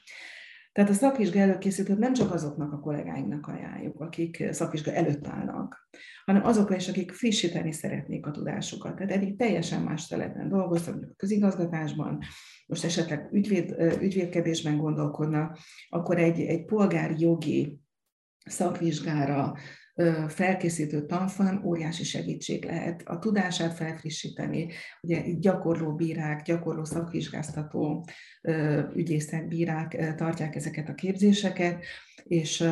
Tehát 0.72 0.90
a 0.90 0.94
szakvizsga 0.94 1.38
előkészítőt 1.38 1.99
nem 1.99 2.12
csak 2.12 2.32
azoknak 2.32 2.72
a 2.72 2.78
kollégáinknak 2.78 3.47
ajánljuk, 3.47 4.01
akik 4.01 4.53
szakvizsga 4.53 4.92
előtt 4.92 5.26
állnak, 5.26 5.88
hanem 6.24 6.44
azokra 6.44 6.76
is, 6.76 6.88
akik 6.88 7.12
frissíteni 7.12 7.72
szeretnék 7.72 8.26
a 8.26 8.30
tudásukat. 8.30 8.97
Tehát 8.97 9.12
eddig 9.12 9.36
teljesen 9.36 9.82
más 9.82 10.07
területen 10.07 10.49
dolgoztak, 10.49 10.94
a 10.94 11.14
közigazgatásban, 11.16 12.18
most 12.66 12.84
esetleg 12.84 13.28
ügyvéd, 13.32 13.76
ügyvédkedésben 14.01 14.76
gondolkodnak, 14.76 15.59
akkor 15.88 16.18
egy, 16.18 16.40
egy 16.40 16.64
polgári 16.64 17.20
jogi 17.20 17.80
szakvizsgára 18.44 19.55
felkészítő 20.28 21.07
tanfolyam 21.07 21.64
óriási 21.64 22.05
segítség 22.05 22.64
lehet 22.64 23.03
a 23.05 23.18
tudását 23.18 23.74
felfrissíteni. 23.74 24.68
Ugye 25.03 25.22
gyakorló 25.38 25.94
bírák, 25.94 26.42
gyakorló 26.42 26.84
szakvizsgáztató 26.84 28.05
ügyészek, 28.94 29.49
bírák 29.49 30.14
tartják 30.16 30.55
ezeket 30.55 30.88
a 30.88 30.94
képzéseket, 30.94 31.84
és 32.24 32.68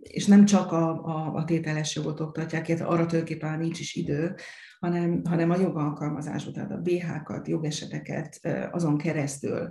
és 0.00 0.26
nem 0.26 0.44
csak 0.44 0.72
a, 0.72 1.04
a, 1.04 1.34
a 1.34 1.44
tételes 1.44 1.94
jogot 1.94 2.20
oktatják, 2.20 2.68
illetve 2.68 2.86
arra 2.86 3.06
tulajdonképpen 3.06 3.58
nincs 3.58 3.80
is 3.80 3.94
idő, 3.94 4.34
hanem, 4.84 5.22
hanem 5.24 5.50
a 5.50 5.58
jogalkalmazású, 5.58 6.50
tehát 6.50 6.70
a 6.70 6.80
BH-kat, 6.80 7.48
jogeseteket 7.48 8.40
azon 8.70 8.96
keresztül 8.96 9.70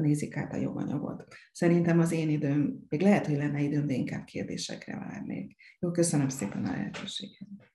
nézik 0.00 0.36
át 0.36 0.52
a 0.52 0.56
joganyagot. 0.56 1.24
Szerintem 1.52 1.98
az 1.98 2.12
én 2.12 2.28
időm, 2.28 2.86
még 2.88 3.00
lehet, 3.00 3.26
hogy 3.26 3.36
lenne 3.36 3.60
időm, 3.60 3.86
de 3.86 3.94
inkább 3.94 4.24
kérdésekre 4.24 4.98
várnék. 4.98 5.56
Jó, 5.78 5.90
köszönöm 5.90 6.28
szépen 6.28 6.64
a 6.64 6.70
lehetőséget. 6.70 7.71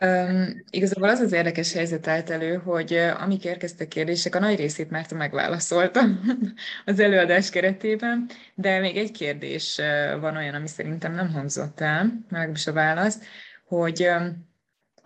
Um, 0.00 0.64
igazából 0.70 1.08
az 1.08 1.20
az 1.20 1.32
érdekes 1.32 1.72
helyzet 1.72 2.06
állt 2.06 2.30
elő, 2.30 2.56
hogy 2.56 2.92
uh, 2.92 3.22
amik 3.22 3.44
érkeztek 3.44 3.88
kérdések, 3.88 4.34
a 4.34 4.38
nagy 4.38 4.56
részét 4.56 4.90
már 4.90 5.12
megválaszoltam 5.12 6.20
az 6.84 6.98
előadás 6.98 7.50
keretében, 7.50 8.28
de 8.54 8.78
még 8.78 8.96
egy 8.96 9.10
kérdés 9.10 9.78
uh, 9.78 10.20
van 10.20 10.36
olyan, 10.36 10.54
ami 10.54 10.68
szerintem 10.68 11.14
nem 11.14 11.32
hangzott 11.32 11.80
el, 11.80 12.12
is 12.52 12.66
a 12.66 12.72
válasz, 12.72 13.18
hogy 13.66 14.06
um, 14.06 14.52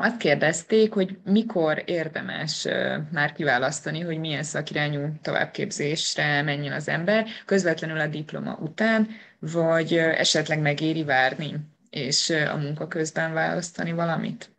azt 0.01 0.17
kérdezték, 0.17 0.93
hogy 0.93 1.19
mikor 1.25 1.83
érdemes 1.87 2.67
már 3.13 3.33
kiválasztani, 3.33 4.01
hogy 4.01 4.19
milyen 4.19 4.43
szakirányú 4.43 5.13
továbbképzésre 5.23 6.43
menjen 6.43 6.73
az 6.73 6.89
ember, 6.89 7.27
közvetlenül 7.47 8.01
a 8.01 8.07
diploma 8.07 8.59
után, 8.61 9.09
vagy 9.39 9.97
esetleg 9.97 10.61
megéri 10.61 11.05
várni, 11.05 11.55
és 11.91 12.31
a 12.31 12.57
munka 12.57 12.89
közben 12.89 13.33
választani 13.33 13.93
valamit? 13.93 14.57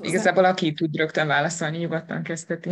Igazából 0.00 0.44
aki 0.44 0.72
tud 0.72 0.96
rögtön 0.96 1.26
válaszolni, 1.26 1.78
nyugodtan 1.78 2.22
kezdheti. 2.22 2.70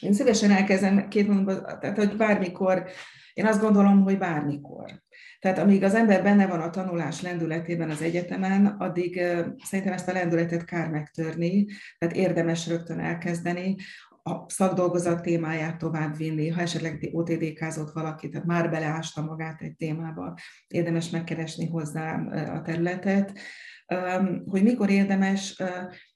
Én 0.00 0.12
szívesen 0.12 0.50
elkezdem 0.50 1.08
két 1.08 1.28
mondatban, 1.28 1.80
tehát 1.80 1.96
hogy 1.96 2.16
bármikor, 2.16 2.90
én 3.34 3.46
azt 3.46 3.60
gondolom, 3.60 4.02
hogy 4.02 4.18
bármikor. 4.18 5.02
Tehát 5.38 5.58
amíg 5.58 5.82
az 5.82 5.94
ember 5.94 6.22
benne 6.22 6.46
van 6.46 6.60
a 6.60 6.70
tanulás 6.70 7.20
lendületében 7.20 7.90
az 7.90 8.02
egyetemen, 8.02 8.66
addig 8.66 9.14
szerintem 9.64 9.92
ezt 9.92 10.08
a 10.08 10.12
lendületet 10.12 10.64
kár 10.64 10.90
megtörni, 10.90 11.66
tehát 11.98 12.16
érdemes 12.16 12.66
rögtön 12.66 13.00
elkezdeni, 13.00 13.76
a 14.22 14.44
szakdolgozat 14.48 15.22
témáját 15.22 15.78
tovább 15.78 16.16
vinni, 16.16 16.48
ha 16.48 16.60
esetleg 16.60 17.08
OTDK-zott 17.12 17.92
valaki, 17.92 18.28
tehát 18.28 18.46
már 18.46 18.70
beleásta 18.70 19.22
magát 19.22 19.62
egy 19.62 19.76
témába, 19.76 20.34
érdemes 20.66 21.10
megkeresni 21.10 21.66
hozzá 21.66 22.14
a 22.54 22.62
területet 22.62 23.38
hogy 24.46 24.62
mikor 24.62 24.90
érdemes, 24.90 25.62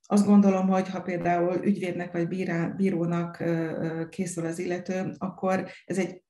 azt 0.07 0.27
gondolom, 0.27 0.68
hogy 0.68 0.89
ha 0.89 1.01
például 1.01 1.64
ügyvédnek 1.64 2.12
vagy 2.12 2.29
bírónak 2.77 3.45
készül 4.09 4.47
az 4.47 4.59
illető, 4.59 5.14
akkor 5.18 5.68
ez 5.85 5.99
egy 5.99 6.22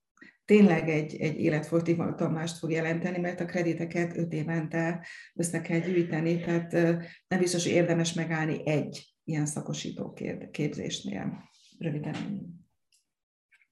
tényleg 0.45 0.89
egy, 0.89 1.17
egy 1.17 1.41
életfogytigmatannást 1.41 2.59
fog 2.59 2.71
jelenteni, 2.71 3.19
mert 3.19 3.41
a 3.41 3.45
krediteket 3.45 4.17
öt 4.17 4.33
évente 4.33 5.07
össze 5.35 5.61
kell 5.61 5.79
gyűjteni, 5.79 6.41
tehát 6.41 6.73
nem 7.29 7.39
biztos, 7.39 7.63
hogy 7.63 7.73
érdemes 7.73 8.13
megállni 8.13 8.67
egy 8.67 9.15
ilyen 9.25 9.47
szakosító 9.47 10.13
képzésnél. 10.51 11.49
Röviden. 11.79 12.15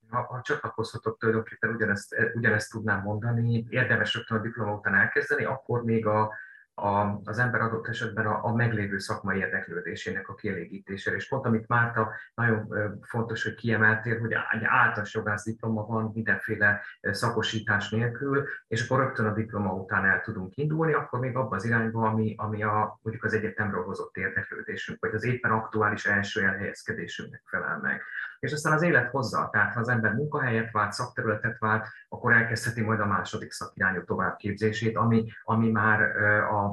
Ha, 0.09 0.23
ha 0.23 0.41
csatlakozhatok 0.43 1.19
tulajdonképpen 1.19 1.75
ugyanezt, 1.75 2.15
ugyanezt 2.35 2.71
tudnám 2.71 3.03
mondani, 3.03 3.67
érdemes 3.69 4.15
rögtön 4.15 4.39
a 4.39 4.41
diploma 4.41 4.75
után 4.75 4.95
elkezdeni, 4.95 5.45
akkor 5.45 5.85
még 5.85 6.07
a, 6.07 6.35
a, 6.75 7.21
az 7.25 7.39
ember 7.39 7.61
adott 7.61 7.89
esetben 7.89 8.27
a, 8.27 8.45
a 8.45 8.55
meglévő 8.55 8.99
szakmai 8.99 9.39
érdeklődésének 9.39 10.29
a 10.29 10.35
kielégítésére. 10.35 11.17
És 11.17 11.29
pont 11.29 11.47
amit 11.47 11.69
Márta 11.69 12.13
nagyon 12.35 12.75
fontos, 13.03 13.43
hogy 13.43 13.55
kiemeltél, 13.55 14.19
hogy 14.19 14.33
egy 14.33 14.65
általános 14.65 15.15
jogász 15.15 15.45
diploma 15.45 15.87
van 15.87 16.11
mindenféle 16.15 16.81
szakosítás 17.01 17.91
nélkül, 17.91 18.49
és 18.69 18.85
akkor 18.85 19.05
rögtön 19.05 19.27
a 19.27 19.33
diploma 19.33 19.73
után 19.73 20.05
el 20.05 20.21
tudunk 20.21 20.57
indulni, 20.57 20.93
akkor 20.93 21.19
még 21.19 21.37
abban 21.37 21.59
az 21.59 21.65
irányba, 21.65 22.09
ami, 22.09 22.35
ami 22.39 22.63
a, 22.63 22.99
mondjuk 23.03 23.25
az 23.25 23.35
egyetemről 23.35 23.85
hozott 23.85 24.17
érdeklődésünk, 24.17 25.01
vagy 25.01 25.15
az 25.15 25.25
éppen 25.25 25.51
aktuális 25.51 26.07
első 26.07 26.43
elhelyezkedésünknek 26.43 27.43
felel 27.45 27.79
meg 27.79 28.03
és 28.43 28.53
aztán 28.53 28.73
az 28.73 28.83
élet 28.83 29.11
hozza. 29.11 29.49
Tehát 29.53 29.75
ha 29.75 29.81
az 29.81 29.89
ember 29.89 30.13
munkahelyet 30.13 30.71
vált, 30.71 30.93
szakterületet 30.93 31.59
vált, 31.59 31.89
akkor 32.09 32.33
elkezdheti 32.33 32.81
majd 32.81 33.01
a 33.01 33.07
második 33.07 33.53
szakirányú 33.53 34.05
továbbképzését, 34.05 34.97
ami, 34.97 35.33
ami 35.43 35.71
már 35.71 36.01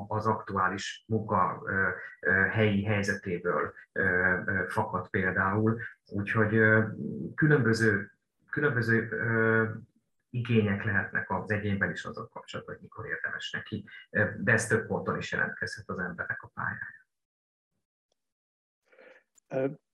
az 0.07 0.25
aktuális 0.25 1.05
munka 1.07 1.63
helyi 2.51 2.83
helyzetéből 2.83 3.73
fakad 4.67 5.09
például. 5.09 5.79
Úgyhogy 6.05 6.59
különböző, 7.35 8.11
különböző 8.49 9.09
igények 10.29 10.83
lehetnek 10.83 11.31
az 11.31 11.51
egyénben 11.51 11.91
is 11.91 12.03
azok 12.03 12.29
kapcsolatban, 12.29 12.75
hogy 12.75 12.83
mikor 12.83 13.05
érdemes 13.05 13.51
neki, 13.51 13.85
de 14.37 14.51
ez 14.51 14.67
több 14.67 14.87
ponton 14.87 15.17
is 15.17 15.31
jelentkezhet 15.31 15.89
az 15.89 15.99
embernek 15.99 16.41
a 16.41 16.51
pályája. 16.53 17.07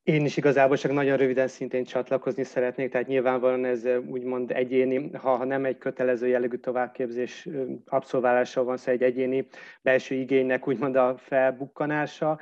Én 0.05 0.25
is 0.25 0.37
igazából 0.37 0.77
csak 0.77 0.91
nagyon 0.91 1.17
röviden 1.17 1.47
szintén 1.47 1.83
csatlakozni 1.83 2.43
szeretnék, 2.43 2.91
tehát 2.91 3.07
nyilvánvalóan 3.07 3.65
ez 3.65 3.87
úgymond 4.07 4.51
egyéni, 4.51 5.09
ha, 5.13 5.35
ha 5.35 5.45
nem 5.45 5.65
egy 5.65 5.77
kötelező 5.77 6.27
jellegű 6.27 6.55
továbbképzés 6.55 7.49
abszolválása 7.85 8.63
van 8.63 8.77
szó, 8.77 8.91
egy 8.91 9.03
egyéni 9.03 9.47
belső 9.81 10.15
igénynek 10.15 10.67
úgymond 10.67 10.95
a 10.95 11.15
felbukkanása. 11.17 12.39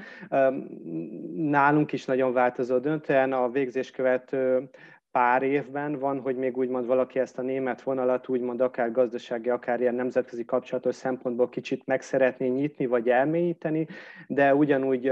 Nálunk 1.36 1.92
is 1.92 2.06
nagyon 2.06 2.34
változó 2.34 2.78
döntően 2.78 3.34
a 3.34 3.50
végzés 3.50 3.92
követő 3.92 4.70
pár 5.14 5.44
évben 5.44 6.00
van, 6.00 6.20
hogy 6.20 6.36
még 6.36 6.58
úgymond 6.58 6.86
valaki 6.86 7.20
ezt 7.20 7.38
a 7.38 7.42
német 7.42 7.82
vonalat 7.82 8.30
úgymond 8.30 8.62
akár 8.62 8.92
gazdasági, 8.92 9.50
akár 9.50 9.82
ilyen 9.82 9.96
nemzetközi 9.96 10.46
kapcsolatos 10.46 10.96
szempontból 10.96 11.50
kicsit 11.50 11.86
meg 11.86 12.02
szeretné 12.02 12.48
nyitni, 12.48 12.86
vagy 12.86 13.10
elmélyíteni, 13.10 13.88
de 14.28 14.56
ugyanúgy 14.56 15.08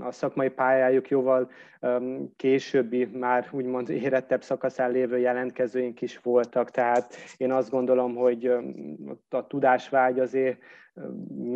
a 0.00 0.10
szakmai 0.10 0.48
pályájuk 0.48 1.08
jóval 1.08 1.50
későbbi, 2.36 3.04
már 3.04 3.48
úgymond 3.50 3.88
érettebb 3.88 4.42
szakaszán 4.42 4.90
lévő 4.90 5.18
jelentkezőink 5.18 6.00
is 6.00 6.18
voltak, 6.18 6.70
tehát 6.70 7.14
én 7.36 7.52
azt 7.52 7.70
gondolom, 7.70 8.14
hogy 8.14 8.46
a 9.28 9.46
tudásvágy 9.46 10.18
azért 10.20 10.58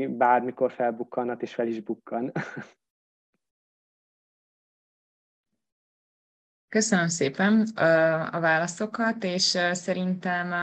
bármikor 0.09 0.71
felbukkanhat, 0.71 1.43
és 1.43 1.55
fel 1.55 1.67
is 1.67 1.81
bukkan. 1.81 2.33
Köszönöm 6.73 7.09
szépen 7.09 7.61
a 8.31 8.41
válaszokat, 8.41 9.25
és 9.25 9.59
szerintem 9.73 10.55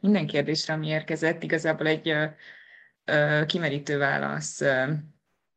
minden 0.00 0.26
kérdésre, 0.26 0.74
ami 0.74 0.86
érkezett, 0.86 1.42
igazából 1.42 1.86
egy 1.86 2.14
kimerítő 3.46 3.98
válasz 3.98 4.62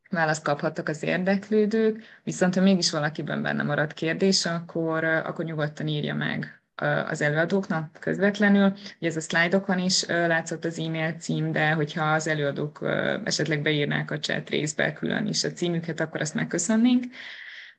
választ 0.10 0.44
kaphattak 0.44 0.90
az 0.90 1.04
érdeklődők, 1.04 2.04
viszont 2.24 2.56
ha 2.56 2.62
mégis 2.62 2.92
valakiben 2.92 3.42
benne 3.42 3.64
marad 3.64 3.94
kérdés, 3.94 4.46
akkor, 4.46 5.04
akkor 5.04 5.46
nyugodtan 5.46 5.88
írja 5.88 6.16
meg 6.16 6.62
az 7.10 7.22
előadóknak 7.22 7.98
közvetlenül. 8.00 8.74
Ugye 9.00 9.08
ez 9.08 9.16
a 9.16 9.22
szlájdokon 9.22 9.80
is 9.80 10.06
látszott 10.06 10.66
az 10.66 10.80
e-mail 10.80 11.12
cím, 11.12 11.52
de 11.52 11.72
hogyha 11.72 12.04
az 12.14 12.28
előadók 12.28 12.80
esetleg 13.24 13.62
beírnák 13.62 14.12
a 14.12 14.20
chat 14.20 14.50
részbe 14.50 14.94
külön 14.94 15.28
is 15.28 15.44
a 15.44 15.52
címüket, 15.52 16.00
akkor 16.00 16.22
azt 16.22 16.34
megköszönnénk. 16.36 17.04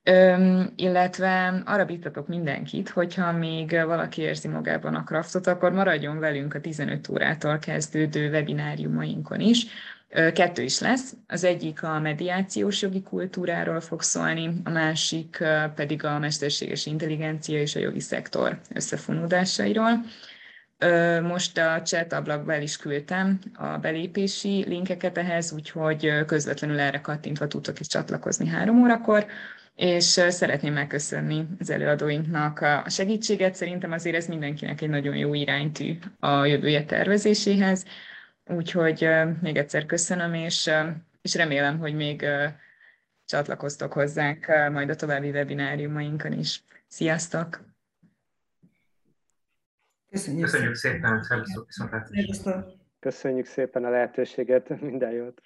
Öm, 0.03 0.73
illetve 0.77 1.63
arra 1.65 1.85
bíztatok 1.85 2.29
mindenkit, 2.29 2.89
hogyha 2.89 3.33
még 3.33 3.71
valaki 3.71 4.23
érzi 4.23 4.49
magában 4.49 4.95
a 4.95 5.05
kraftot, 5.05 5.47
akkor 5.47 5.73
maradjon 5.73 6.19
velünk 6.19 6.55
a 6.55 6.61
15 6.61 7.09
órától 7.09 7.59
kezdődő 7.59 8.31
webináriumainkon 8.31 9.41
is. 9.41 9.67
Kettő 10.09 10.63
is 10.63 10.81
lesz. 10.81 11.15
Az 11.27 11.45
egyik 11.45 11.83
a 11.83 11.99
mediációs 11.99 12.83
jogi 12.83 13.03
kultúráról 13.03 13.81
fog 13.81 14.03
szólni, 14.03 14.61
a 14.65 14.71
másik 14.71 15.45
pedig 15.75 16.05
a 16.05 16.19
mesterséges 16.19 16.87
intelligencia 16.87 17.61
és 17.61 17.77
a 17.77 17.81
jogi 17.81 18.01
szektor 18.01 18.61
összefonódásairól. 18.75 19.91
Most 21.23 21.59
a 21.59 21.83
chat 21.83 22.13
ablakba 22.13 22.53
el 22.53 22.63
is 22.63 22.77
küldtem 22.77 23.39
a 23.55 23.79
belépési 23.79 24.65
linkeket 24.69 25.19
ehhez, 25.19 25.53
úgyhogy 25.53 26.25
közvetlenül 26.27 26.81
erre 26.81 27.01
kattintva 27.01 27.47
tudtok 27.47 27.81
is 27.81 27.87
csatlakozni 27.87 28.49
három 28.49 28.83
órakor 28.83 29.27
és 29.81 30.05
szeretném 30.29 30.73
megköszönni 30.73 31.47
az 31.59 31.71
előadóinknak 31.71 32.61
a 32.61 32.85
segítséget. 32.89 33.55
Szerintem 33.55 33.93
azért 33.93 34.17
ez 34.17 34.27
mindenkinek 34.27 34.81
egy 34.81 34.89
nagyon 34.89 35.17
jó 35.17 35.35
iránytű 35.35 35.99
a 36.19 36.45
jövője 36.45 36.85
tervezéséhez. 36.85 37.85
Úgyhogy 38.45 39.09
még 39.41 39.57
egyszer 39.57 39.87
köszönöm, 39.87 40.35
és, 40.35 40.71
és 41.23 41.35
remélem, 41.35 41.79
hogy 41.79 41.95
még 41.95 42.27
csatlakoztok 43.25 43.93
hozzánk 43.93 44.47
majd 44.73 44.91
a 44.91 44.97
további 44.97 45.31
webináriumainkon 45.31 46.33
is. 46.33 46.63
Sziasztok! 46.87 47.61
Köszönjük, 50.11 50.45
Köszönjük 50.45 50.75
szépen, 50.75 51.23
szervusztok, 51.23 51.67
viszontlátásra. 51.67 52.67
Köszönjük 52.99 53.47
szépen 53.47 53.85
a 53.85 53.91
lehetőséget, 53.91 54.81
minden 54.81 55.11
jót. 55.11 55.43